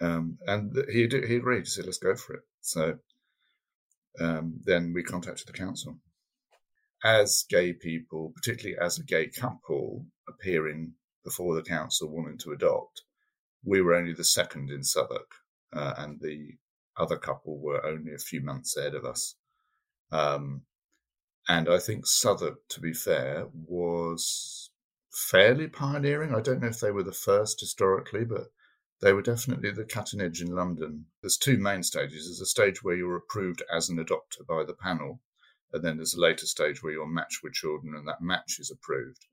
Um, 0.00 0.38
and 0.46 0.76
he 0.90 1.08
he 1.08 1.36
agreed. 1.36 1.60
He 1.60 1.70
said, 1.70 1.86
"Let's 1.86 1.98
go 1.98 2.14
for 2.14 2.34
it." 2.34 2.42
So 2.60 2.98
um, 4.20 4.60
then 4.64 4.92
we 4.92 5.02
contacted 5.02 5.46
the 5.46 5.52
council. 5.52 5.98
As 7.04 7.44
gay 7.48 7.72
people, 7.72 8.32
particularly 8.34 8.76
as 8.80 8.98
a 8.98 9.04
gay 9.04 9.28
couple 9.28 10.06
appearing 10.28 10.92
before 11.24 11.54
the 11.54 11.62
council 11.62 12.10
wanting 12.10 12.38
to 12.38 12.52
adopt, 12.52 13.02
we 13.64 13.80
were 13.80 13.94
only 13.94 14.12
the 14.12 14.24
second 14.24 14.70
in 14.70 14.82
Southwark, 14.82 15.30
uh, 15.72 15.94
and 15.98 16.20
the 16.20 16.52
other 16.96 17.16
couple 17.16 17.58
were 17.58 17.84
only 17.84 18.14
a 18.14 18.18
few 18.18 18.40
months 18.40 18.76
ahead 18.76 18.94
of 18.94 19.04
us. 19.04 19.34
Um, 20.12 20.62
and 21.48 21.68
I 21.68 21.78
think 21.78 22.06
Southwark, 22.06 22.68
to 22.70 22.80
be 22.80 22.92
fair, 22.92 23.46
was 23.52 24.70
fairly 25.12 25.68
pioneering. 25.68 26.34
I 26.34 26.40
don't 26.40 26.60
know 26.60 26.68
if 26.68 26.80
they 26.80 26.90
were 26.90 27.02
the 27.02 27.12
first 27.12 27.60
historically, 27.60 28.24
but 28.24 28.48
they 29.00 29.12
were 29.12 29.22
definitely 29.22 29.70
the 29.70 29.84
cutting 29.84 30.20
edge 30.20 30.40
in 30.40 30.54
London. 30.54 31.06
There's 31.20 31.36
two 31.36 31.58
main 31.58 31.82
stages. 31.82 32.26
There's 32.26 32.40
a 32.40 32.46
stage 32.46 32.82
where 32.82 32.96
you're 32.96 33.16
approved 33.16 33.62
as 33.70 33.90
an 33.90 33.98
adopter 33.98 34.46
by 34.48 34.64
the 34.64 34.74
panel, 34.74 35.20
and 35.72 35.84
then 35.84 35.98
there's 35.98 36.14
a 36.14 36.20
later 36.20 36.46
stage 36.46 36.82
where 36.82 36.92
you're 36.92 37.06
matched 37.06 37.42
with 37.42 37.52
children 37.52 37.94
and 37.94 38.08
that 38.08 38.22
match 38.22 38.58
is 38.58 38.70
approved. 38.70 39.26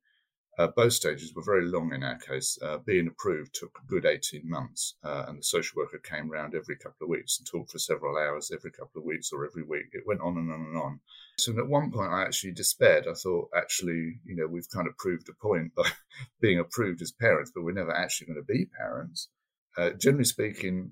Uh, 0.60 0.68
both 0.68 0.94
stages 0.94 1.34
were 1.34 1.42
very 1.42 1.66
long 1.66 1.94
in 1.94 2.04
our 2.04 2.18
case. 2.18 2.60
Uh, 2.62 2.78
being 2.78 3.08
approved 3.08 3.56
took 3.56 3.80
a 3.80 3.88
good 3.88 4.06
18 4.06 4.48
months, 4.48 4.96
uh, 5.04 5.26
and 5.28 5.40
the 5.40 5.44
social 5.44 5.78
worker 5.78 5.98
came 5.98 6.30
round 6.30 6.54
every 6.54 6.76
couple 6.76 7.06
of 7.06 7.10
weeks 7.10 7.40
and 7.40 7.48
talked 7.48 7.72
for 7.72 7.80
several 7.80 8.18
hours 8.18 8.52
every 8.52 8.70
couple 8.70 9.00
of 9.00 9.06
weeks 9.06 9.32
or 9.32 9.46
every 9.46 9.64
week. 9.64 9.88
It 9.94 10.06
went 10.06 10.22
on 10.22 10.38
and 10.38 10.52
on 10.52 10.60
and 10.60 10.78
on. 10.78 11.00
So 11.40 11.58
at 11.58 11.68
one 11.68 11.92
point, 11.92 12.12
I 12.12 12.22
actually 12.22 12.52
despaired. 12.52 13.08
I 13.08 13.14
thought, 13.14 13.50
actually, 13.56 14.20
you 14.26 14.36
know, 14.36 14.46
we've 14.46 14.70
kind 14.70 14.88
of 14.88 14.98
proved 14.98 15.28
a 15.30 15.34
point 15.34 15.74
by 15.74 15.90
being 16.42 16.60
approved 16.60 17.02
as 17.02 17.12
parents, 17.12 17.52
but 17.54 17.64
we're 17.64 17.72
never 17.72 17.96
actually 17.96 18.28
going 18.28 18.46
to 18.46 18.54
be 18.54 18.66
parents. 18.78 19.30
Uh, 19.78 19.92
generally 19.92 20.24
speaking, 20.26 20.92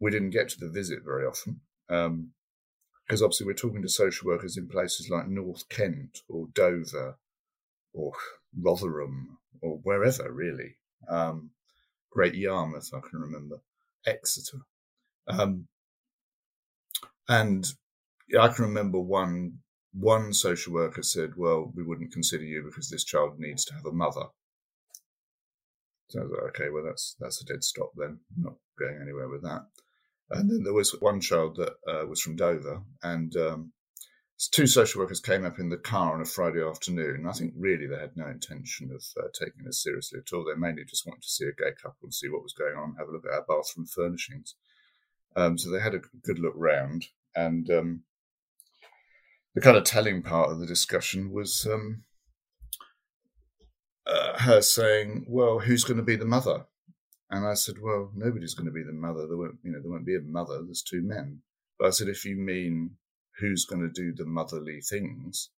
we 0.00 0.10
didn't 0.10 0.30
get 0.30 0.48
to 0.50 0.60
the 0.60 0.70
visit 0.70 1.00
very 1.04 1.24
often. 1.26 1.60
Um, 1.88 2.32
because 3.06 3.22
obviously 3.22 3.46
we're 3.46 3.54
talking 3.54 3.82
to 3.82 3.88
social 3.88 4.26
workers 4.26 4.56
in 4.56 4.68
places 4.68 5.08
like 5.08 5.28
North 5.28 5.68
Kent 5.68 6.22
or 6.28 6.48
Dover 6.52 7.16
or 7.94 8.12
Rotherham 8.60 9.38
or 9.62 9.78
wherever 9.82 10.32
really. 10.32 10.76
Um, 11.08 11.50
Great 12.10 12.34
Yarmouth, 12.34 12.90
I 12.92 13.00
can 13.08 13.20
remember, 13.20 13.60
Exeter. 14.06 14.58
Um, 15.28 15.68
and 17.28 17.66
I 18.38 18.48
can 18.48 18.64
remember 18.64 18.98
one 18.98 19.58
one 19.92 20.32
social 20.32 20.74
worker 20.74 21.02
said, 21.02 21.36
"Well, 21.36 21.72
we 21.74 21.82
wouldn't 21.82 22.12
consider 22.12 22.44
you 22.44 22.62
because 22.64 22.90
this 22.90 23.04
child 23.04 23.38
needs 23.38 23.64
to 23.66 23.74
have 23.74 23.86
a 23.86 23.92
mother." 23.92 24.26
So 26.08 26.20
I 26.20 26.22
was 26.22 26.32
like, 26.32 26.48
"Okay, 26.50 26.70
well 26.70 26.84
that's 26.84 27.16
that's 27.18 27.42
a 27.42 27.44
dead 27.44 27.64
stop 27.64 27.90
then. 27.96 28.20
Not 28.36 28.54
going 28.78 28.98
anywhere 29.00 29.28
with 29.28 29.42
that." 29.42 29.66
And 30.30 30.50
then 30.50 30.64
there 30.64 30.72
was 30.72 30.90
one 31.00 31.20
child 31.20 31.56
that 31.56 31.74
uh, 31.88 32.06
was 32.06 32.20
from 32.20 32.36
Dover, 32.36 32.82
and 33.02 33.36
um, 33.36 33.72
two 34.50 34.66
social 34.66 35.00
workers 35.00 35.20
came 35.20 35.44
up 35.44 35.58
in 35.58 35.68
the 35.68 35.76
car 35.76 36.14
on 36.14 36.20
a 36.20 36.24
Friday 36.24 36.62
afternoon. 36.62 37.26
I 37.28 37.32
think 37.32 37.54
really 37.56 37.86
they 37.86 37.98
had 37.98 38.16
no 38.16 38.26
intention 38.26 38.90
of 38.92 39.04
uh, 39.16 39.28
taking 39.32 39.66
us 39.68 39.82
seriously 39.82 40.18
at 40.18 40.32
all. 40.34 40.44
They 40.44 40.58
mainly 40.58 40.84
just 40.84 41.06
wanted 41.06 41.22
to 41.22 41.28
see 41.28 41.46
a 41.46 41.52
gay 41.52 41.72
couple 41.80 42.04
and 42.04 42.14
see 42.14 42.28
what 42.28 42.42
was 42.42 42.54
going 42.54 42.76
on, 42.76 42.96
have 42.98 43.08
a 43.08 43.12
look 43.12 43.24
at 43.26 43.34
our 43.34 43.44
bathroom 43.48 43.86
furnishings. 43.86 44.54
Um, 45.36 45.58
so 45.58 45.70
they 45.70 45.80
had 45.80 45.94
a 45.94 46.00
good 46.24 46.38
look 46.38 46.54
round, 46.56 47.06
and 47.34 47.68
um, 47.70 48.02
the 49.54 49.60
kind 49.60 49.76
of 49.76 49.84
telling 49.84 50.22
part 50.22 50.50
of 50.50 50.58
the 50.58 50.66
discussion 50.66 51.32
was 51.32 51.66
um, 51.66 52.02
uh, 54.06 54.38
her 54.38 54.60
saying, 54.62 55.26
"Well, 55.28 55.58
who's 55.60 55.84
going 55.84 55.98
to 55.98 56.02
be 56.02 56.16
the 56.16 56.24
mother?" 56.24 56.66
And 57.30 57.46
I 57.46 57.54
said, 57.54 57.76
"Well, 57.80 58.12
nobody's 58.14 58.54
going 58.54 58.66
to 58.66 58.72
be 58.72 58.84
the 58.84 58.92
mother. 58.92 59.26
There 59.26 59.36
won't, 59.36 59.58
you 59.62 59.72
know, 59.72 59.80
there 59.80 59.90
won't 59.90 60.06
be 60.06 60.16
a 60.16 60.20
mother. 60.20 60.62
There's 60.62 60.82
two 60.82 61.02
men." 61.02 61.42
But 61.78 61.88
I 61.88 61.90
said, 61.90 62.08
"If 62.08 62.24
you 62.24 62.36
mean 62.36 62.96
who's 63.38 63.64
going 63.64 63.82
to 63.82 63.88
do 63.88 64.14
the 64.14 64.24
motherly 64.24 64.80
things, 64.80 65.50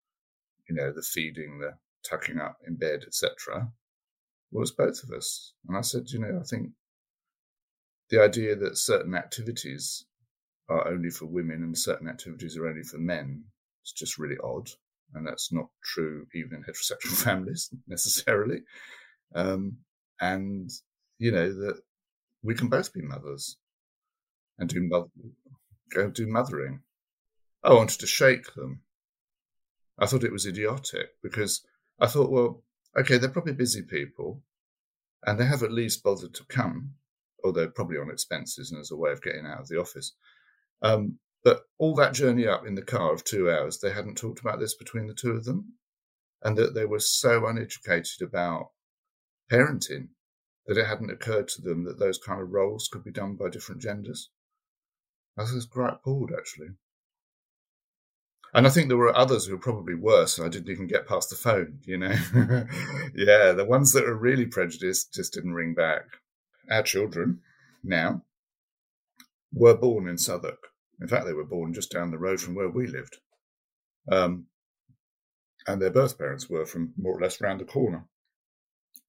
you 0.68 0.74
know, 0.74 0.92
the 0.92 1.02
feeding, 1.02 1.58
the 1.58 1.74
tucking 2.08 2.38
up 2.38 2.58
in 2.66 2.76
bed, 2.76 3.04
etc. 3.06 3.72
Well, 4.50 4.62
it's 4.62 4.70
both 4.70 5.02
of 5.02 5.10
us. 5.10 5.52
And 5.68 5.76
I 5.76 5.80
said, 5.80 6.10
you 6.10 6.20
know, 6.20 6.40
I 6.40 6.44
think 6.44 6.70
the 8.10 8.22
idea 8.22 8.56
that 8.56 8.78
certain 8.78 9.14
activities 9.14 10.06
are 10.68 10.88
only 10.88 11.10
for 11.10 11.26
women 11.26 11.62
and 11.62 11.76
certain 11.76 12.08
activities 12.08 12.56
are 12.56 12.66
only 12.66 12.82
for 12.82 12.98
men 12.98 13.44
is 13.84 13.92
just 13.92 14.18
really 14.18 14.36
odd. 14.42 14.70
And 15.14 15.26
that's 15.26 15.52
not 15.52 15.68
true 15.82 16.26
even 16.34 16.54
in 16.54 16.62
heterosexual 16.64 17.16
families 17.24 17.70
necessarily. 17.86 18.62
Um, 19.34 19.78
and, 20.20 20.70
you 21.18 21.32
know, 21.32 21.48
that 21.52 21.80
we 22.42 22.54
can 22.54 22.68
both 22.68 22.92
be 22.92 23.02
mothers 23.02 23.56
and 24.58 24.68
do 24.68 24.80
mother, 24.82 25.08
go 25.92 26.10
do 26.10 26.26
mothering. 26.26 26.80
I 27.62 27.72
wanted 27.72 28.00
to 28.00 28.06
shake 28.06 28.54
them. 28.54 28.82
I 29.98 30.06
thought 30.06 30.24
it 30.24 30.32
was 30.32 30.46
idiotic 30.46 31.08
because 31.22 31.64
I 31.98 32.06
thought, 32.06 32.30
well, 32.30 32.62
okay, 32.96 33.18
they're 33.18 33.30
probably 33.30 33.54
busy 33.54 33.82
people 33.82 34.42
and 35.24 35.38
they 35.38 35.46
have 35.46 35.62
at 35.62 35.72
least 35.72 36.02
bothered 36.02 36.34
to 36.34 36.44
come, 36.44 36.92
although 37.44 37.68
probably 37.68 37.98
on 37.98 38.10
expenses 38.10 38.70
and 38.70 38.80
as 38.80 38.90
a 38.90 38.96
way 38.96 39.10
of 39.10 39.22
getting 39.22 39.46
out 39.46 39.60
of 39.60 39.68
the 39.68 39.80
office. 39.80 40.12
Um, 40.82 41.18
but 41.46 41.62
all 41.78 41.94
that 41.94 42.12
journey 42.12 42.44
up 42.44 42.66
in 42.66 42.74
the 42.74 42.82
car 42.82 43.14
of 43.14 43.22
two 43.22 43.48
hours, 43.48 43.78
they 43.78 43.92
hadn't 43.92 44.18
talked 44.18 44.40
about 44.40 44.58
this 44.58 44.74
between 44.74 45.06
the 45.06 45.14
two 45.14 45.30
of 45.30 45.44
them 45.44 45.74
and 46.42 46.58
that 46.58 46.74
they 46.74 46.84
were 46.84 46.98
so 46.98 47.46
uneducated 47.46 48.20
about 48.20 48.70
parenting 49.48 50.08
that 50.66 50.76
it 50.76 50.86
hadn't 50.86 51.12
occurred 51.12 51.46
to 51.46 51.62
them 51.62 51.84
that 51.84 52.00
those 52.00 52.18
kind 52.18 52.42
of 52.42 52.50
roles 52.50 52.88
could 52.88 53.04
be 53.04 53.12
done 53.12 53.36
by 53.36 53.48
different 53.48 53.80
genders. 53.80 54.28
I 55.38 55.42
was 55.42 55.68
quite 55.70 55.92
appalled, 55.92 56.32
actually. 56.36 56.70
And 58.52 58.66
I 58.66 58.70
think 58.70 58.88
there 58.88 58.96
were 58.96 59.16
others 59.16 59.46
who 59.46 59.52
were 59.52 59.60
probably 59.60 59.94
worse, 59.94 60.38
and 60.38 60.46
I 60.48 60.50
didn't 60.50 60.72
even 60.72 60.88
get 60.88 61.06
past 61.06 61.30
the 61.30 61.36
phone, 61.36 61.78
you 61.84 61.96
know? 61.96 62.08
yeah, 63.14 63.52
the 63.52 63.66
ones 63.68 63.92
that 63.92 64.04
are 64.04 64.16
really 64.16 64.46
prejudiced 64.46 65.14
just 65.14 65.34
didn't 65.34 65.54
ring 65.54 65.74
back. 65.74 66.06
Our 66.68 66.82
children 66.82 67.42
now 67.84 68.24
were 69.52 69.76
born 69.76 70.08
in 70.08 70.18
Southwark. 70.18 70.72
In 71.00 71.08
fact, 71.08 71.26
they 71.26 71.32
were 71.32 71.44
born 71.44 71.74
just 71.74 71.90
down 71.90 72.10
the 72.10 72.18
road 72.18 72.40
from 72.40 72.54
where 72.54 72.68
we 72.68 72.86
lived. 72.86 73.18
Um, 74.10 74.46
and 75.66 75.80
their 75.80 75.90
birth 75.90 76.18
parents 76.18 76.48
were 76.48 76.64
from 76.64 76.94
more 76.96 77.16
or 77.16 77.20
less 77.20 77.40
round 77.40 77.60
the 77.60 77.64
corner. 77.64 78.06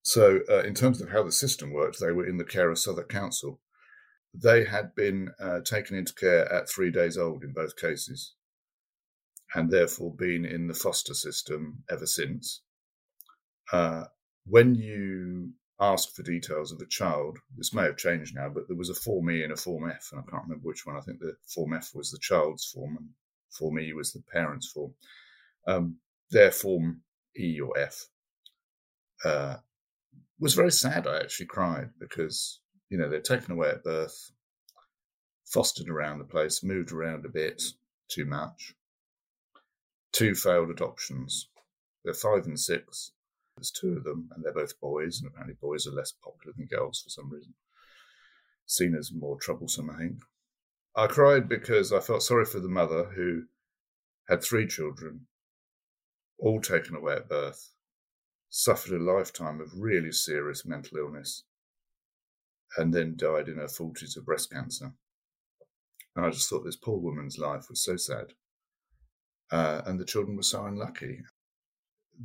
So, 0.02 0.40
uh, 0.48 0.62
in 0.62 0.74
terms 0.74 1.00
of 1.00 1.10
how 1.10 1.22
the 1.22 1.32
system 1.32 1.72
worked, 1.72 2.00
they 2.00 2.12
were 2.12 2.26
in 2.26 2.38
the 2.38 2.44
care 2.44 2.70
of 2.70 2.78
Southwark 2.78 3.08
Council. 3.08 3.60
They 4.34 4.64
had 4.64 4.94
been 4.94 5.30
uh, 5.40 5.60
taken 5.60 5.96
into 5.96 6.14
care 6.14 6.50
at 6.52 6.68
three 6.68 6.90
days 6.90 7.16
old 7.16 7.42
in 7.42 7.52
both 7.52 7.76
cases 7.76 8.34
and 9.54 9.70
therefore 9.70 10.14
been 10.14 10.44
in 10.44 10.66
the 10.66 10.74
foster 10.74 11.14
system 11.14 11.84
ever 11.90 12.06
since. 12.06 12.62
Uh, 13.72 14.04
when 14.46 14.74
you 14.74 15.52
ask 15.80 16.14
for 16.14 16.22
details 16.22 16.72
of 16.72 16.80
a 16.80 16.86
child, 16.86 17.38
this 17.56 17.72
may 17.72 17.84
have 17.84 17.96
changed 17.96 18.34
now, 18.34 18.48
but 18.48 18.68
there 18.68 18.76
was 18.76 18.90
a 18.90 18.94
Form 18.94 19.30
E 19.30 19.42
and 19.42 19.52
a 19.52 19.56
Form 19.56 19.90
F, 19.90 20.10
and 20.12 20.20
I 20.20 20.30
can't 20.30 20.44
remember 20.44 20.66
which 20.66 20.86
one. 20.86 20.96
I 20.96 21.00
think 21.00 21.20
the 21.20 21.36
Form 21.46 21.72
F 21.72 21.94
was 21.94 22.10
the 22.10 22.18
child's 22.18 22.64
form, 22.64 22.96
and 22.96 23.08
Form 23.50 23.78
E 23.78 23.92
was 23.92 24.12
the 24.12 24.22
parent's 24.32 24.68
form. 24.68 24.94
Um, 25.66 25.96
their 26.30 26.50
Form 26.50 27.02
E 27.38 27.60
or 27.60 27.78
F 27.78 28.06
uh, 29.24 29.56
was 30.40 30.54
very 30.54 30.72
sad. 30.72 31.06
I 31.06 31.20
actually 31.20 31.46
cried 31.46 31.90
because, 31.98 32.60
you 32.90 32.98
know, 32.98 33.08
they're 33.08 33.20
taken 33.20 33.52
away 33.52 33.70
at 33.70 33.84
birth, 33.84 34.32
fostered 35.46 35.88
around 35.88 36.18
the 36.18 36.24
place, 36.24 36.62
moved 36.62 36.92
around 36.92 37.24
a 37.24 37.30
bit 37.30 37.62
too 38.08 38.24
much 38.24 38.74
two 40.12 40.34
failed 40.34 40.70
adoptions. 40.70 41.48
They're 42.04 42.14
five 42.14 42.46
and 42.46 42.58
six. 42.58 43.12
There's 43.58 43.70
two 43.72 43.96
of 43.96 44.04
them, 44.04 44.30
and 44.34 44.44
they're 44.44 44.52
both 44.52 44.80
boys, 44.80 45.20
and 45.20 45.28
apparently 45.28 45.56
boys 45.60 45.86
are 45.86 45.92
less 45.92 46.12
popular 46.12 46.54
than 46.56 46.66
girls 46.66 47.00
for 47.02 47.10
some 47.10 47.28
reason. 47.30 47.54
Seen 48.66 48.94
as 48.94 49.12
more 49.12 49.36
troublesome, 49.38 49.90
I 49.90 49.98
think. 49.98 50.18
I 50.94 51.06
cried 51.06 51.48
because 51.48 51.92
I 51.92 52.00
felt 52.00 52.22
sorry 52.22 52.44
for 52.44 52.60
the 52.60 52.68
mother 52.68 53.04
who 53.04 53.44
had 54.28 54.42
three 54.42 54.66
children, 54.66 55.26
all 56.38 56.60
taken 56.60 56.94
away 56.94 57.14
at 57.14 57.28
birth, 57.28 57.72
suffered 58.50 58.92
a 58.92 59.02
lifetime 59.02 59.60
of 59.60 59.72
really 59.76 60.12
serious 60.12 60.64
mental 60.64 60.98
illness, 60.98 61.44
and 62.76 62.94
then 62.94 63.16
died 63.16 63.48
in 63.48 63.56
her 63.56 63.66
40s 63.66 64.16
of 64.16 64.26
breast 64.26 64.52
cancer. 64.52 64.92
And 66.14 66.24
I 66.24 66.30
just 66.30 66.48
thought 66.48 66.64
this 66.64 66.76
poor 66.76 66.98
woman's 66.98 67.38
life 67.38 67.68
was 67.68 67.82
so 67.82 67.96
sad. 67.96 68.34
Uh, 69.50 69.82
and 69.86 69.98
the 69.98 70.04
children 70.04 70.36
were 70.36 70.42
so 70.42 70.66
unlucky. 70.66 71.22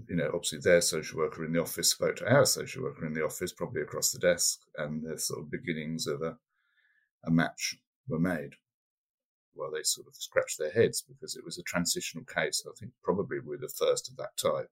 You 0.10 0.16
know, 0.16 0.32
obviously 0.34 0.60
their 0.60 0.82
social 0.82 1.20
worker 1.20 1.46
in 1.46 1.54
the 1.54 1.62
office 1.62 1.92
spoke 1.92 2.16
to 2.18 2.32
our 2.32 2.46
social 2.46 2.84
worker 2.84 3.06
in 3.06 3.14
the 3.14 3.24
office, 3.24 3.54
probably 3.54 3.82
across 3.82 4.12
the 4.12 4.20
desk, 4.20 4.60
and 4.78 5.04
the 5.04 5.20
sort 5.20 5.42
of 5.42 5.52
beginnings 5.52 6.08
of 6.08 6.22
a, 6.22 6.38
a 7.26 7.32
match 7.32 7.78
were 8.08 8.20
made. 8.20 8.52
Well, 9.56 9.70
they 9.72 9.84
sort 9.84 10.08
of 10.08 10.16
scratched 10.16 10.58
their 10.58 10.72
heads 10.72 11.04
because 11.08 11.36
it 11.36 11.46
was 11.46 11.60
a 11.60 11.64
transitional 11.64 12.26
case. 12.26 12.66
I 12.68 12.72
think 12.80 12.92
probably 13.04 13.38
we're 13.40 13.60
the 13.60 13.68
first 13.68 14.10
of 14.10 14.18
that 14.18 14.36
type. 14.36 14.70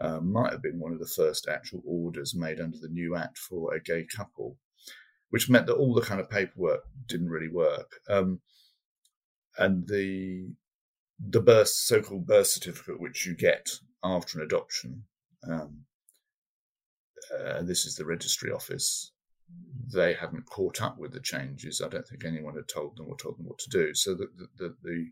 Uh, 0.00 0.20
might 0.20 0.50
have 0.50 0.62
been 0.62 0.80
one 0.80 0.92
of 0.92 0.98
the 0.98 1.06
first 1.06 1.46
actual 1.48 1.80
orders 1.86 2.34
made 2.34 2.60
under 2.60 2.78
the 2.78 2.88
new 2.88 3.14
act 3.14 3.38
for 3.38 3.72
a 3.72 3.80
gay 3.80 4.04
couple, 4.04 4.58
which 5.30 5.48
meant 5.48 5.66
that 5.66 5.76
all 5.76 5.94
the 5.94 6.00
kind 6.00 6.20
of 6.20 6.28
paperwork 6.28 6.80
didn't 7.06 7.30
really 7.30 7.48
work. 7.48 8.00
Um, 8.08 8.40
and 9.56 9.86
the 9.86 10.48
the 11.20 11.40
birth, 11.40 11.68
so-called 11.68 12.26
birth 12.26 12.48
certificate, 12.48 13.00
which 13.00 13.24
you 13.24 13.36
get 13.36 13.70
after 14.04 14.38
an 14.38 14.44
adoption. 14.44 15.04
Um, 15.48 15.84
uh, 17.32 17.62
this 17.62 17.86
is 17.86 17.96
the 17.96 18.04
registry 18.04 18.52
office. 18.52 19.12
They 19.92 20.14
hadn't 20.14 20.46
caught 20.46 20.82
up 20.82 20.98
with 20.98 21.12
the 21.12 21.20
changes. 21.20 21.80
I 21.80 21.88
don't 21.88 22.06
think 22.06 22.24
anyone 22.24 22.54
had 22.54 22.68
told 22.68 22.96
them 22.96 23.06
or 23.08 23.16
told 23.16 23.38
them 23.38 23.46
what 23.46 23.58
to 23.58 23.70
do. 23.70 23.94
So 23.94 24.14
the 24.14 24.28
the 24.56 24.74
the, 24.82 25.10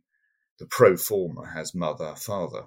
the 0.59 0.67
pro 0.67 0.97
forma 0.97 1.49
has 1.55 1.75
mother, 1.75 2.15
father, 2.17 2.65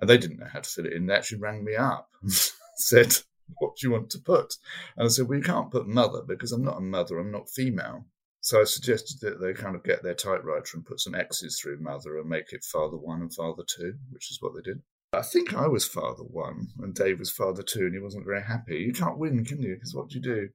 and 0.00 0.08
they 0.08 0.18
didn't 0.18 0.38
know 0.38 0.48
how 0.52 0.60
to 0.60 0.68
fill 0.68 0.86
it 0.86 0.92
in. 0.92 1.06
They 1.06 1.14
actually 1.14 1.40
rang 1.40 1.64
me 1.64 1.76
up 1.76 2.10
and 2.22 2.32
said, 2.76 3.16
"What 3.58 3.76
do 3.76 3.86
you 3.86 3.92
want 3.92 4.10
to 4.10 4.18
put?" 4.18 4.56
And 4.96 5.06
I 5.06 5.08
said, 5.08 5.28
"Well, 5.28 5.38
you 5.38 5.44
can't 5.44 5.70
put 5.70 5.86
mother 5.86 6.22
because 6.22 6.52
I'm 6.52 6.64
not 6.64 6.78
a 6.78 6.80
mother. 6.80 7.18
I'm 7.18 7.32
not 7.32 7.50
female." 7.50 8.06
So 8.40 8.60
I 8.60 8.64
suggested 8.64 9.20
that 9.20 9.40
they 9.40 9.52
kind 9.52 9.76
of 9.76 9.84
get 9.84 10.02
their 10.02 10.14
typewriter 10.14 10.76
and 10.76 10.84
put 10.84 10.98
some 10.98 11.14
X's 11.14 11.60
through 11.60 11.78
mother 11.78 12.18
and 12.18 12.28
make 12.28 12.52
it 12.52 12.64
father 12.64 12.96
one 12.96 13.22
and 13.22 13.32
father 13.32 13.62
two, 13.64 13.94
which 14.10 14.32
is 14.32 14.38
what 14.40 14.52
they 14.54 14.62
did. 14.62 14.82
I 15.12 15.22
think 15.22 15.54
I 15.54 15.66
was 15.68 15.86
father 15.86 16.22
one 16.22 16.68
and 16.78 16.94
Dave 16.94 17.18
was 17.18 17.30
father 17.30 17.62
two, 17.62 17.86
and 17.86 17.94
he 17.94 18.00
wasn't 18.00 18.26
very 18.26 18.42
happy. 18.42 18.78
You 18.78 18.92
can't 18.92 19.18
win, 19.18 19.44
can 19.44 19.60
you? 19.60 19.74
Because 19.74 19.94
what 19.94 20.08
do 20.08 20.16
you 20.16 20.22
do? 20.22 20.48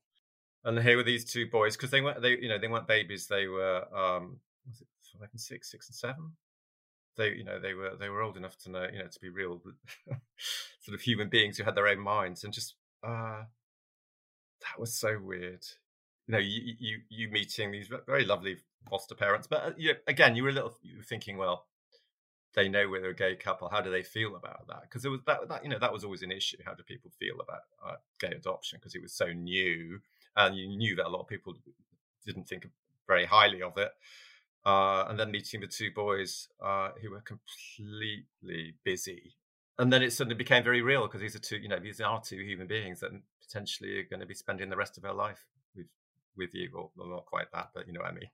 And 0.63 0.79
here 0.79 0.97
were 0.97 1.03
these 1.03 1.25
two 1.25 1.47
boys 1.49 1.77
because 1.77 1.91
they 1.91 2.01
weren't 2.01 2.21
they 2.21 2.37
you 2.37 2.49
know 2.49 2.57
they 2.57 2.67
weren't 2.67 2.87
babies. 2.87 3.27
They 3.27 3.47
were 3.47 3.83
um 3.95 4.39
was 4.67 4.81
it 4.81 4.87
five 5.19 5.29
and 5.31 5.41
six, 5.41 5.71
six 5.71 5.87
and 5.87 5.95
seven. 5.95 6.31
They 7.17 7.33
you 7.33 7.43
know 7.43 7.59
they 7.59 7.73
were 7.73 7.95
they 7.99 8.09
were 8.09 8.21
old 8.21 8.37
enough 8.37 8.57
to 8.59 8.71
know 8.71 8.87
you 8.91 8.99
know 8.99 9.07
to 9.07 9.19
be 9.19 9.29
real 9.29 9.61
sort 10.81 10.95
of 10.95 11.01
human 11.01 11.29
beings 11.29 11.57
who 11.57 11.63
had 11.63 11.75
their 11.75 11.87
own 11.87 11.99
minds 11.99 12.43
and 12.43 12.53
just 12.53 12.75
uh 13.03 13.43
that 14.61 14.79
was 14.79 14.95
so 14.95 15.19
weird 15.21 15.63
you 16.27 16.33
know, 16.33 16.39
you 16.39 16.75
you 16.77 16.97
you 17.09 17.29
meeting 17.29 17.71
these 17.71 17.89
very 18.05 18.25
lovely 18.25 18.57
foster 18.89 19.15
parents, 19.15 19.47
but 19.47 19.63
uh, 19.63 19.71
you, 19.77 19.95
again, 20.07 20.35
you 20.35 20.43
were 20.43 20.49
a 20.49 20.53
little 20.53 20.77
you 20.81 20.97
were 20.97 21.03
thinking, 21.03 21.37
well, 21.37 21.65
they 22.55 22.69
know 22.69 22.89
we're 22.89 23.09
a 23.09 23.15
gay 23.15 23.35
couple. 23.35 23.69
How 23.69 23.81
do 23.81 23.91
they 23.91 24.03
feel 24.03 24.35
about 24.35 24.67
that? 24.67 24.81
Because 24.83 25.05
it 25.05 25.09
was 25.09 25.21
that, 25.27 25.47
that 25.49 25.63
you 25.63 25.69
know 25.69 25.79
that 25.79 25.93
was 25.93 26.03
always 26.03 26.23
an 26.23 26.31
issue. 26.31 26.57
How 26.65 26.73
do 26.73 26.83
people 26.83 27.11
feel 27.19 27.35
about 27.35 27.61
uh, 27.85 27.95
gay 28.19 28.35
adoption? 28.35 28.79
Because 28.79 28.95
it 28.95 29.01
was 29.01 29.13
so 29.13 29.27
new, 29.27 29.99
and 30.35 30.55
you 30.55 30.67
knew 30.67 30.95
that 30.95 31.05
a 31.05 31.09
lot 31.09 31.21
of 31.21 31.27
people 31.27 31.53
didn't 32.25 32.47
think 32.47 32.67
very 33.07 33.25
highly 33.25 33.61
of 33.61 33.77
it. 33.77 33.91
Uh, 34.65 35.05
and 35.07 35.17
then 35.17 35.31
meeting 35.31 35.61
the 35.61 35.67
two 35.67 35.91
boys 35.95 36.49
uh, 36.61 36.89
who 37.01 37.11
were 37.11 37.21
completely 37.21 38.73
busy, 38.83 39.35
and 39.79 39.93
then 39.93 40.01
it 40.01 40.11
suddenly 40.11 40.35
became 40.35 40.63
very 40.63 40.81
real 40.81 41.03
because 41.03 41.21
these 41.21 41.35
are 41.35 41.39
two, 41.39 41.57
you 41.57 41.69
know, 41.69 41.79
these 41.79 42.01
are 42.01 42.21
two 42.21 42.39
human 42.43 42.67
beings 42.67 42.99
that 42.99 43.11
potentially 43.41 43.99
are 43.99 44.07
going 44.09 44.19
to 44.19 44.25
be 44.25 44.33
spending 44.33 44.69
the 44.69 44.75
rest 44.75 44.97
of 44.97 45.03
their 45.03 45.13
life 45.13 45.45
with 45.75 45.87
with 46.35 46.53
you, 46.53 46.69
or 46.73 46.89
well, 46.95 47.07
not 47.07 47.25
quite 47.25 47.51
that, 47.53 47.69
but 47.73 47.87
you 47.87 47.93
know 47.93 48.01
what 48.01 48.11
I 48.11 48.15
mean. 48.15 48.29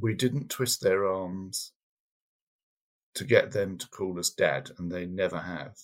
We 0.00 0.14
didn't 0.14 0.48
twist 0.48 0.80
their 0.80 1.06
arms 1.06 1.72
to 3.18 3.24
get 3.24 3.50
them 3.50 3.76
to 3.76 3.88
call 3.88 4.16
us 4.18 4.30
dad, 4.30 4.70
and 4.78 4.90
they 4.90 5.04
never 5.04 5.40
have. 5.40 5.76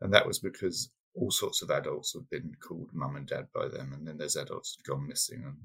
And 0.00 0.14
that 0.14 0.26
was 0.26 0.38
because 0.38 0.90
all 1.14 1.30
sorts 1.30 1.60
of 1.60 1.70
adults 1.70 2.14
have 2.14 2.28
been 2.30 2.56
called 2.58 2.88
mum 2.94 3.16
and 3.16 3.26
dad 3.26 3.48
by 3.54 3.68
them, 3.68 3.92
and 3.92 4.06
then 4.06 4.16
there's 4.16 4.36
adults 4.36 4.74
who've 4.74 4.96
gone 4.96 5.06
missing. 5.06 5.42
And 5.44 5.56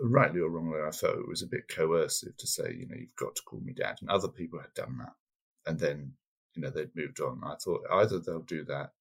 uh, 0.00 0.06
rightly 0.08 0.40
or 0.40 0.48
wrongly, 0.48 0.78
I 0.80 0.92
felt 0.92 1.18
it 1.18 1.28
was 1.28 1.42
a 1.42 1.48
bit 1.48 1.68
coercive 1.68 2.36
to 2.36 2.46
say, 2.46 2.72
you 2.78 2.86
know, 2.86 2.94
you've 2.96 3.16
got 3.16 3.34
to 3.34 3.42
call 3.42 3.60
me 3.60 3.72
dad. 3.72 3.96
And 4.00 4.08
other 4.08 4.28
people 4.28 4.60
had 4.60 4.72
done 4.74 4.96
that. 4.98 5.14
And 5.66 5.80
then, 5.80 6.12
you 6.54 6.62
know, 6.62 6.70
they'd 6.70 6.94
moved 6.94 7.20
on. 7.20 7.40
I 7.44 7.56
thought 7.56 7.82
either 7.92 8.20
they'll 8.20 8.42
do 8.42 8.64
that. 8.66 8.92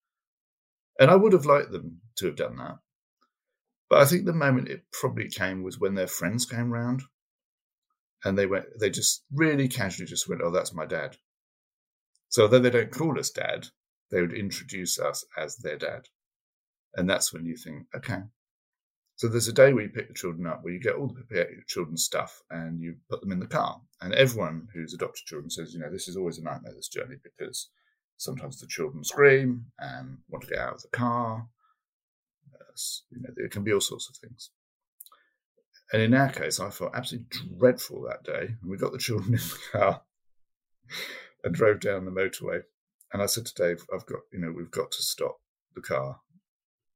And 0.99 1.11
I 1.11 1.15
would 1.15 1.33
have 1.33 1.45
liked 1.45 1.71
them 1.71 2.01
to 2.15 2.25
have 2.25 2.35
done 2.35 2.57
that. 2.57 2.79
But 3.91 3.99
I 3.99 4.05
think 4.05 4.25
the 4.25 4.33
moment 4.33 4.69
it 4.69 4.85
probably 4.91 5.29
came 5.29 5.61
was 5.61 5.79
when 5.79 5.93
their 5.93 6.07
friends 6.07 6.47
came 6.47 6.71
round 6.71 7.03
and 8.23 8.37
they 8.37 8.45
went, 8.45 8.65
they 8.79 8.89
just 8.89 9.23
really 9.33 9.67
casually 9.67 10.07
just 10.07 10.27
went, 10.27 10.41
oh, 10.43 10.51
that's 10.51 10.73
my 10.73 10.85
dad. 10.85 11.17
So 12.29 12.43
although 12.43 12.59
they 12.59 12.69
don't 12.69 12.91
call 12.91 13.19
us 13.19 13.29
dad, 13.29 13.67
they 14.11 14.21
would 14.21 14.33
introduce 14.33 14.99
us 14.99 15.25
as 15.37 15.57
their 15.57 15.77
dad. 15.77 16.07
And 16.95 17.09
that's 17.09 17.31
when 17.31 17.45
you 17.45 17.55
think, 17.55 17.85
okay, 17.95 18.21
so 19.15 19.27
there's 19.27 19.47
a 19.47 19.53
day 19.53 19.73
where 19.73 19.83
you 19.83 19.89
pick 19.89 20.07
the 20.07 20.13
children 20.13 20.45
up, 20.45 20.59
where 20.61 20.73
you 20.73 20.79
get 20.79 20.95
all 20.95 21.07
the 21.07 21.45
children's 21.67 22.03
stuff 22.03 22.41
and 22.51 22.79
you 22.81 22.97
put 23.09 23.21
them 23.21 23.31
in 23.31 23.39
the 23.39 23.47
car. 23.47 23.81
And 23.99 24.13
everyone 24.13 24.67
who's 24.73 24.93
adopted 24.93 25.25
children 25.25 25.49
says, 25.49 25.73
you 25.73 25.79
know, 25.79 25.91
this 25.91 26.07
is 26.07 26.15
always 26.15 26.37
a 26.37 26.43
nightmare, 26.43 26.73
this 26.75 26.87
journey, 26.87 27.15
because 27.23 27.69
sometimes 28.17 28.59
the 28.59 28.67
children 28.67 29.03
scream 29.03 29.65
and 29.79 30.19
want 30.29 30.43
to 30.43 30.49
get 30.51 30.59
out 30.59 30.75
of 30.75 30.81
the 30.83 30.89
car. 30.89 31.47
You 33.09 33.21
know, 33.21 33.29
there 33.35 33.49
can 33.49 33.63
be 33.63 33.73
all 33.73 33.81
sorts 33.81 34.07
of 34.07 34.17
things. 34.17 34.51
And 35.93 36.01
in 36.01 36.13
our 36.13 36.29
case, 36.29 36.59
I 36.59 36.69
felt 36.69 36.95
absolutely 36.95 37.29
dreadful 37.57 38.03
that 38.03 38.23
day. 38.23 38.55
And 38.61 38.69
we 38.69 38.77
got 38.77 38.91
the 38.91 38.97
children 38.97 39.33
in 39.33 39.39
the 39.39 39.59
car 39.71 40.01
and 41.43 41.53
drove 41.53 41.79
down 41.79 42.05
the 42.05 42.11
motorway. 42.11 42.61
And 43.13 43.21
I 43.21 43.25
said 43.25 43.45
to 43.45 43.53
Dave, 43.53 43.85
I've 43.93 44.05
got, 44.05 44.19
you 44.33 44.39
know, 44.39 44.51
we've 44.51 44.71
got 44.71 44.91
to 44.91 45.01
stop 45.01 45.37
the 45.75 45.81
car 45.81 46.19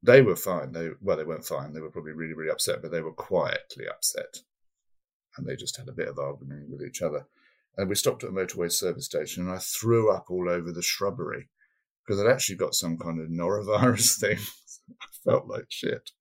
they 0.04 0.22
were 0.22 0.36
fine. 0.36 0.72
They 0.72 0.90
well, 1.02 1.18
they 1.18 1.24
weren't 1.24 1.46
fine. 1.46 1.74
They 1.74 1.80
were 1.80 1.92
probably 1.92 2.14
really, 2.14 2.34
really 2.34 2.52
upset, 2.52 2.82
but 2.82 2.92
they 2.92 3.02
were 3.02 3.14
quietly 3.14 3.88
upset, 3.88 4.40
and 5.38 5.46
they 5.46 5.56
just 5.56 5.78
had 5.78 5.88
a 5.88 5.94
bit 5.94 6.08
of 6.08 6.18
arguing 6.18 6.72
with 6.72 6.82
each 6.82 7.02
other. 7.02 7.28
And 7.78 7.88
we 7.88 7.96
stopped 7.96 8.24
at 8.24 8.32
a 8.32 8.34
motorway 8.34 8.72
service 8.72 9.06
station, 9.06 9.44
and 9.44 9.52
I 9.52 9.60
threw 9.60 10.12
up 10.12 10.26
all 10.30 10.50
over 10.50 10.72
the 10.72 10.82
shrubbery 10.82 11.50
because 12.12 12.26
I'd 12.26 12.32
actually 12.32 12.58
got 12.58 12.76
some 12.76 12.98
kind 12.98 13.22
of 13.22 13.30
norovirus 13.30 14.16
thing. 14.20 14.38
I 15.02 15.06
felt 15.24 15.48
like 15.48 15.66
shit, 15.70 16.12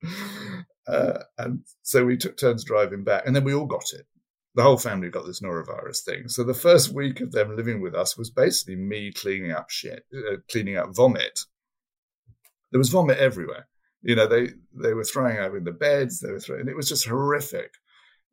uh, 0.87 1.19
and 1.37 1.65
so 1.83 2.05
we 2.05 2.17
took 2.17 2.37
turns 2.37 2.65
driving 2.65 3.03
back, 3.03 3.25
and 3.27 3.35
then 3.35 3.43
we 3.43 3.55
all 3.55 3.67
got 3.67 3.93
it. 3.93 4.07
The 4.55 4.63
whole 4.63 4.77
family 4.77 5.09
got 5.11 5.27
this 5.27 5.41
norovirus 5.41 6.05
thing. 6.05 6.29
So 6.29 6.45
the 6.45 6.55
first 6.55 6.93
week 6.93 7.21
of 7.21 7.33
them 7.33 7.57
living 7.57 7.81
with 7.81 7.95
us 7.95 8.17
was 8.17 8.31
basically 8.31 8.77
me 8.77 9.13
cleaning 9.13 9.51
up 9.51 9.71
shit, 9.71 10.05
uh, 10.15 10.37
cleaning 10.51 10.77
up 10.77 10.95
vomit. 10.95 11.41
There 12.71 12.79
was 12.79 12.91
vomit 12.91 13.19
everywhere. 13.19 13.67
You 14.03 14.15
know, 14.15 14.29
they 14.29 14.51
they 14.73 14.95
were 14.95 15.05
throwing 15.05 15.39
up 15.39 15.55
in 15.57 15.65
the 15.65 15.73
beds. 15.73 16.21
They 16.21 16.31
were 16.31 16.41
throwing. 16.41 16.69
It 16.69 16.77
was 16.77 16.89
just 16.89 17.07
horrific. 17.07 17.73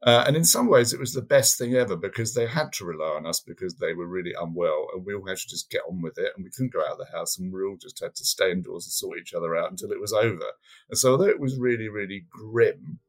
Uh, 0.03 0.23
and 0.27 0.35
in 0.35 0.43
some 0.43 0.67
ways, 0.67 0.93
it 0.93 0.99
was 0.99 1.13
the 1.13 1.21
best 1.23 1.57
thing 1.57 1.73
ever 1.73 1.95
because 1.95 2.33
they 2.33 2.45
had 2.45 2.71
to 2.71 2.85
rely 2.85 3.15
on 3.15 3.25
us 3.25 3.39
because 3.39 3.75
they 3.75 3.93
were 3.93 4.05
really 4.05 4.33
unwell, 4.39 4.87
and 4.93 5.03
we 5.05 5.13
all 5.13 5.27
had 5.27 5.37
to 5.37 5.47
just 5.47 5.71
get 5.71 5.81
on 5.89 6.01
with 6.01 6.17
it. 6.19 6.33
And 6.35 6.43
we 6.43 6.51
couldn't 6.51 6.73
go 6.73 6.81
out 6.81 6.93
of 6.93 6.97
the 6.99 7.17
house, 7.17 7.37
and 7.37 7.51
we 7.51 7.63
all 7.63 7.77
just 7.81 7.99
had 7.99 8.13
to 8.15 8.23
stay 8.23 8.51
indoors 8.51 8.85
and 8.85 8.91
sort 8.91 9.17
each 9.17 9.33
other 9.33 9.55
out 9.55 9.71
until 9.71 9.91
it 9.91 9.99
was 9.99 10.13
over. 10.13 10.45
And 10.89 10.97
so, 10.97 11.11
although 11.11 11.25
it 11.25 11.39
was 11.39 11.57
really, 11.57 11.89
really 11.89 12.25
grim, 12.29 12.99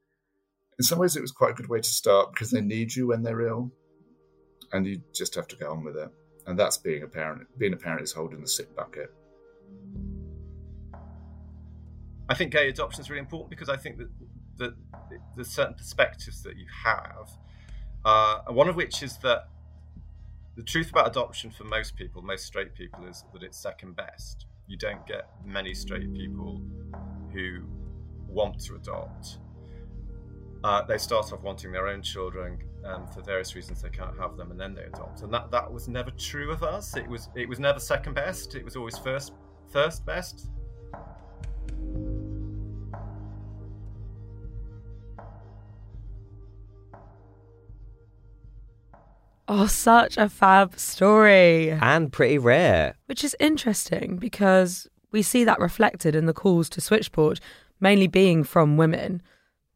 in 0.79 0.85
some 0.85 0.99
ways, 0.99 1.15
it 1.15 1.21
was 1.21 1.33
quite 1.33 1.51
a 1.51 1.55
good 1.55 1.69
way 1.69 1.81
to 1.81 1.91
start 1.91 2.33
because 2.33 2.51
they 2.51 2.63
need 2.63 2.95
you 2.97 3.09
when 3.09 3.23
they're 3.23 3.47
ill, 3.47 3.71
and 4.73 4.87
you 4.87 5.03
just 5.15 5.35
have 5.35 5.49
to 5.49 5.57
get 5.57 5.69
on 5.69 5.85
with 5.85 5.97
it. 5.97 6.09
And 6.47 6.59
that's 6.59 6.79
being 6.79 7.03
a 7.03 7.09
parent. 7.09 7.47
Being 7.59 7.75
a 7.75 7.77
parent 7.77 8.03
is 8.03 8.13
holding 8.13 8.41
the 8.41 8.49
sick 8.49 8.75
bucket. 8.75 9.13
I 12.31 12.35
think 12.35 12.53
gay 12.53 12.69
adoption 12.69 13.03
is 13.03 13.11
really 13.11 13.21
important 13.21 13.51
because 13.51 13.69
I 13.69 13.77
think 13.77 13.99
that 13.99 14.09
that 14.59 14.75
there's 15.35 15.51
certain 15.51 15.75
perspectives 15.75 16.43
that 16.43 16.57
you 16.57 16.67
have, 16.85 17.31
uh, 18.05 18.53
one 18.53 18.69
of 18.69 18.77
which 18.77 19.03
is 19.03 19.17
that 19.19 19.49
the 20.57 20.63
truth 20.63 20.91
about 20.91 21.07
adoption 21.07 21.51
for 21.51 21.65
most 21.65 21.97
people, 21.97 22.21
most 22.21 22.45
straight 22.45 22.75
people, 22.75 23.07
is 23.07 23.25
that 23.33 23.43
it's 23.43 23.57
second 23.57 23.95
best. 23.97 24.47
You 24.67 24.77
don't 24.77 25.07
get 25.07 25.29
many 25.45 25.73
straight 25.73 26.13
people 26.15 26.61
who 27.33 27.61
want 28.29 28.61
to 28.65 28.75
adopt. 28.75 29.39
Uh, 30.65 30.83
they 30.83 30.99
start 30.99 31.33
off 31.33 31.43
wanting 31.43 31.71
their 31.71 31.87
own 31.87 32.03
children, 32.03 32.59
and 32.83 33.09
for 33.15 33.23
various 33.23 33.55
reasons 33.55 33.83
they 33.83 33.89
can't 33.89 34.19
have 34.19 34.37
them, 34.37 34.51
and 34.51 34.61
then 34.61 34.75
they 34.75 34.83
adopt. 34.83 35.23
And 35.23 35.33
that 35.33 35.51
that 35.53 35.73
was 35.73 35.89
never 35.89 36.11
true 36.13 36.51
of 36.51 36.63
us. 36.63 36.97
It 36.97 37.07
was 37.07 37.29
it 37.37 37.49
was 37.49 37.61
never 37.61 37.79
second 37.79 38.15
best. 38.15 38.57
It 38.57 38.65
was 38.65 38.75
always 38.75 38.99
first 38.99 39.33
first 39.71 40.05
best. 40.05 40.49
Oh, 49.51 49.67
such 49.67 50.19
a 50.19 50.29
fab 50.29 50.79
story. 50.79 51.71
And 51.71 52.13
pretty 52.13 52.37
rare. 52.37 52.97
Which 53.07 53.25
is 53.25 53.35
interesting 53.41 54.17
because 54.17 54.87
we 55.11 55.23
see 55.23 55.43
that 55.45 55.59
reflected 55.59 56.15
in 56.15 56.27
the 56.27 56.35
calls 56.35 56.69
to 56.69 56.83
Switchboard, 56.83 57.41
mainly 57.81 58.09
being 58.09 58.45
from 58.45 58.77
women. 58.77 59.23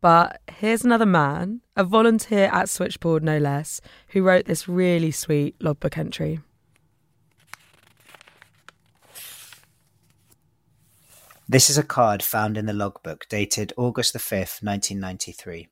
But 0.03 0.43
here's 0.59 0.85
another 0.85 1.07
man, 1.07 1.63
a 1.75 1.85
volunteer 1.85 2.51
at 2.53 2.69
Switchboard 2.69 3.25
no 3.25 3.39
less, 3.39 3.81
who 4.09 4.23
wrote 4.23 4.45
this 4.45 4.69
really 4.69 5.11
sweet 5.11 5.57
logbook 5.59 5.97
entry. 5.97 6.41
This 11.49 11.71
is 11.71 11.79
a 11.79 11.83
card 11.83 12.23
found 12.23 12.59
in 12.59 12.67
the 12.67 12.75
logbook 12.75 13.27
dated 13.31 13.73
August 13.79 14.13
the 14.13 14.19
5th, 14.19 14.63
1993. 14.63 15.69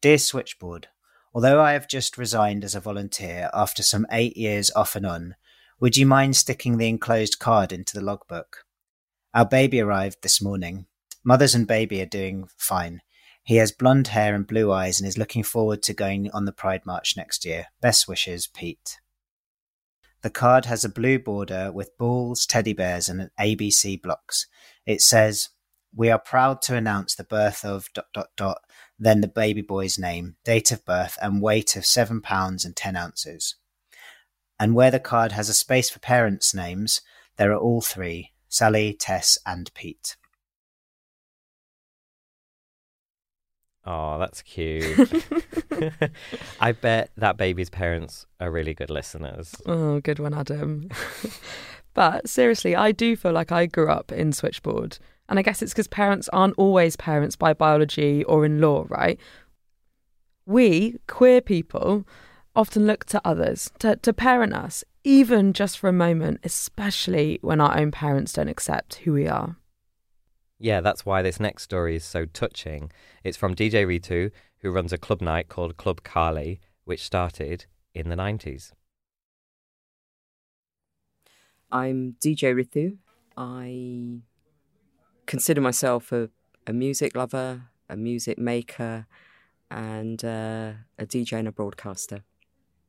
Dear 0.00 0.18
Switchboard, 0.18 0.86
Although 1.34 1.60
I 1.60 1.72
have 1.72 1.88
just 1.88 2.18
resigned 2.18 2.64
as 2.64 2.74
a 2.74 2.80
volunteer 2.80 3.50
after 3.52 3.82
some 3.82 4.06
eight 4.10 4.36
years 4.36 4.70
off 4.74 4.96
and 4.96 5.06
on, 5.06 5.36
would 5.80 5.96
you 5.96 6.06
mind 6.06 6.36
sticking 6.36 6.78
the 6.78 6.88
enclosed 6.88 7.38
card 7.38 7.72
into 7.72 7.94
the 7.94 8.04
logbook? 8.04 8.64
Our 9.34 9.46
baby 9.46 9.80
arrived 9.80 10.18
this 10.22 10.42
morning. 10.42 10.86
Mothers 11.22 11.54
and 11.54 11.66
baby 11.66 12.00
are 12.00 12.06
doing 12.06 12.48
fine. 12.56 13.02
He 13.42 13.56
has 13.56 13.72
blonde 13.72 14.08
hair 14.08 14.34
and 14.34 14.46
blue 14.46 14.72
eyes 14.72 15.00
and 15.00 15.08
is 15.08 15.18
looking 15.18 15.42
forward 15.42 15.82
to 15.84 15.94
going 15.94 16.30
on 16.32 16.44
the 16.44 16.52
Pride 16.52 16.84
March 16.84 17.16
next 17.16 17.44
year. 17.44 17.66
Best 17.80 18.08
wishes, 18.08 18.46
Pete. 18.46 18.98
The 20.22 20.30
card 20.30 20.64
has 20.64 20.84
a 20.84 20.88
blue 20.88 21.18
border 21.18 21.70
with 21.70 21.96
balls, 21.96 22.44
teddy 22.44 22.72
bears, 22.72 23.08
and 23.08 23.30
ABC 23.38 24.02
blocks. 24.02 24.46
It 24.84 25.00
says, 25.00 25.50
We 25.98 26.10
are 26.12 26.18
proud 26.20 26.62
to 26.62 26.76
announce 26.76 27.16
the 27.16 27.24
birth 27.24 27.64
of 27.64 27.88
dot 27.92 28.06
dot 28.14 28.28
dot 28.36 28.60
then 29.00 29.20
the 29.20 29.26
baby 29.26 29.62
boy's 29.62 29.98
name, 29.98 30.36
date 30.44 30.70
of 30.70 30.84
birth, 30.84 31.18
and 31.20 31.42
weight 31.42 31.74
of 31.74 31.84
seven 31.84 32.20
pounds 32.20 32.64
and 32.64 32.76
ten 32.76 32.94
ounces. 32.94 33.56
And 34.60 34.76
where 34.76 34.92
the 34.92 35.00
card 35.00 35.32
has 35.32 35.48
a 35.48 35.54
space 35.54 35.90
for 35.90 35.98
parents' 35.98 36.54
names, 36.54 37.00
there 37.36 37.50
are 37.50 37.58
all 37.58 37.80
three 37.80 38.30
Sally, 38.48 38.92
Tess, 38.92 39.38
and 39.44 39.74
Pete. 39.74 40.16
Oh, 43.84 44.20
that's 44.20 44.42
cute. 44.42 45.24
I 46.60 46.72
bet 46.72 47.10
that 47.16 47.36
baby's 47.36 47.70
parents 47.70 48.24
are 48.38 48.52
really 48.52 48.72
good 48.72 48.90
listeners. 48.90 49.52
Oh, 49.66 49.98
good 49.98 50.20
one, 50.20 50.32
Adam. 50.32 50.90
but 51.94 52.28
seriously, 52.28 52.76
I 52.76 52.92
do 52.92 53.16
feel 53.16 53.32
like 53.32 53.50
I 53.50 53.66
grew 53.66 53.90
up 53.90 54.12
in 54.12 54.32
Switchboard 54.32 54.98
and 55.28 55.38
I 55.38 55.42
guess 55.42 55.62
it's 55.62 55.72
because 55.72 55.88
parents 55.88 56.28
aren't 56.32 56.54
always 56.56 56.96
parents 56.96 57.36
by 57.36 57.52
biology 57.52 58.24
or 58.24 58.44
in 58.44 58.60
law, 58.60 58.86
right? 58.88 59.18
We, 60.46 60.96
queer 61.06 61.40
people, 61.40 62.06
often 62.56 62.86
look 62.86 63.04
to 63.06 63.20
others 63.24 63.70
to, 63.80 63.96
to 63.96 64.12
parent 64.12 64.54
us, 64.54 64.82
even 65.04 65.52
just 65.52 65.78
for 65.78 65.88
a 65.88 65.92
moment, 65.92 66.40
especially 66.44 67.38
when 67.42 67.60
our 67.60 67.76
own 67.76 67.90
parents 67.90 68.32
don't 68.32 68.48
accept 68.48 68.96
who 68.96 69.12
we 69.12 69.28
are. 69.28 69.56
Yeah, 70.58 70.80
that's 70.80 71.06
why 71.06 71.22
this 71.22 71.38
next 71.38 71.62
story 71.62 71.96
is 71.96 72.04
so 72.04 72.24
touching. 72.24 72.90
It's 73.22 73.36
from 73.36 73.54
DJ 73.54 73.86
Ritu, 73.86 74.32
who 74.60 74.70
runs 74.70 74.92
a 74.92 74.98
club 74.98 75.20
night 75.20 75.48
called 75.48 75.76
Club 75.76 76.02
Kali, 76.02 76.60
which 76.84 77.04
started 77.04 77.66
in 77.94 78.08
the 78.08 78.16
90s. 78.16 78.72
I'm 81.70 82.16
DJ 82.20 82.54
Ritu. 82.54 82.96
I 83.36 84.22
consider 85.28 85.60
myself 85.60 86.10
a, 86.10 86.30
a 86.66 86.72
music 86.72 87.14
lover, 87.14 87.62
a 87.88 87.96
music 87.96 88.38
maker, 88.38 89.06
and 89.70 90.24
uh, 90.24 90.72
a 90.98 91.06
DJ 91.06 91.34
and 91.34 91.46
a 91.46 91.52
broadcaster. 91.52 92.24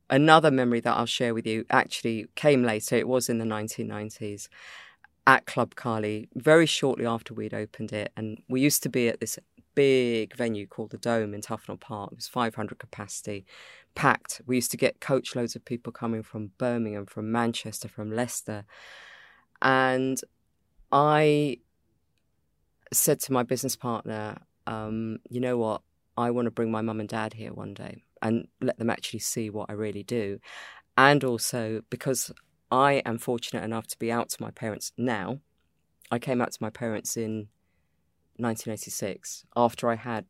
Another 0.08 0.50
memory 0.50 0.80
that 0.80 0.96
I'll 0.96 1.06
share 1.06 1.34
with 1.34 1.46
you 1.46 1.64
actually 1.70 2.26
came 2.34 2.64
later. 2.64 2.96
It 2.96 3.06
was 3.06 3.28
in 3.28 3.38
the 3.38 3.44
1990s 3.44 4.48
at 5.26 5.44
Club 5.46 5.76
Kali, 5.76 6.28
very 6.34 6.66
shortly 6.66 7.06
after 7.06 7.34
we'd 7.34 7.54
opened 7.54 7.92
it. 7.92 8.10
And 8.16 8.42
we 8.48 8.60
used 8.60 8.82
to 8.82 8.88
be 8.88 9.08
at 9.08 9.20
this 9.20 9.38
big 9.74 10.34
venue 10.34 10.66
called 10.66 10.90
the 10.90 10.96
Dome 10.96 11.34
in 11.34 11.42
Tufnell 11.42 11.78
Park. 11.78 12.10
It 12.12 12.16
was 12.16 12.26
500 12.26 12.78
capacity, 12.78 13.44
packed. 13.94 14.40
We 14.46 14.56
used 14.56 14.70
to 14.70 14.78
get 14.78 15.00
coach 15.00 15.36
loads 15.36 15.54
of 15.54 15.64
people 15.64 15.92
coming 15.92 16.22
from 16.22 16.52
Birmingham, 16.56 17.04
from 17.04 17.30
Manchester, 17.30 17.86
from 17.86 18.10
Leicester. 18.10 18.64
And 19.60 20.18
I 20.90 21.58
said 22.92 23.20
to 23.20 23.32
my 23.32 23.42
business 23.42 23.76
partner, 23.76 24.38
um, 24.66 25.18
you 25.28 25.40
know 25.40 25.56
what? 25.58 25.82
I 26.16 26.30
want 26.30 26.46
to 26.46 26.50
bring 26.50 26.70
my 26.70 26.82
mum 26.82 27.00
and 27.00 27.08
dad 27.08 27.34
here 27.34 27.52
one 27.52 27.74
day 27.74 28.02
and 28.20 28.48
let 28.60 28.78
them 28.78 28.90
actually 28.90 29.20
see 29.20 29.48
what 29.48 29.70
I 29.70 29.74
really 29.74 30.02
do. 30.02 30.38
And 30.96 31.24
also 31.24 31.82
because 31.88 32.30
I 32.70 32.94
am 33.06 33.18
fortunate 33.18 33.64
enough 33.64 33.86
to 33.88 33.98
be 33.98 34.12
out 34.12 34.28
to 34.30 34.42
my 34.42 34.50
parents 34.50 34.92
now. 34.96 35.40
I 36.10 36.18
came 36.18 36.40
out 36.40 36.52
to 36.52 36.58
my 36.62 36.70
parents 36.70 37.16
in 37.16 37.48
1986 38.36 39.44
after 39.56 39.88
I 39.88 39.96
had 39.96 40.26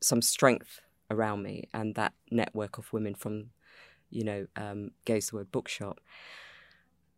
some 0.00 0.22
strength 0.22 0.80
around 1.10 1.42
me 1.42 1.64
and 1.72 1.94
that 1.94 2.12
network 2.30 2.78
of 2.78 2.92
women 2.92 3.14
from, 3.14 3.50
you 4.10 4.24
know, 4.24 4.46
um, 4.56 4.90
Gay's 5.04 5.30
the 5.30 5.36
Word 5.36 5.52
Bookshop. 5.52 6.00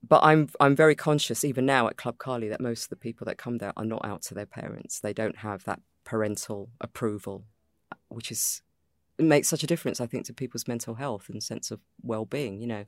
But 0.09 0.22
I'm 0.22 0.48
I'm 0.61 0.76
very 0.76 0.94
conscious 0.94 1.44
even 1.44 1.66
now 1.66 1.88
at 1.88 1.96
Club 1.96 2.18
Kali 2.18 2.48
that 2.48 2.61
most 2.61 2.84
of 2.84 2.90
the 2.90 2.96
people 2.96 3.24
that 3.24 3.38
come 3.38 3.59
there 3.59 3.72
are 3.76 3.84
not 3.84 4.04
out 4.04 4.22
to 4.22 4.34
their 4.34 4.46
parents. 4.46 5.00
They 5.00 5.12
don't 5.12 5.38
have 5.38 5.64
that 5.64 5.80
parental 6.04 6.70
approval, 6.80 7.44
which 8.09 8.30
is 8.30 8.62
makes 9.18 9.48
such 9.48 9.64
a 9.64 9.66
difference, 9.66 10.00
I 10.00 10.07
think, 10.07 10.26
to 10.26 10.34
people's 10.34 10.68
mental 10.68 10.94
health 10.94 11.28
and 11.28 11.42
sense 11.42 11.70
of 11.70 11.80
well-being. 12.02 12.61
You 12.61 12.66
know, 12.66 12.84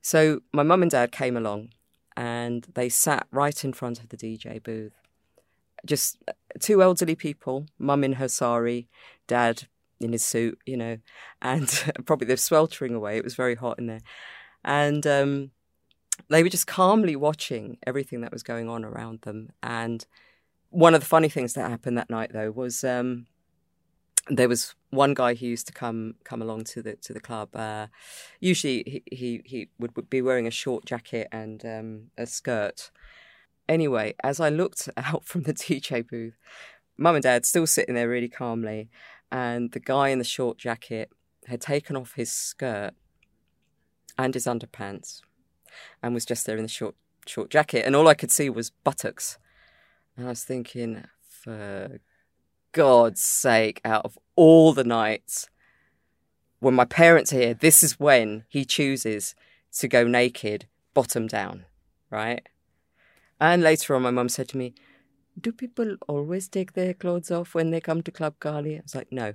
so 0.00 0.40
my 0.52 0.62
mum 0.62 0.82
and 0.82 0.90
dad 0.90 1.12
came 1.12 1.36
along, 1.36 1.70
and 2.16 2.66
they 2.74 2.88
sat 2.88 3.26
right 3.30 3.64
in 3.64 3.72
front 3.72 4.00
of 4.00 4.08
the 4.08 4.16
DJ 4.16 4.62
booth, 4.62 4.94
just 5.84 6.16
uh, 6.28 6.32
two 6.60 6.82
elderly 6.82 7.14
people, 7.14 7.66
mum 7.78 8.04
in 8.04 8.14
her 8.14 8.28
sari, 8.28 8.88
dad 9.26 9.64
in 10.00 10.12
his 10.12 10.24
suit, 10.24 10.58
you 10.66 10.76
know, 10.76 10.98
and 11.40 11.92
probably 12.06 12.26
they're 12.26 12.36
sweltering 12.36 12.94
away. 12.94 13.16
It 13.16 13.24
was 13.24 13.34
very 13.34 13.54
hot 13.54 13.78
in 13.78 13.86
there, 13.86 14.02
and 14.64 15.06
um, 15.06 15.50
they 16.28 16.42
were 16.42 16.48
just 16.48 16.66
calmly 16.66 17.16
watching 17.16 17.78
everything 17.86 18.20
that 18.20 18.32
was 18.32 18.42
going 18.42 18.68
on 18.68 18.84
around 18.84 19.22
them. 19.22 19.50
And 19.62 20.04
one 20.70 20.94
of 20.94 21.00
the 21.00 21.06
funny 21.06 21.28
things 21.28 21.54
that 21.54 21.70
happened 21.70 21.98
that 21.98 22.10
night, 22.10 22.32
though, 22.32 22.50
was 22.50 22.84
um, 22.84 23.26
there 24.28 24.48
was 24.48 24.74
one 24.90 25.14
guy 25.14 25.34
who 25.34 25.46
used 25.46 25.66
to 25.66 25.72
come 25.72 26.14
come 26.24 26.42
along 26.42 26.64
to 26.64 26.82
the 26.82 26.96
to 26.96 27.12
the 27.12 27.20
club. 27.20 27.54
Uh, 27.54 27.88
usually, 28.40 29.02
he, 29.10 29.16
he 29.16 29.42
he 29.44 29.68
would 29.78 29.92
be 30.10 30.22
wearing 30.22 30.46
a 30.46 30.50
short 30.50 30.84
jacket 30.84 31.28
and 31.32 31.64
um, 31.64 32.10
a 32.16 32.26
skirt. 32.26 32.90
Anyway, 33.68 34.14
as 34.22 34.40
I 34.40 34.48
looked 34.48 34.88
out 34.96 35.24
from 35.24 35.42
the 35.42 35.54
DJ 35.54 36.06
booth, 36.06 36.36
mum 36.96 37.16
and 37.16 37.22
dad 37.22 37.46
still 37.46 37.66
sitting 37.66 37.94
there 37.94 38.08
really 38.08 38.28
calmly, 38.28 38.88
and 39.30 39.72
the 39.72 39.80
guy 39.80 40.08
in 40.08 40.18
the 40.18 40.24
short 40.24 40.58
jacket 40.58 41.10
had 41.46 41.60
taken 41.60 41.96
off 41.96 42.14
his 42.14 42.32
skirt 42.32 42.92
and 44.18 44.34
his 44.34 44.46
underpants, 44.46 45.22
and 46.02 46.14
was 46.14 46.24
just 46.24 46.46
there 46.46 46.56
in 46.56 46.62
the 46.62 46.68
short 46.68 46.94
short 47.26 47.50
jacket, 47.50 47.84
and 47.86 47.94
all 47.94 48.08
I 48.08 48.14
could 48.14 48.30
see 48.30 48.50
was 48.50 48.70
buttocks. 48.70 49.38
And 50.16 50.26
I 50.26 50.30
was 50.30 50.44
thinking, 50.44 51.04
for 51.22 52.00
God's 52.72 53.22
sake, 53.22 53.80
out 53.84 54.04
of 54.04 54.18
all 54.36 54.72
the 54.72 54.84
nights 54.84 55.48
when 56.62 56.74
my 56.74 56.84
parents 56.84 57.32
are 57.32 57.40
here, 57.40 57.54
this 57.54 57.82
is 57.82 57.98
when 57.98 58.44
he 58.48 58.64
chooses 58.64 59.34
to 59.72 59.88
go 59.88 60.06
naked, 60.06 60.66
bottom 60.94 61.26
down, 61.26 61.64
right? 62.08 62.48
And 63.40 63.62
later 63.62 63.96
on, 63.96 64.02
my 64.02 64.12
mum 64.12 64.28
said 64.28 64.48
to 64.50 64.56
me, 64.56 64.72
Do 65.40 65.50
people 65.50 65.96
always 66.06 66.46
take 66.46 66.74
their 66.74 66.94
clothes 66.94 67.32
off 67.32 67.52
when 67.52 67.72
they 67.72 67.80
come 67.80 68.00
to 68.02 68.12
Club 68.12 68.34
Kali? 68.38 68.78
I 68.78 68.82
was 68.82 68.94
like, 68.94 69.10
No, 69.10 69.34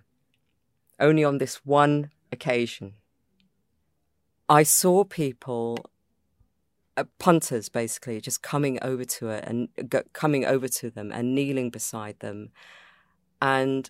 only 1.01 1.25
on 1.25 1.39
this 1.39 1.65
one 1.65 2.11
occasion. 2.31 2.93
I 4.47 4.63
saw 4.63 5.03
people, 5.03 5.85
punters 7.05 7.69
basically, 7.69 8.21
just 8.21 8.41
coming 8.41 8.79
over 8.81 9.05
to 9.05 9.29
it 9.29 9.43
and 9.45 9.69
coming 10.13 10.45
over 10.45 10.67
to 10.67 10.89
them 10.89 11.11
and 11.11 11.35
kneeling 11.35 11.69
beside 11.69 12.19
them 12.19 12.49
and 13.41 13.89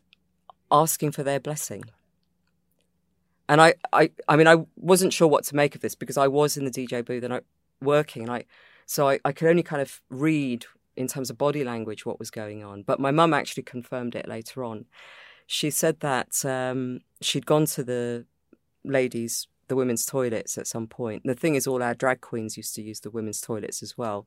asking 0.72 1.12
for 1.12 1.24
their 1.24 1.40
blessing. 1.40 1.86
And 3.50 3.62
I, 3.62 3.76
I, 3.94 4.12
I 4.28 4.36
mean, 4.36 4.48
I 4.48 4.66
wasn't 4.76 5.14
sure 5.14 5.28
what 5.28 5.46
to 5.46 5.56
make 5.56 5.74
of 5.76 5.82
this 5.82 5.96
because 5.96 6.18
I 6.18 6.28
was 6.28 6.58
in 6.58 6.66
the 6.66 6.72
DJ 6.72 7.04
booth 7.04 7.24
and 7.24 7.34
I 7.34 7.42
working, 7.82 8.24
and 8.24 8.32
I, 8.32 8.46
so 8.86 9.08
I, 9.08 9.20
I 9.24 9.32
could 9.32 9.48
only 9.48 9.64
kind 9.64 9.82
of 9.82 10.02
read 10.10 10.66
in 10.98 11.08
terms 11.08 11.30
of 11.30 11.38
body 11.38 11.64
language 11.64 12.06
what 12.06 12.20
was 12.20 12.30
going 12.30 12.64
on. 12.64 12.82
But 12.82 13.00
my 13.00 13.12
mum 13.12 13.34
actually 13.34 13.64
confirmed 13.64 14.16
it 14.16 14.28
later 14.28 14.64
on. 14.64 14.86
She 15.46 15.70
said 15.70 16.02
that 16.02 16.44
um, 16.44 17.02
she'd 17.22 17.46
gone 17.46 17.66
to 17.68 17.84
the 17.84 18.26
ladies, 18.84 19.48
the 19.68 19.76
women's 19.76 20.06
toilets 20.06 20.58
at 20.58 20.68
some 20.68 20.88
point. 20.88 21.24
And 21.24 21.32
the 21.36 21.40
thing 21.40 21.56
is, 21.56 21.68
all 21.68 21.84
our 21.84 21.94
drag 21.94 22.22
queens 22.22 22.58
used 22.58 22.76
to 22.76 22.82
use 22.82 23.00
the 23.00 23.12
women's 23.12 23.42
toilets 23.42 23.84
as 23.84 23.98
well. 23.98 24.26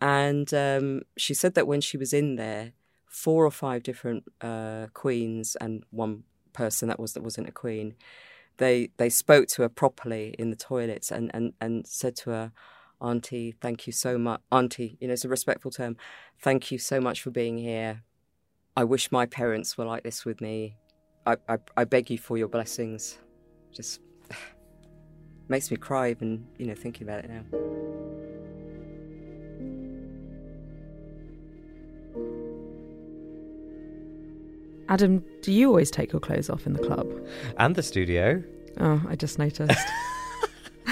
And 0.00 0.52
um, 0.54 1.02
she 1.16 1.34
said 1.34 1.54
that 1.54 1.66
when 1.66 1.80
she 1.80 1.96
was 1.96 2.12
in 2.12 2.36
there, 2.36 2.72
four 3.06 3.46
or 3.46 3.50
five 3.50 3.82
different 3.82 4.24
uh, 4.40 4.88
queens 4.92 5.56
and 5.60 5.84
one 5.90 6.24
person 6.52 6.88
that 6.88 6.98
was 6.98 7.12
that 7.12 7.22
wasn't 7.22 7.48
a 7.48 7.52
queen. 7.52 7.94
They 8.56 8.90
they 8.96 9.08
spoke 9.08 9.48
to 9.48 9.62
her 9.62 9.68
properly 9.68 10.34
in 10.38 10.50
the 10.50 10.56
toilets 10.56 11.10
and, 11.12 11.30
and, 11.34 11.52
and 11.60 11.86
said 11.86 12.16
to 12.16 12.30
her, 12.30 12.52
Auntie, 13.00 13.54
thank 13.60 13.86
you 13.86 13.92
so 13.92 14.16
much. 14.18 14.40
Auntie, 14.50 14.96
you 15.00 15.08
know, 15.08 15.12
it's 15.12 15.24
a 15.24 15.28
respectful 15.28 15.70
term. 15.70 15.96
Thank 16.40 16.70
you 16.70 16.78
so 16.78 17.00
much 17.00 17.20
for 17.22 17.30
being 17.30 17.58
here. 17.58 18.02
I 18.76 18.84
wish 18.84 19.12
my 19.12 19.26
parents 19.26 19.78
were 19.78 19.84
like 19.84 20.02
this 20.02 20.24
with 20.24 20.40
me. 20.40 20.76
I, 21.26 21.36
I, 21.48 21.58
I 21.76 21.84
beg 21.84 22.10
you 22.10 22.18
for 22.18 22.36
your 22.36 22.48
blessings. 22.48 23.18
Just 23.72 24.00
makes 25.48 25.70
me 25.70 25.76
cry 25.76 26.10
even, 26.10 26.46
you 26.58 26.66
know, 26.66 26.74
thinking 26.74 27.06
about 27.06 27.24
it 27.24 27.30
now. 27.30 27.44
Adam, 34.88 35.24
do 35.42 35.50
you 35.52 35.68
always 35.68 35.90
take 35.90 36.12
your 36.12 36.20
clothes 36.20 36.50
off 36.50 36.66
in 36.66 36.74
the 36.74 36.78
club? 36.78 37.10
And 37.58 37.74
the 37.74 37.82
studio. 37.82 38.42
Oh, 38.78 39.02
I 39.08 39.16
just 39.16 39.38
noticed. 39.38 39.88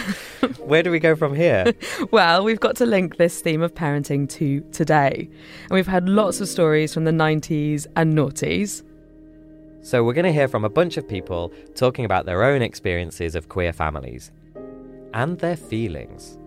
Where 0.58 0.82
do 0.82 0.90
we 0.90 0.98
go 0.98 1.14
from 1.14 1.34
here? 1.34 1.72
well, 2.10 2.42
we've 2.42 2.60
got 2.60 2.76
to 2.76 2.86
link 2.86 3.16
this 3.16 3.40
theme 3.40 3.62
of 3.62 3.74
parenting 3.74 4.28
to 4.30 4.60
today. 4.72 5.28
And 5.64 5.70
we've 5.70 5.86
had 5.86 6.08
lots 6.08 6.40
of 6.40 6.48
stories 6.48 6.94
from 6.94 7.04
the 7.04 7.12
90s 7.12 7.86
and 7.96 8.14
noughties. 8.14 8.82
So 9.82 10.04
we're 10.04 10.14
going 10.14 10.24
to 10.24 10.32
hear 10.32 10.48
from 10.48 10.64
a 10.64 10.70
bunch 10.70 10.96
of 10.96 11.06
people 11.06 11.52
talking 11.74 12.04
about 12.04 12.24
their 12.24 12.44
own 12.44 12.62
experiences 12.62 13.34
of 13.34 13.48
queer 13.48 13.72
families 13.72 14.30
and 15.14 15.38
their 15.38 15.56
feelings. 15.56 16.38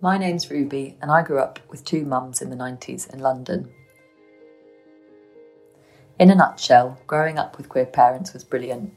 My 0.00 0.18
name's 0.18 0.50
Ruby, 0.50 0.96
and 1.02 1.10
I 1.10 1.22
grew 1.22 1.40
up 1.40 1.58
with 1.68 1.84
two 1.84 2.04
mums 2.04 2.40
in 2.40 2.50
the 2.50 2.56
90s 2.56 3.12
in 3.12 3.18
London. 3.18 3.72
In 6.18 6.30
a 6.30 6.34
nutshell, 6.34 7.00
growing 7.06 7.38
up 7.38 7.56
with 7.56 7.68
queer 7.68 7.86
parents 7.86 8.32
was 8.32 8.44
brilliant. 8.44 8.94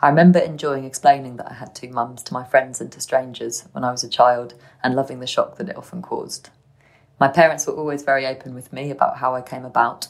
I 0.00 0.08
remember 0.08 0.40
enjoying 0.40 0.84
explaining 0.84 1.36
that 1.36 1.50
I 1.50 1.54
had 1.54 1.74
two 1.74 1.90
mums 1.90 2.24
to 2.24 2.32
my 2.32 2.42
friends 2.44 2.80
and 2.80 2.90
to 2.90 3.00
strangers 3.00 3.68
when 3.70 3.84
I 3.84 3.92
was 3.92 4.02
a 4.02 4.08
child 4.08 4.54
and 4.82 4.96
loving 4.96 5.20
the 5.20 5.26
shock 5.28 5.58
that 5.58 5.68
it 5.68 5.76
often 5.76 6.02
caused. 6.02 6.50
My 7.22 7.28
parents 7.28 7.68
were 7.68 7.74
always 7.74 8.02
very 8.02 8.26
open 8.26 8.52
with 8.52 8.72
me 8.72 8.90
about 8.90 9.18
how 9.18 9.36
I 9.36 9.42
came 9.42 9.64
about. 9.64 10.08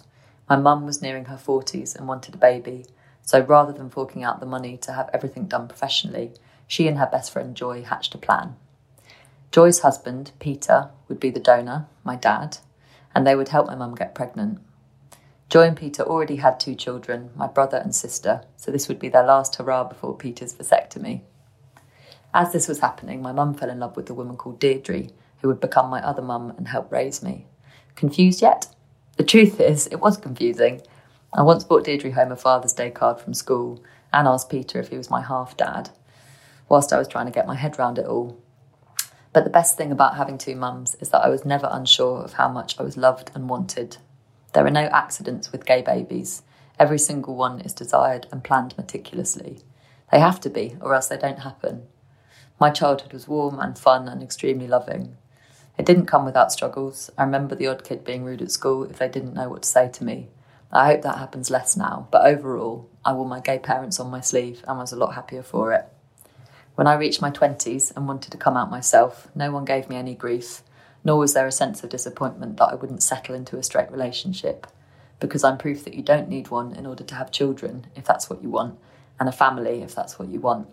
My 0.48 0.56
mum 0.56 0.86
was 0.86 1.02
nearing 1.02 1.26
her 1.26 1.36
40s 1.36 1.94
and 1.94 2.08
wanted 2.08 2.34
a 2.34 2.38
baby, 2.38 2.86
so 3.20 3.40
rather 3.40 3.70
than 3.70 3.90
forking 3.90 4.24
out 4.24 4.40
the 4.40 4.46
money 4.46 4.78
to 4.78 4.94
have 4.94 5.10
everything 5.12 5.44
done 5.44 5.68
professionally, 5.68 6.32
she 6.66 6.88
and 6.88 6.96
her 6.96 7.10
best 7.12 7.30
friend 7.30 7.54
Joy 7.54 7.82
hatched 7.82 8.14
a 8.14 8.18
plan. 8.18 8.56
Joy's 9.50 9.80
husband, 9.80 10.32
Peter, 10.38 10.88
would 11.06 11.20
be 11.20 11.28
the 11.28 11.38
donor, 11.38 11.86
my 12.02 12.16
dad, 12.16 12.56
and 13.14 13.26
they 13.26 13.36
would 13.36 13.48
help 13.48 13.66
my 13.66 13.74
mum 13.74 13.94
get 13.94 14.14
pregnant. 14.14 14.60
Joy 15.50 15.64
and 15.64 15.76
Peter 15.76 16.04
already 16.04 16.36
had 16.36 16.58
two 16.58 16.74
children, 16.74 17.28
my 17.36 17.46
brother 17.46 17.76
and 17.76 17.94
sister, 17.94 18.44
so 18.56 18.70
this 18.70 18.88
would 18.88 18.98
be 18.98 19.10
their 19.10 19.26
last 19.26 19.56
hurrah 19.56 19.84
before 19.84 20.16
Peter's 20.16 20.54
vasectomy. 20.54 21.20
As 22.32 22.54
this 22.54 22.68
was 22.68 22.80
happening, 22.80 23.20
my 23.20 23.32
mum 23.32 23.52
fell 23.52 23.68
in 23.68 23.80
love 23.80 23.96
with 23.96 24.08
a 24.08 24.14
woman 24.14 24.38
called 24.38 24.58
Deirdre, 24.58 25.08
who 25.42 25.48
would 25.48 25.60
become 25.60 25.90
my 25.90 26.00
other 26.06 26.22
mum 26.22 26.54
and 26.56 26.68
help 26.68 26.90
raise 26.90 27.22
me. 27.22 27.46
Confused 27.96 28.40
yet? 28.40 28.68
The 29.16 29.24
truth 29.24 29.60
is, 29.60 29.88
it 29.88 30.00
was 30.00 30.16
confusing. 30.16 30.80
I 31.34 31.42
once 31.42 31.64
brought 31.64 31.84
Deirdre 31.84 32.12
home 32.12 32.32
a 32.32 32.36
Father's 32.36 32.72
Day 32.72 32.90
card 32.90 33.20
from 33.20 33.34
school 33.34 33.82
and 34.12 34.28
asked 34.28 34.50
Peter 34.50 34.78
if 34.78 34.88
he 34.88 34.96
was 34.96 35.10
my 35.10 35.20
half 35.20 35.56
dad, 35.56 35.90
whilst 36.68 36.92
I 36.92 36.98
was 36.98 37.08
trying 37.08 37.26
to 37.26 37.32
get 37.32 37.46
my 37.46 37.56
head 37.56 37.78
round 37.78 37.98
it 37.98 38.06
all. 38.06 38.38
But 39.32 39.44
the 39.44 39.50
best 39.50 39.76
thing 39.76 39.90
about 39.90 40.16
having 40.16 40.38
two 40.38 40.54
mums 40.54 40.94
is 40.96 41.08
that 41.08 41.24
I 41.24 41.28
was 41.28 41.44
never 41.44 41.68
unsure 41.70 42.22
of 42.22 42.34
how 42.34 42.48
much 42.48 42.78
I 42.78 42.82
was 42.82 42.96
loved 42.96 43.30
and 43.34 43.48
wanted. 43.48 43.96
There 44.52 44.66
are 44.66 44.70
no 44.70 44.84
accidents 44.86 45.50
with 45.50 45.66
gay 45.66 45.82
babies. 45.82 46.42
Every 46.78 46.98
single 46.98 47.34
one 47.34 47.60
is 47.60 47.72
desired 47.72 48.26
and 48.30 48.44
planned 48.44 48.76
meticulously. 48.76 49.60
They 50.10 50.20
have 50.20 50.40
to 50.40 50.50
be, 50.50 50.76
or 50.80 50.94
else 50.94 51.08
they 51.08 51.16
don't 51.16 51.38
happen. 51.38 51.84
My 52.60 52.70
childhood 52.70 53.14
was 53.14 53.26
warm 53.26 53.58
and 53.58 53.78
fun 53.78 54.08
and 54.08 54.22
extremely 54.22 54.68
loving. 54.68 55.16
It 55.78 55.86
didn't 55.86 56.06
come 56.06 56.24
without 56.24 56.52
struggles. 56.52 57.10
I 57.16 57.24
remember 57.24 57.54
the 57.54 57.66
odd 57.66 57.84
kid 57.84 58.04
being 58.04 58.24
rude 58.24 58.42
at 58.42 58.50
school 58.50 58.84
if 58.84 58.98
they 58.98 59.08
didn't 59.08 59.34
know 59.34 59.48
what 59.48 59.62
to 59.62 59.68
say 59.68 59.88
to 59.88 60.04
me. 60.04 60.28
I 60.70 60.86
hope 60.86 61.02
that 61.02 61.18
happens 61.18 61.50
less 61.50 61.76
now, 61.76 62.08
but 62.10 62.26
overall, 62.26 62.88
I 63.04 63.12
wore 63.12 63.26
my 63.26 63.40
gay 63.40 63.58
parents 63.58 64.00
on 64.00 64.10
my 64.10 64.20
sleeve 64.20 64.64
and 64.66 64.78
was 64.78 64.92
a 64.92 64.96
lot 64.96 65.14
happier 65.14 65.42
for 65.42 65.72
it. 65.72 65.86
When 66.74 66.86
I 66.86 66.94
reached 66.94 67.20
my 67.20 67.30
20s 67.30 67.94
and 67.94 68.08
wanted 68.08 68.30
to 68.32 68.38
come 68.38 68.56
out 68.56 68.70
myself, 68.70 69.28
no 69.34 69.50
one 69.50 69.66
gave 69.66 69.90
me 69.90 69.96
any 69.96 70.14
grief, 70.14 70.62
nor 71.04 71.18
was 71.18 71.34
there 71.34 71.46
a 71.46 71.52
sense 71.52 71.82
of 71.82 71.90
disappointment 71.90 72.56
that 72.56 72.68
I 72.68 72.74
wouldn't 72.74 73.02
settle 73.02 73.34
into 73.34 73.58
a 73.58 73.62
straight 73.62 73.90
relationship, 73.90 74.66
because 75.20 75.44
I'm 75.44 75.58
proof 75.58 75.84
that 75.84 75.94
you 75.94 76.02
don't 76.02 76.28
need 76.28 76.48
one 76.48 76.74
in 76.74 76.86
order 76.86 77.04
to 77.04 77.14
have 77.14 77.30
children, 77.30 77.86
if 77.94 78.04
that's 78.04 78.30
what 78.30 78.42
you 78.42 78.48
want, 78.48 78.78
and 79.20 79.28
a 79.28 79.32
family, 79.32 79.82
if 79.82 79.94
that's 79.94 80.18
what 80.18 80.28
you 80.28 80.40
want, 80.40 80.68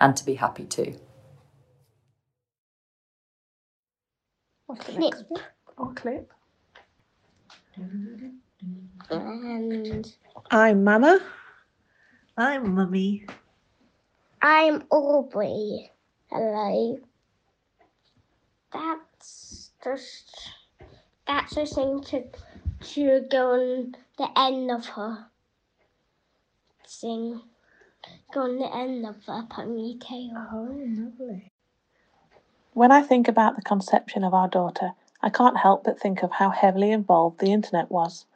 and 0.00 0.16
to 0.16 0.24
be 0.24 0.34
happy 0.34 0.64
too. 0.64 0.98
What's 4.66 4.86
the 4.86 4.98
next 4.98 5.28
bit? 5.28 5.42
Or 5.76 5.92
clip. 5.92 6.32
And 9.10 10.10
I'm 10.50 10.84
Mama. 10.84 11.20
I'm 12.36 12.74
Mummy. 12.74 13.26
I'm 14.40 14.84
Aubrey. 14.90 15.90
Hello. 16.30 16.98
That's 18.72 19.70
just 19.82 20.50
that's 21.26 21.56
a 21.58 21.66
thing 21.66 22.02
to 22.04 22.24
to 22.94 23.20
go 23.30 23.50
on 23.52 23.94
the 24.16 24.28
end 24.38 24.70
of 24.70 24.86
her 24.86 25.26
thing. 26.88 27.42
Go 28.32 28.40
on 28.42 28.58
the 28.58 28.74
end 28.74 29.06
of 29.06 29.16
her 29.26 29.46
ponytail. 29.50 30.48
Oh, 30.52 30.68
lovely. 30.72 31.52
When 32.74 32.90
I 32.90 33.02
think 33.02 33.28
about 33.28 33.54
the 33.54 33.62
conception 33.62 34.24
of 34.24 34.34
our 34.34 34.48
daughter, 34.48 34.94
I 35.22 35.30
can't 35.30 35.58
help 35.58 35.84
but 35.84 36.00
think 36.00 36.24
of 36.24 36.32
how 36.32 36.50
heavily 36.50 36.90
involved 36.90 37.38
the 37.38 37.52
internet 37.52 37.88
was. 37.88 38.26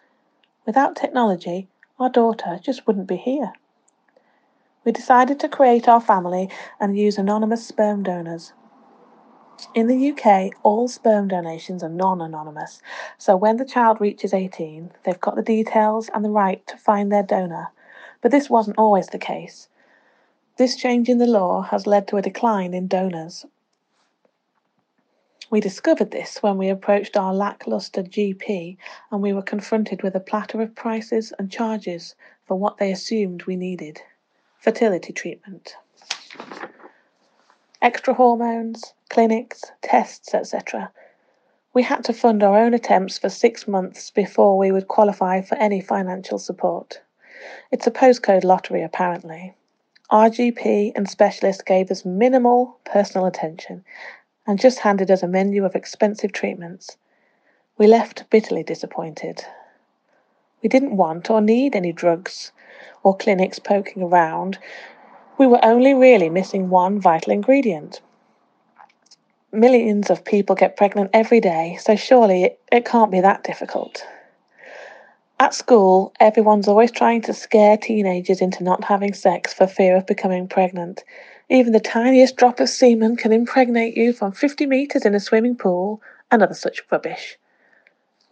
Without 0.64 0.94
technology, 0.94 1.66
our 1.98 2.08
daughter 2.08 2.60
just 2.62 2.86
wouldn't 2.86 3.08
be 3.08 3.16
here. 3.16 3.52
We 4.84 4.92
decided 4.92 5.40
to 5.40 5.48
create 5.48 5.88
our 5.88 6.00
family 6.00 6.48
and 6.78 6.96
use 6.96 7.18
anonymous 7.18 7.66
sperm 7.66 8.04
donors. 8.04 8.52
In 9.74 9.88
the 9.88 10.12
UK, 10.12 10.52
all 10.62 10.86
sperm 10.86 11.26
donations 11.26 11.82
are 11.82 11.88
non 11.88 12.20
anonymous, 12.20 12.80
so 13.18 13.36
when 13.36 13.56
the 13.56 13.64
child 13.64 14.00
reaches 14.00 14.32
18, 14.32 14.92
they've 15.02 15.20
got 15.20 15.34
the 15.34 15.42
details 15.42 16.10
and 16.14 16.24
the 16.24 16.30
right 16.30 16.64
to 16.68 16.76
find 16.76 17.10
their 17.10 17.24
donor. 17.24 17.72
But 18.20 18.30
this 18.30 18.48
wasn't 18.48 18.78
always 18.78 19.08
the 19.08 19.18
case. 19.18 19.68
This 20.58 20.76
change 20.76 21.08
in 21.08 21.18
the 21.18 21.26
law 21.26 21.62
has 21.62 21.88
led 21.88 22.06
to 22.06 22.18
a 22.18 22.22
decline 22.22 22.72
in 22.72 22.86
donors. 22.86 23.44
We 25.50 25.60
discovered 25.60 26.10
this 26.10 26.42
when 26.42 26.58
we 26.58 26.68
approached 26.68 27.16
our 27.16 27.32
lacklustre 27.32 28.02
GP 28.02 28.76
and 29.10 29.22
we 29.22 29.32
were 29.32 29.40
confronted 29.40 30.02
with 30.02 30.14
a 30.14 30.20
platter 30.20 30.60
of 30.60 30.74
prices 30.74 31.32
and 31.38 31.50
charges 31.50 32.14
for 32.44 32.58
what 32.58 32.76
they 32.76 32.92
assumed 32.92 33.44
we 33.44 33.56
needed 33.56 34.02
fertility 34.58 35.12
treatment. 35.12 35.74
Extra 37.80 38.12
hormones, 38.12 38.92
clinics, 39.08 39.64
tests, 39.80 40.34
etc. 40.34 40.92
We 41.72 41.82
had 41.82 42.04
to 42.04 42.12
fund 42.12 42.42
our 42.42 42.58
own 42.58 42.74
attempts 42.74 43.18
for 43.18 43.30
six 43.30 43.66
months 43.66 44.10
before 44.10 44.58
we 44.58 44.70
would 44.70 44.88
qualify 44.88 45.40
for 45.40 45.54
any 45.54 45.80
financial 45.80 46.38
support. 46.38 47.00
It's 47.70 47.86
a 47.86 47.90
postcode 47.90 48.44
lottery, 48.44 48.82
apparently. 48.82 49.54
Our 50.10 50.28
GP 50.28 50.92
and 50.96 51.08
specialist 51.08 51.64
gave 51.64 51.90
us 51.90 52.04
minimal 52.04 52.78
personal 52.84 53.26
attention 53.26 53.84
and 54.48 54.58
just 54.58 54.78
handed 54.78 55.10
us 55.10 55.22
a 55.22 55.28
menu 55.28 55.66
of 55.66 55.76
expensive 55.76 56.32
treatments. 56.32 56.96
We 57.76 57.86
left 57.86 58.28
bitterly 58.30 58.62
disappointed. 58.62 59.44
We 60.62 60.70
didn't 60.70 60.96
want 60.96 61.30
or 61.30 61.42
need 61.42 61.76
any 61.76 61.92
drugs 61.92 62.50
or 63.02 63.16
clinics 63.16 63.58
poking 63.58 64.02
around. 64.02 64.58
We 65.36 65.46
were 65.46 65.62
only 65.62 65.92
really 65.92 66.30
missing 66.30 66.70
one 66.70 66.98
vital 66.98 67.32
ingredient. 67.32 68.00
Millions 69.52 70.08
of 70.08 70.24
people 70.24 70.56
get 70.56 70.76
pregnant 70.76 71.10
every 71.12 71.40
day, 71.40 71.76
so 71.80 71.94
surely 71.94 72.44
it, 72.44 72.60
it 72.72 72.84
can't 72.86 73.12
be 73.12 73.20
that 73.20 73.44
difficult. 73.44 74.04
At 75.40 75.54
school, 75.54 76.12
everyone's 76.18 76.66
always 76.66 76.90
trying 76.90 77.22
to 77.22 77.32
scare 77.32 77.76
teenagers 77.76 78.40
into 78.40 78.64
not 78.64 78.82
having 78.82 79.14
sex 79.14 79.54
for 79.54 79.68
fear 79.68 79.96
of 79.96 80.06
becoming 80.06 80.48
pregnant. 80.48 81.04
Even 81.48 81.72
the 81.72 81.78
tiniest 81.78 82.36
drop 82.36 82.58
of 82.58 82.68
semen 82.68 83.14
can 83.14 83.32
impregnate 83.32 83.96
you 83.96 84.12
from 84.12 84.32
50 84.32 84.66
metres 84.66 85.06
in 85.06 85.14
a 85.14 85.20
swimming 85.20 85.54
pool 85.54 86.02
and 86.32 86.42
other 86.42 86.54
such 86.54 86.82
rubbish. 86.90 87.38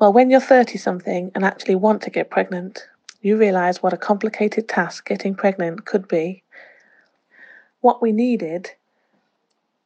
Well, 0.01 0.13
when 0.13 0.31
you're 0.31 0.41
30 0.41 0.79
something 0.79 1.31
and 1.35 1.45
actually 1.45 1.77
want 1.77 2.03
to 2.03 2.11
get 2.11 2.29
pregnant, 2.29 2.87
you 3.23 3.37
realise 3.37 3.83
what 3.83 3.93
a 3.93 3.99
complicated 3.99 4.69
task 4.69 5.07
getting 5.07 5.35
pregnant 5.35 5.85
could 5.85 6.09
be. 6.09 6.43
What 7.83 8.03
we 8.03 8.11
needed 8.11 8.73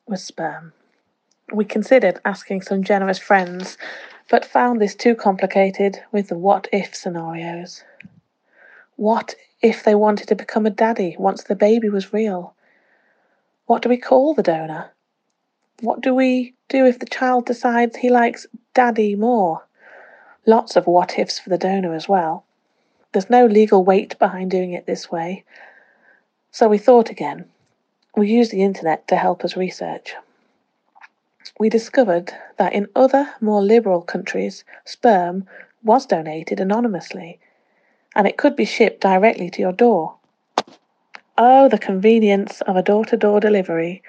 was 0.07 0.25
sperm. 0.25 0.73
We 1.53 1.67
considered 1.67 2.21
asking 2.25 2.63
some 2.63 2.83
generous 2.83 3.19
friends, 3.19 3.77
but 4.31 4.45
found 4.45 4.81
this 4.81 4.95
too 4.95 5.15
complicated 5.17 6.01
with 6.13 6.29
the 6.29 6.39
what 6.39 6.69
if 6.73 6.95
scenarios. 6.95 7.83
What 8.95 9.35
if 9.61 9.83
they 9.83 9.97
wanted 9.97 10.29
to 10.29 10.37
become 10.37 10.67
a 10.67 10.71
daddy 10.71 11.17
once 11.19 11.43
the 11.43 11.57
baby 11.57 11.89
was 11.89 12.13
real? 12.13 12.55
What 13.67 13.83
do 13.83 13.89
we 13.89 13.97
call 13.97 14.35
the 14.35 14.45
donor? 14.45 14.93
What 15.81 16.01
do 16.01 16.15
we 16.15 16.55
do 16.69 16.87
if 16.87 17.01
the 17.01 17.07
child 17.07 17.45
decides 17.45 17.97
he 17.97 18.09
likes 18.09 18.47
daddy 18.73 19.17
more? 19.17 19.67
Lots 20.47 20.77
of 20.77 20.87
what 20.87 21.19
ifs 21.19 21.41
for 21.41 21.51
the 21.51 21.59
donor 21.59 21.93
as 21.95 22.09
well. 22.09 22.45
There's 23.13 23.31
no 23.31 23.47
legal 23.47 23.85
weight 23.85 24.17
behind 24.21 24.53
doing 24.53 24.73
it 24.73 24.87
this 24.87 25.11
way. 25.11 25.45
So 26.53 26.69
we 26.69 26.79
thought 26.79 27.11
again. 27.11 27.47
We 28.17 28.29
used 28.29 28.53
the 28.53 28.63
internet 28.63 29.09
to 29.09 29.17
help 29.17 29.45
us 29.45 29.57
research. 29.57 30.15
We 31.59 31.69
discovered 31.69 32.33
that 32.59 32.73
in 32.73 32.89
other, 32.95 33.35
more 33.41 33.63
liberal 33.63 34.03
countries, 34.03 34.65
sperm 34.85 35.47
was 35.83 36.07
donated 36.07 36.61
anonymously 36.61 37.39
and 38.15 38.27
it 38.27 38.37
could 38.37 38.57
be 38.57 38.65
shipped 38.65 39.01
directly 39.01 39.51
to 39.51 39.63
your 39.63 39.73
door. 39.73 40.17
Oh, 41.39 41.69
the 41.69 41.79
convenience 41.79 42.61
of 42.63 42.77
a 42.77 42.83
door 42.83 43.05
to 43.07 43.17
door 43.17 43.41
delivery. 43.41 44.03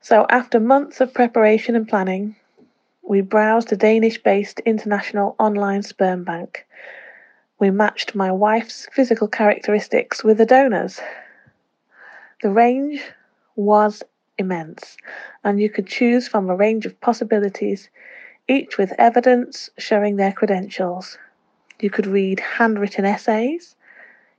So, 0.00 0.26
after 0.30 0.58
months 0.58 1.00
of 1.00 1.14
preparation 1.14 1.76
and 1.76 1.88
planning, 1.88 2.36
we 3.02 3.20
browsed 3.20 3.72
a 3.72 3.76
Danish 3.76 4.22
based 4.22 4.60
international 4.60 5.36
online 5.38 5.82
sperm 5.82 6.24
bank. 6.24 6.66
We 7.58 7.70
matched 7.70 8.14
my 8.14 8.32
wife's 8.32 8.88
physical 8.92 9.28
characteristics 9.28 10.24
with 10.24 10.38
the 10.38 10.46
donors. 10.46 11.00
The 12.42 12.50
range 12.50 13.02
was 13.54 14.02
immense, 14.42 14.96
and 15.44 15.60
you 15.60 15.70
could 15.70 15.86
choose 15.86 16.28
from 16.28 16.50
a 16.50 16.56
range 16.56 16.84
of 16.84 17.00
possibilities, 17.00 17.88
each 18.48 18.76
with 18.76 18.92
evidence 18.98 19.70
showing 19.78 20.16
their 20.16 20.32
credentials. 20.32 21.16
You 21.80 21.90
could 21.90 22.06
read 22.06 22.40
handwritten 22.40 23.06
essays, 23.06 23.74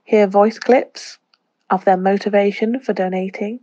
hear 0.03 0.27
voice 0.27 0.59
clips, 0.59 1.17
of 1.69 1.85
their 1.85 1.97
motivation 1.97 2.79
for 2.79 2.93
donating, 2.93 3.59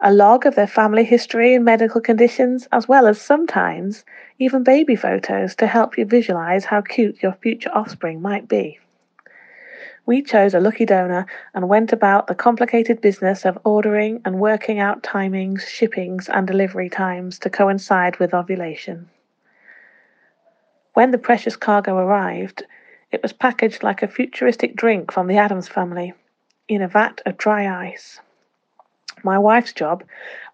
a 0.00 0.12
log 0.12 0.46
of 0.46 0.54
their 0.54 0.66
family 0.66 1.04
history 1.04 1.54
and 1.54 1.64
medical 1.64 2.00
conditions, 2.00 2.68
as 2.72 2.88
well 2.88 3.06
as 3.06 3.20
sometimes 3.20 4.04
even 4.38 4.62
baby 4.62 4.96
photos 4.96 5.54
to 5.56 5.66
help 5.66 5.98
you 5.98 6.06
visualize 6.06 6.64
how 6.64 6.80
cute 6.80 7.22
your 7.22 7.32
future 7.32 7.70
offspring 7.74 8.22
might 8.22 8.48
be. 8.48 8.78
We 10.08 10.22
chose 10.22 10.54
a 10.54 10.60
lucky 10.60 10.86
donor 10.86 11.26
and 11.52 11.68
went 11.68 11.92
about 11.92 12.28
the 12.28 12.34
complicated 12.34 13.02
business 13.02 13.44
of 13.44 13.58
ordering 13.62 14.22
and 14.24 14.40
working 14.40 14.78
out 14.78 15.02
timings, 15.02 15.66
shippings, 15.68 16.30
and 16.30 16.46
delivery 16.46 16.88
times 16.88 17.38
to 17.40 17.50
coincide 17.50 18.16
with 18.16 18.32
ovulation. 18.32 19.10
When 20.94 21.10
the 21.10 21.18
precious 21.18 21.56
cargo 21.56 21.98
arrived, 21.98 22.64
It 23.10 23.22
was 23.22 23.34
packaged 23.34 23.82
like 23.82 24.02
a 24.02 24.08
futuristic 24.08 24.76
drink 24.76 25.12
from 25.12 25.26
the 25.26 25.36
Addams 25.36 25.68
family 25.68 26.14
in 26.68 26.80
a 26.80 26.88
vat 26.88 27.20
of 27.26 27.36
dry 27.36 27.90
ice. 27.90 28.20
My 29.22 29.38
wife's 29.38 29.74
job 29.74 30.04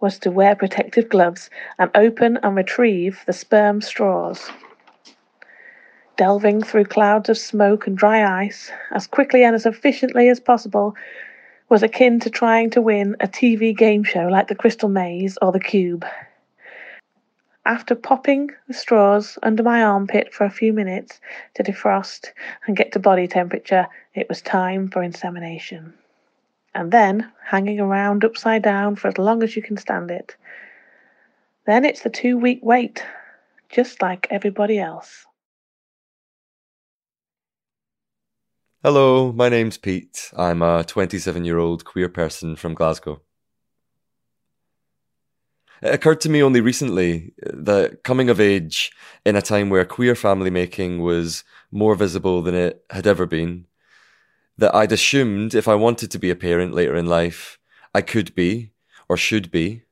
was 0.01 0.19
to 0.21 0.33
wear 0.33 0.57
protective 0.57 1.09
gloves 1.09 1.49
and 1.79 1.93
open 1.95 2.39
and 2.43 2.57
retrieve 2.57 3.23
the 3.27 3.33
sperm 3.33 3.81
straws. 3.81 4.51
Delving 6.17 6.63
through 6.63 6.85
clouds 6.85 7.29
of 7.29 7.37
smoke 7.37 7.89
and 7.89 7.99
dry 7.99 8.45
ice 8.45 8.71
as 8.93 9.09
quickly 9.09 9.43
and 9.43 9.55
as 9.55 9.67
efficiently 9.67 10.29
as 10.29 10.39
possible 10.39 10.95
was 11.69 11.83
akin 11.83 12.21
to 12.21 12.31
trying 12.31 12.71
to 12.71 12.81
win 12.81 13.17
a 13.19 13.27
TV 13.27 13.77
game 13.77 14.05
show 14.05 14.29
like 14.29 14.47
the 14.47 14.55
Crystal 14.55 14.89
Maze 14.89 15.37
or 15.43 15.51
the 15.51 15.59
Cube. 15.59 16.07
After 17.67 17.97
popping 17.97 18.51
the 18.69 18.75
straws 18.75 19.39
under 19.43 19.65
my 19.65 19.83
armpit 19.83 20.33
for 20.33 20.45
a 20.45 20.51
few 20.51 20.73
minutes 20.73 21.21
to 21.55 21.65
defrost 21.65 22.27
and 22.67 22.77
get 22.77 22.93
to 22.93 23.01
body 23.01 23.27
temperature, 23.27 23.89
it 24.15 24.29
was 24.29 24.41
time 24.41 24.89
for 24.91 25.03
insemination. 25.03 25.95
And 26.77 26.93
then 26.93 27.33
hanging 27.43 27.81
around 27.81 28.25
upside 28.25 28.63
down 28.63 28.95
for 28.95 29.09
as 29.09 29.19
long 29.19 29.43
as 29.43 29.57
you 29.57 29.63
can 29.63 29.79
stand 29.79 30.13
it. 30.13 30.37
Then 31.67 31.85
it's 31.85 32.03
the 32.03 32.11
two 32.11 32.37
week 32.37 32.61
wait, 32.63 33.03
just 33.69 34.01
like 34.01 34.29
everybody 34.31 34.79
else. 34.79 35.27
Hello, 38.87 39.33
my 39.33 39.49
name's 39.49 39.79
Pete. 39.79 40.31
I'm 40.37 40.61
a 40.61 40.85
27 40.85 41.47
year 41.47 41.57
old 41.57 41.87
queer 41.87 42.11
person 42.11 42.55
from 42.55 42.75
Glasgow. 42.75 43.23
It 45.81 45.95
occurred 45.95 46.21
to 46.21 46.29
me 46.29 46.43
only 46.43 46.61
recently 46.61 47.33
uh, 47.47 47.53
that 47.55 48.05
coming 48.05 48.29
of 48.29 48.41
age 48.41 48.93
in 49.25 49.37
a 49.37 49.41
time 49.41 49.71
where 49.71 49.87
queer 49.87 50.15
family 50.15 50.51
making 50.51 51.01
was 51.01 51.45
more 51.73 51.95
visible 51.95 52.43
than 52.43 52.55
it 52.55 52.85
had 52.91 53.07
ever 53.07 53.25
been, 53.25 53.65
that 54.59 54.75
I'd 54.75 54.93
assumed 54.93 55.55
if 55.55 55.67
I 55.67 55.77
wanted 55.77 56.11
to 56.11 56.19
be 56.19 56.29
a 56.29 56.37
parent 56.37 56.75
later 56.75 56.95
in 56.95 57.07
life, 57.07 57.59
I 57.95 58.03
could 58.03 58.35
be 58.35 58.73
or 59.09 59.17
should 59.17 59.51
be. 59.51 59.85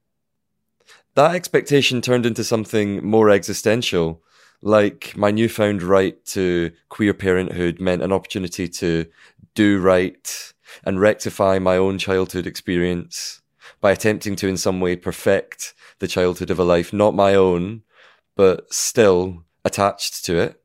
That 1.15 1.35
expectation 1.35 2.03
turned 2.03 2.27
into 2.27 2.45
something 2.45 3.03
more 3.03 3.31
existential 3.31 4.23
like 4.63 5.17
my 5.17 5.31
newfound 5.31 5.83
right 5.83 6.25
to 6.25 6.71
queer 6.89 7.13
parenthood 7.13 7.81
meant 7.81 8.03
an 8.03 8.13
opportunity 8.13 8.69
to 8.69 9.07
do 9.55 9.81
right 9.81 10.53
and 10.85 11.01
rectify 11.01 11.59
my 11.59 11.77
own 11.77 11.99
childhood 11.99 12.47
experience 12.47 13.43
by 13.81 13.91
attempting 13.91 14.37
to 14.37 14.49
in 14.49 14.57
some 14.57 14.81
way 14.81 14.97
perfect 14.97 15.75
the 15.99 16.09
childhood 16.09 16.51
of 16.51 16.59
a 16.59 16.65
life 16.65 16.93
not 16.93 17.15
my 17.15 17.35
own, 17.35 17.83
but 18.37 18.73
still 18.73 19.45
attached 19.65 20.25
to 20.25 20.39
it. 20.39 20.61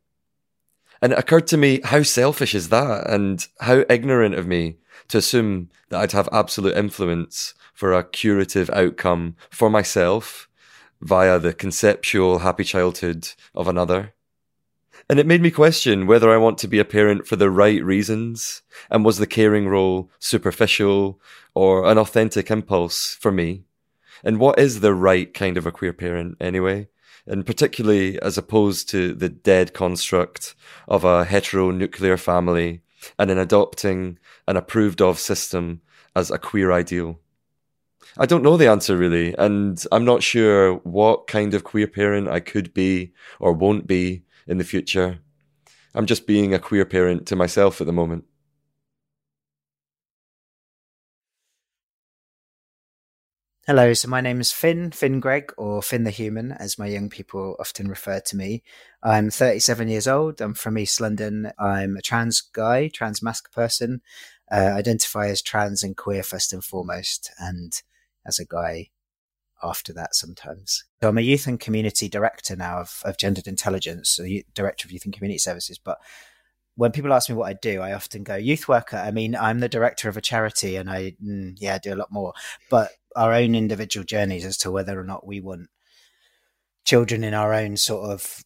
And 1.01 1.13
it 1.13 1.19
occurred 1.19 1.47
to 1.47 1.57
me, 1.57 1.81
how 1.83 2.03
selfish 2.03 2.55
is 2.55 2.69
that? 2.69 3.09
And 3.09 3.45
how 3.59 3.83
ignorant 3.89 4.35
of 4.35 4.47
me 4.47 4.77
to 5.09 5.17
assume 5.19 5.69
that 5.89 6.01
I'd 6.01 6.11
have 6.13 6.29
absolute 6.31 6.75
influence 6.75 7.53
for 7.73 7.93
a 7.93 8.03
curative 8.03 8.69
outcome 8.71 9.35
for 9.51 9.69
myself 9.69 10.46
via 11.01 11.39
the 11.39 11.53
conceptual 11.53 12.39
happy 12.39 12.63
childhood 12.63 13.29
of 13.53 13.67
another. 13.67 14.13
And 15.09 15.19
it 15.19 15.27
made 15.27 15.41
me 15.41 15.51
question 15.51 16.05
whether 16.05 16.29
I 16.29 16.37
want 16.37 16.57
to 16.59 16.67
be 16.67 16.79
a 16.79 16.85
parent 16.85 17.27
for 17.27 17.35
the 17.35 17.49
right 17.49 17.83
reasons, 17.83 18.61
and 18.89 19.05
was 19.05 19.17
the 19.17 19.27
caring 19.27 19.67
role 19.69 20.11
superficial 20.19 21.21
or 21.53 21.85
an 21.89 21.97
authentic 21.97 22.51
impulse 22.51 23.15
for 23.19 23.31
me? 23.31 23.63
And 24.23 24.39
what 24.39 24.59
is 24.59 24.79
the 24.79 24.93
right 24.93 25.33
kind 25.33 25.57
of 25.57 25.65
a 25.65 25.71
queer 25.71 25.93
parent 25.93 26.37
anyway? 26.41 26.87
And 27.25 27.45
particularly 27.45 28.21
as 28.21 28.37
opposed 28.37 28.89
to 28.89 29.13
the 29.13 29.29
dead 29.29 29.73
construct 29.73 30.55
of 30.87 31.03
a 31.03 31.25
heteronuclear 31.25 32.19
family 32.19 32.81
and 33.19 33.29
an 33.29 33.37
adopting 33.37 34.17
an 34.47 34.57
approved 34.57 35.01
of 35.01 35.19
system 35.19 35.81
as 36.15 36.31
a 36.31 36.37
queer 36.37 36.71
ideal. 36.71 37.19
I 38.19 38.25
don't 38.25 38.41
know 38.41 38.57
the 38.57 38.67
answer 38.67 38.97
really, 38.97 39.35
and 39.37 39.83
I'm 39.91 40.03
not 40.03 40.23
sure 40.23 40.75
what 40.77 41.27
kind 41.27 41.53
of 41.53 41.63
queer 41.63 41.85
parent 41.85 42.27
I 42.27 42.39
could 42.39 42.73
be 42.73 43.13
or 43.39 43.53
won't 43.53 43.85
be 43.85 44.23
in 44.47 44.57
the 44.57 44.63
future. 44.63 45.19
I'm 45.93 46.07
just 46.07 46.25
being 46.25 46.51
a 46.51 46.59
queer 46.59 46.83
parent 46.83 47.27
to 47.27 47.35
myself 47.35 47.79
at 47.79 47.85
the 47.85 47.93
moment. 47.93 48.25
Hello, 53.67 53.93
so 53.93 54.07
my 54.07 54.21
name 54.21 54.39
is 54.39 54.51
Finn, 54.51 54.91
Finn 54.91 55.19
Greg, 55.19 55.53
or 55.55 55.83
Finn 55.83 56.03
the 56.03 56.09
Human, 56.09 56.53
as 56.53 56.79
my 56.79 56.87
young 56.87 57.09
people 57.09 57.55
often 57.59 57.87
refer 57.87 58.19
to 58.21 58.35
me. 58.35 58.63
I'm 59.03 59.29
37 59.29 59.89
years 59.89 60.07
old. 60.07 60.41
I'm 60.41 60.55
from 60.55 60.79
East 60.79 60.99
London. 61.01 61.51
I'm 61.59 61.97
a 61.97 62.01
trans 62.01 62.41
guy, 62.41 62.87
trans 62.87 63.21
masc 63.21 63.51
person. 63.51 64.01
Uh, 64.49 64.73
identify 64.73 65.27
as 65.27 65.41
trans 65.41 65.83
and 65.83 65.95
queer 65.97 66.23
first 66.23 66.53
and 66.53 66.63
foremost, 66.63 67.29
and 67.37 67.81
as 68.27 68.39
a 68.39 68.45
guy 68.45 68.89
after 69.63 69.93
that 69.93 70.13
sometimes. 70.13 70.83
So 71.01 71.09
I'm 71.09 71.17
a 71.17 71.21
youth 71.21 71.47
and 71.47 71.59
community 71.59 72.07
director 72.09 72.55
now 72.55 72.79
of, 72.79 73.01
of 73.03 73.17
gendered 73.17 73.47
intelligence, 73.47 74.09
so 74.09 74.25
director 74.53 74.87
of 74.87 74.91
youth 74.91 75.05
and 75.05 75.13
community 75.13 75.39
services. 75.39 75.79
But 75.83 75.97
when 76.75 76.91
people 76.91 77.11
ask 77.11 77.27
me 77.27 77.35
what 77.35 77.49
I 77.49 77.53
do, 77.53 77.81
I 77.81 77.93
often 77.93 78.23
go 78.23 78.35
youth 78.35 78.67
worker. 78.67 78.97
I 78.97 79.09
mean, 79.09 79.35
I'm 79.35 79.59
the 79.59 79.69
director 79.69 80.09
of 80.09 80.17
a 80.17 80.21
charity, 80.21 80.75
and 80.75 80.89
I 80.89 81.15
mm, 81.23 81.55
yeah 81.57 81.75
I 81.75 81.79
do 81.79 81.93
a 81.93 81.95
lot 81.95 82.11
more. 82.11 82.33
But 82.69 82.91
our 83.15 83.33
own 83.33 83.55
individual 83.55 84.03
journeys 84.03 84.45
as 84.45 84.57
to 84.59 84.71
whether 84.71 84.99
or 84.99 85.03
not 85.03 85.25
we 85.25 85.41
want 85.41 85.69
children 86.85 87.23
in 87.23 87.33
our 87.33 87.53
own 87.53 87.77
sort 87.77 88.11
of 88.11 88.43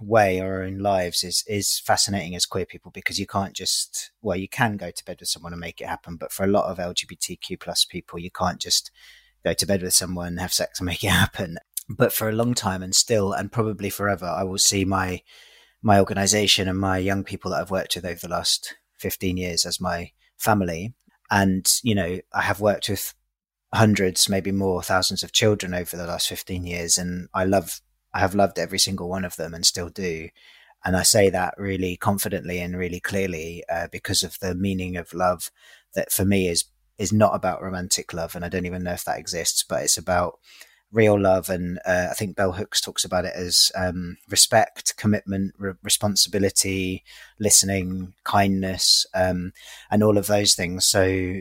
way 0.00 0.40
our 0.40 0.62
own 0.62 0.78
lives 0.78 1.24
is 1.24 1.42
is 1.48 1.78
fascinating 1.80 2.34
as 2.34 2.46
queer 2.46 2.66
people 2.66 2.90
because 2.92 3.18
you 3.18 3.26
can't 3.26 3.54
just 3.54 4.12
well 4.22 4.36
you 4.36 4.48
can 4.48 4.76
go 4.76 4.90
to 4.90 5.04
bed 5.04 5.16
with 5.18 5.28
someone 5.28 5.52
and 5.52 5.60
make 5.60 5.80
it 5.80 5.88
happen 5.88 6.16
but 6.16 6.30
for 6.30 6.44
a 6.44 6.48
lot 6.48 6.66
of 6.66 6.78
lgbtq 6.78 7.58
plus 7.58 7.84
people 7.84 8.18
you 8.18 8.30
can't 8.30 8.60
just 8.60 8.92
go 9.44 9.52
to 9.52 9.66
bed 9.66 9.82
with 9.82 9.94
someone 9.94 10.38
have 10.38 10.52
sex 10.52 10.80
and 10.80 10.86
make 10.86 11.04
it 11.04 11.10
happen. 11.10 11.58
But 11.88 12.12
for 12.12 12.28
a 12.28 12.32
long 12.32 12.54
time 12.54 12.82
and 12.82 12.94
still 12.94 13.32
and 13.32 13.52
probably 13.52 13.90
forever 13.90 14.24
i 14.24 14.42
will 14.42 14.58
see 14.58 14.84
my 14.84 15.22
my 15.82 15.98
organization 15.98 16.66
and 16.66 16.78
my 16.78 16.96
young 16.96 17.24
people 17.24 17.50
that 17.50 17.60
i've 17.60 17.70
worked 17.70 17.94
with 17.94 18.06
over 18.06 18.20
the 18.22 18.28
last 18.28 18.74
15 18.98 19.36
years 19.36 19.66
as 19.66 19.80
my 19.80 20.12
family. 20.38 20.94
And 21.30 21.70
you 21.82 21.94
know 21.94 22.20
i 22.32 22.42
have 22.42 22.60
worked 22.60 22.88
with 22.88 23.14
hundreds 23.74 24.28
maybe 24.28 24.52
more 24.52 24.82
thousands 24.82 25.22
of 25.22 25.32
children 25.32 25.74
over 25.74 25.96
the 25.96 26.06
last 26.06 26.28
15 26.28 26.64
years 26.64 26.96
and 26.96 27.28
i 27.34 27.44
love 27.44 27.80
I 28.14 28.20
have 28.20 28.34
loved 28.34 28.58
every 28.58 28.78
single 28.78 29.08
one 29.08 29.24
of 29.24 29.36
them 29.36 29.52
and 29.52 29.66
still 29.66 29.90
do. 29.90 30.28
And 30.84 30.96
I 30.96 31.02
say 31.02 31.30
that 31.30 31.54
really 31.58 31.96
confidently 31.96 32.60
and 32.60 32.76
really 32.76 33.00
clearly 33.00 33.64
uh, 33.70 33.88
because 33.90 34.22
of 34.22 34.38
the 34.38 34.54
meaning 34.54 34.96
of 34.96 35.12
love 35.12 35.50
that 35.94 36.12
for 36.12 36.24
me 36.24 36.48
is 36.48 36.64
is 36.96 37.12
not 37.12 37.34
about 37.34 37.60
romantic 37.60 38.14
love, 38.14 38.36
and 38.36 38.44
I 38.44 38.48
don't 38.48 38.66
even 38.66 38.84
know 38.84 38.92
if 38.92 39.04
that 39.04 39.18
exists, 39.18 39.64
but 39.68 39.82
it's 39.82 39.98
about 39.98 40.38
real 40.92 41.20
love. 41.20 41.48
And 41.48 41.80
uh, 41.84 42.06
I 42.10 42.14
think 42.14 42.36
Bell 42.36 42.52
Hooks 42.52 42.80
talks 42.80 43.04
about 43.04 43.24
it 43.24 43.32
as 43.34 43.72
um, 43.74 44.16
respect, 44.30 44.96
commitment, 44.96 45.54
re- 45.58 45.72
responsibility, 45.82 47.02
listening, 47.40 48.14
kindness, 48.22 49.06
um, 49.12 49.52
and 49.90 50.04
all 50.04 50.16
of 50.16 50.28
those 50.28 50.54
things. 50.54 50.84
So 50.84 51.40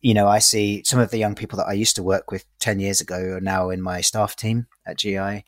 you 0.00 0.14
know, 0.14 0.28
I 0.28 0.38
see 0.38 0.82
some 0.84 1.00
of 1.00 1.10
the 1.10 1.18
young 1.18 1.34
people 1.34 1.56
that 1.56 1.66
I 1.66 1.72
used 1.72 1.96
to 1.96 2.02
work 2.02 2.30
with 2.30 2.44
10 2.60 2.80
years 2.80 3.00
ago 3.00 3.16
are 3.16 3.40
now 3.40 3.70
in 3.70 3.82
my 3.82 4.00
staff 4.00 4.36
team 4.36 4.68
at 4.86 4.98
GI. 4.98 5.44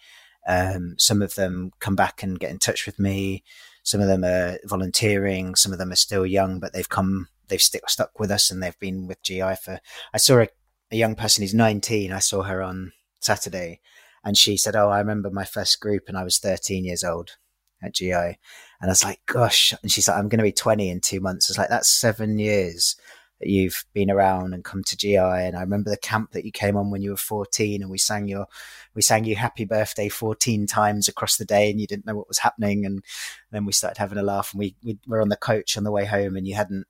Um, 0.48 0.94
some 0.98 1.20
of 1.20 1.34
them 1.34 1.72
come 1.78 1.94
back 1.94 2.22
and 2.22 2.40
get 2.40 2.50
in 2.50 2.58
touch 2.58 2.86
with 2.86 2.98
me. 2.98 3.44
Some 3.82 4.00
of 4.00 4.08
them 4.08 4.24
are 4.24 4.58
volunteering. 4.64 5.54
Some 5.54 5.72
of 5.72 5.78
them 5.78 5.92
are 5.92 5.96
still 5.96 6.26
young, 6.26 6.58
but 6.58 6.72
they've 6.72 6.88
come, 6.88 7.28
they've 7.48 7.60
st- 7.60 7.88
stuck 7.88 8.18
with 8.18 8.30
us 8.30 8.50
and 8.50 8.62
they've 8.62 8.78
been 8.78 9.06
with 9.06 9.22
GI 9.22 9.56
for. 9.62 9.78
I 10.12 10.16
saw 10.16 10.40
a, 10.40 10.48
a 10.90 10.96
young 10.96 11.14
person 11.14 11.42
who's 11.42 11.54
19. 11.54 12.12
I 12.12 12.18
saw 12.18 12.42
her 12.42 12.62
on 12.62 12.92
Saturday 13.20 13.80
and 14.24 14.36
she 14.36 14.56
said, 14.56 14.74
Oh, 14.74 14.88
I 14.88 14.98
remember 14.98 15.30
my 15.30 15.44
first 15.44 15.80
group 15.80 16.04
and 16.08 16.16
I 16.16 16.24
was 16.24 16.38
13 16.38 16.84
years 16.84 17.04
old 17.04 17.36
at 17.82 17.94
GI. 17.94 18.12
And 18.12 18.36
I 18.82 18.88
was 18.88 19.04
like, 19.04 19.20
Gosh. 19.26 19.74
And 19.82 19.92
she's 19.92 20.08
like, 20.08 20.16
I'm 20.16 20.28
going 20.28 20.38
to 20.38 20.44
be 20.44 20.52
20 20.52 20.88
in 20.88 21.00
two 21.00 21.20
months. 21.20 21.48
I 21.48 21.52
was 21.52 21.58
like, 21.58 21.68
That's 21.68 21.88
seven 21.88 22.38
years 22.38 22.96
you've 23.40 23.84
been 23.92 24.10
around 24.10 24.54
and 24.54 24.64
come 24.64 24.82
to 24.84 24.96
GI. 24.96 25.16
And 25.16 25.56
I 25.56 25.60
remember 25.60 25.90
the 25.90 25.96
camp 25.96 26.32
that 26.32 26.44
you 26.44 26.52
came 26.52 26.76
on 26.76 26.90
when 26.90 27.02
you 27.02 27.10
were 27.10 27.16
14 27.16 27.82
and 27.82 27.90
we 27.90 27.98
sang 27.98 28.28
your, 28.28 28.46
we 28.94 29.02
sang 29.02 29.24
you 29.24 29.36
happy 29.36 29.64
birthday 29.64 30.08
14 30.08 30.66
times 30.66 31.08
across 31.08 31.36
the 31.36 31.44
day 31.44 31.70
and 31.70 31.80
you 31.80 31.86
didn't 31.86 32.06
know 32.06 32.16
what 32.16 32.28
was 32.28 32.38
happening. 32.38 32.84
And 32.84 33.04
then 33.50 33.64
we 33.64 33.72
started 33.72 33.98
having 33.98 34.18
a 34.18 34.22
laugh 34.22 34.52
and 34.52 34.58
we, 34.58 34.76
we 34.82 34.98
were 35.06 35.22
on 35.22 35.28
the 35.28 35.36
coach 35.36 35.76
on 35.76 35.84
the 35.84 35.92
way 35.92 36.04
home 36.04 36.36
and 36.36 36.46
you 36.46 36.54
hadn't, 36.54 36.86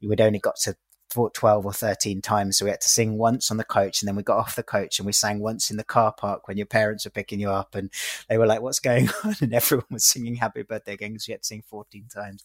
you 0.00 0.10
had 0.10 0.20
only 0.20 0.38
got 0.40 0.56
to 0.62 0.76
12 1.14 1.64
or 1.64 1.72
13 1.72 2.20
times. 2.20 2.58
So 2.58 2.64
we 2.64 2.70
had 2.72 2.80
to 2.80 2.88
sing 2.88 3.16
once 3.16 3.50
on 3.50 3.56
the 3.56 3.64
coach 3.64 4.02
and 4.02 4.08
then 4.08 4.16
we 4.16 4.22
got 4.22 4.38
off 4.38 4.56
the 4.56 4.62
coach 4.62 4.98
and 4.98 5.06
we 5.06 5.12
sang 5.12 5.38
once 5.38 5.70
in 5.70 5.76
the 5.76 5.84
car 5.84 6.12
park 6.12 6.48
when 6.48 6.56
your 6.56 6.66
parents 6.66 7.04
were 7.04 7.10
picking 7.12 7.38
you 7.38 7.50
up 7.50 7.74
and 7.74 7.90
they 8.28 8.36
were 8.36 8.46
like, 8.46 8.62
what's 8.62 8.80
going 8.80 9.08
on? 9.24 9.34
And 9.40 9.54
everyone 9.54 9.86
was 9.90 10.04
singing 10.04 10.34
happy 10.34 10.62
birthday 10.62 10.94
again 10.94 11.12
because 11.12 11.28
we 11.28 11.32
had 11.32 11.42
to 11.42 11.46
sing 11.46 11.62
14 11.68 12.08
times. 12.12 12.42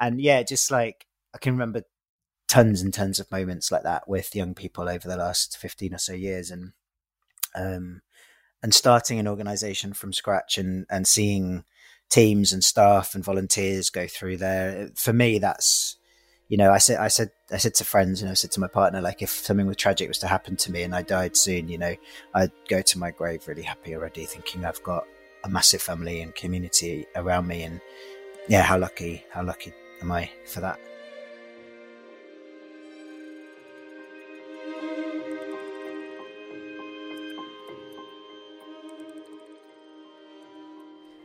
And 0.00 0.20
yeah, 0.20 0.42
just 0.42 0.70
like, 0.70 1.06
I 1.34 1.38
can 1.38 1.52
remember 1.52 1.82
tons 2.48 2.82
and 2.82 2.92
tons 2.92 3.20
of 3.20 3.30
moments 3.30 3.70
like 3.70 3.82
that 3.82 4.08
with 4.08 4.34
young 4.34 4.54
people 4.54 4.88
over 4.88 5.06
the 5.06 5.16
last 5.16 5.56
15 5.58 5.94
or 5.94 5.98
so 5.98 6.14
years 6.14 6.50
and 6.50 6.72
um 7.54 8.00
and 8.62 8.74
starting 8.74 9.18
an 9.18 9.28
organization 9.28 9.92
from 9.92 10.12
scratch 10.12 10.58
and 10.58 10.86
and 10.90 11.06
seeing 11.06 11.64
teams 12.08 12.52
and 12.52 12.64
staff 12.64 13.14
and 13.14 13.24
volunteers 13.24 13.90
go 13.90 14.06
through 14.06 14.38
there. 14.38 14.90
For 14.94 15.12
me, 15.12 15.38
that's 15.38 15.96
you 16.48 16.56
know, 16.56 16.72
I 16.72 16.78
said, 16.78 16.98
I 16.98 17.08
said, 17.08 17.30
I 17.52 17.58
said 17.58 17.74
to 17.74 17.84
friends, 17.84 18.22
and 18.22 18.30
I 18.30 18.34
said 18.34 18.50
to 18.52 18.60
my 18.60 18.68
partner, 18.68 19.02
like, 19.02 19.20
if 19.20 19.28
something 19.28 19.66
with 19.66 19.76
tragic 19.76 20.08
was 20.08 20.16
to 20.20 20.26
happen 20.26 20.56
to 20.56 20.72
me 20.72 20.82
and 20.82 20.94
I 20.94 21.02
died 21.02 21.36
soon, 21.36 21.68
you 21.68 21.76
know, 21.76 21.94
I'd 22.32 22.52
go 22.70 22.80
to 22.80 22.98
my 22.98 23.10
grave 23.10 23.46
really 23.46 23.60
happy 23.64 23.94
already, 23.94 24.24
thinking 24.24 24.64
I've 24.64 24.82
got 24.82 25.04
a 25.44 25.50
massive 25.50 25.82
family 25.82 26.22
and 26.22 26.34
community 26.34 27.06
around 27.16 27.48
me, 27.48 27.64
and 27.64 27.82
yeah, 28.48 28.62
how 28.62 28.78
lucky, 28.78 29.24
how 29.30 29.44
lucky 29.44 29.74
am 30.00 30.10
I 30.10 30.30
for 30.46 30.60
that? 30.60 30.80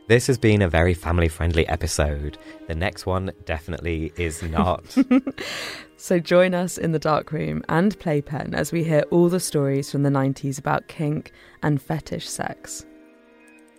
This 0.06 0.26
has 0.26 0.36
been 0.36 0.60
a 0.60 0.68
very 0.68 0.92
family 0.92 1.28
friendly 1.28 1.66
episode. 1.66 2.36
The 2.66 2.74
next 2.74 3.06
one 3.06 3.32
definitely 3.46 4.12
is 4.18 4.42
not. 4.42 4.84
so 5.96 6.18
join 6.18 6.52
us 6.52 6.76
in 6.76 6.92
the 6.92 6.98
dark 6.98 7.32
room 7.32 7.62
and 7.70 7.98
playpen 7.98 8.54
as 8.54 8.70
we 8.70 8.84
hear 8.84 9.04
all 9.10 9.30
the 9.30 9.40
stories 9.40 9.90
from 9.90 10.02
the 10.02 10.10
90s 10.10 10.58
about 10.58 10.88
kink 10.88 11.32
and 11.62 11.80
fetish 11.80 12.28
sex. 12.28 12.84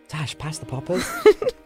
Tash, 0.08 0.36
pass 0.40 0.58
the 0.58 0.66
poppers. 0.66 1.08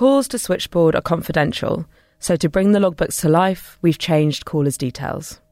Calls 0.00 0.28
to 0.28 0.38
switchboard 0.38 0.96
are 0.96 1.02
confidential, 1.02 1.84
so 2.20 2.34
to 2.34 2.48
bring 2.48 2.72
the 2.72 2.78
logbooks 2.78 3.20
to 3.20 3.28
life, 3.28 3.76
we've 3.82 3.98
changed 3.98 4.46
callers' 4.46 4.78
details. 4.78 5.42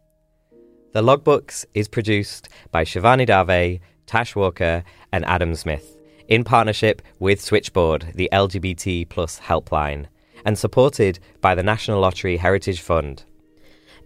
The 0.92 1.03
Logbooks 1.03 1.66
is 1.74 1.86
produced 1.86 2.49
by 2.70 2.86
Shivani 2.86 3.26
Dave, 3.26 3.80
Tash 4.07 4.34
Walker, 4.34 4.84
and 5.12 5.22
Adam 5.26 5.53
Zmith 5.53 5.99
in 6.28 6.44
partnership 6.44 7.03
with 7.18 7.42
Switchboard, 7.42 8.12
the 8.14 8.30
LGBT 8.32 9.07
plus 9.11 9.38
helpline, 9.38 10.07
and 10.46 10.59
supported 10.59 11.18
by 11.42 11.55
the 11.55 11.62
National 11.62 12.01
Lottery 12.01 12.38
Heritage 12.38 12.80
Fund. 12.80 13.24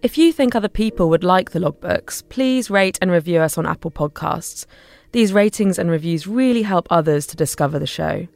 If 0.02 0.18
you 0.18 0.32
think 0.32 0.56
other 0.56 0.68
people 0.68 1.08
would 1.08 1.22
like 1.22 1.52
the 1.52 1.60
logbooks, 1.60 2.20
please 2.30 2.68
rate 2.68 2.98
and 3.00 3.12
review 3.12 3.38
us 3.38 3.56
on 3.56 3.64
Apple 3.64 3.92
Podcasts. 3.92 4.66
These 5.12 5.32
ratings 5.32 5.78
and 5.78 5.88
reviews 5.88 6.26
really 6.26 6.62
help 6.62 6.88
others 6.90 7.28
to 7.28 7.36
discover 7.36 7.78
the 7.78 7.86
show. 7.86 8.26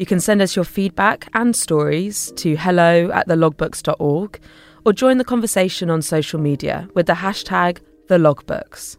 You 0.00 0.06
can 0.06 0.18
send 0.18 0.40
us 0.40 0.56
your 0.56 0.64
feedback 0.64 1.28
and 1.34 1.54
stories 1.54 2.32
to 2.36 2.56
hello 2.56 3.10
at 3.10 3.28
thelogbooks.org 3.28 4.40
or 4.86 4.94
join 4.94 5.18
the 5.18 5.24
conversation 5.24 5.90
on 5.90 6.00
social 6.00 6.40
media 6.40 6.88
with 6.94 7.04
the 7.04 7.12
hashtag 7.12 7.80
TheLogbooks. 8.06 8.96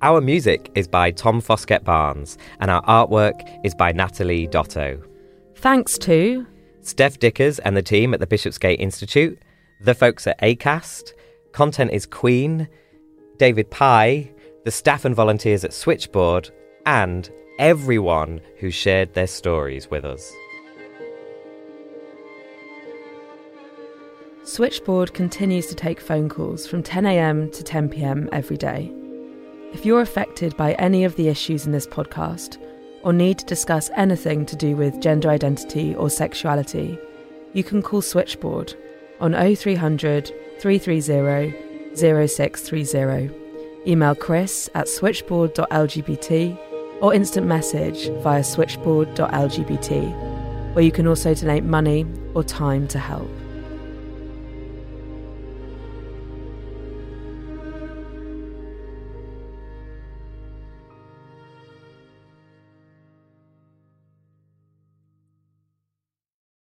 Our 0.00 0.22
music 0.22 0.70
is 0.74 0.88
by 0.88 1.10
Tom 1.10 1.42
Foskett 1.42 1.84
Barnes, 1.84 2.38
and 2.60 2.70
our 2.70 2.80
artwork 2.84 3.46
is 3.62 3.74
by 3.74 3.92
Natalie 3.92 4.46
Doto. 4.46 5.02
Thanks 5.56 5.98
to 5.98 6.46
Steph 6.80 7.18
Dickers 7.18 7.58
and 7.58 7.76
the 7.76 7.82
team 7.82 8.14
at 8.14 8.20
the 8.20 8.26
Bishopsgate 8.26 8.80
Institute, 8.80 9.38
the 9.82 9.94
folks 9.94 10.26
at 10.26 10.40
ACAST, 10.40 11.12
Content 11.52 11.90
is 11.90 12.06
Queen, 12.06 12.68
David 13.36 13.70
Pye, 13.70 14.32
the 14.64 14.70
staff 14.70 15.04
and 15.04 15.14
volunteers 15.14 15.62
at 15.62 15.74
Switchboard, 15.74 16.48
and 16.86 17.30
everyone 17.58 18.40
who 18.58 18.70
shared 18.70 19.14
their 19.14 19.26
stories 19.26 19.90
with 19.90 20.04
us. 20.04 20.32
Switchboard 24.44 25.14
continues 25.14 25.66
to 25.68 25.74
take 25.74 26.00
phone 26.00 26.28
calls 26.28 26.66
from 26.66 26.82
10am 26.82 27.52
to 27.52 27.62
10pm 27.62 28.28
every 28.32 28.56
day. 28.56 28.92
If 29.72 29.86
you're 29.86 30.02
affected 30.02 30.56
by 30.56 30.74
any 30.74 31.04
of 31.04 31.16
the 31.16 31.28
issues 31.28 31.66
in 31.66 31.72
this 31.72 31.86
podcast, 31.86 32.58
or 33.02 33.12
need 33.12 33.38
to 33.38 33.44
discuss 33.44 33.90
anything 33.96 34.46
to 34.46 34.56
do 34.56 34.76
with 34.76 35.00
gender 35.00 35.28
identity 35.28 35.94
or 35.94 36.08
sexuality, 36.08 36.98
you 37.52 37.62
can 37.62 37.82
call 37.82 38.00
Switchboard 38.02 38.74
on 39.20 39.32
0300 39.32 40.32
330 40.58 41.96
0630. 41.96 43.30
Email 43.86 44.14
chris 44.14 44.70
at 44.74 44.88
switchboard.lgbt 44.88 46.73
or 47.00 47.14
instant 47.14 47.46
message 47.46 48.08
via 48.22 48.44
switchboard.lgbt, 48.44 50.74
where 50.74 50.84
you 50.84 50.92
can 50.92 51.06
also 51.06 51.34
donate 51.34 51.64
money 51.64 52.06
or 52.34 52.42
time 52.42 52.86
to 52.88 52.98
help. 52.98 53.30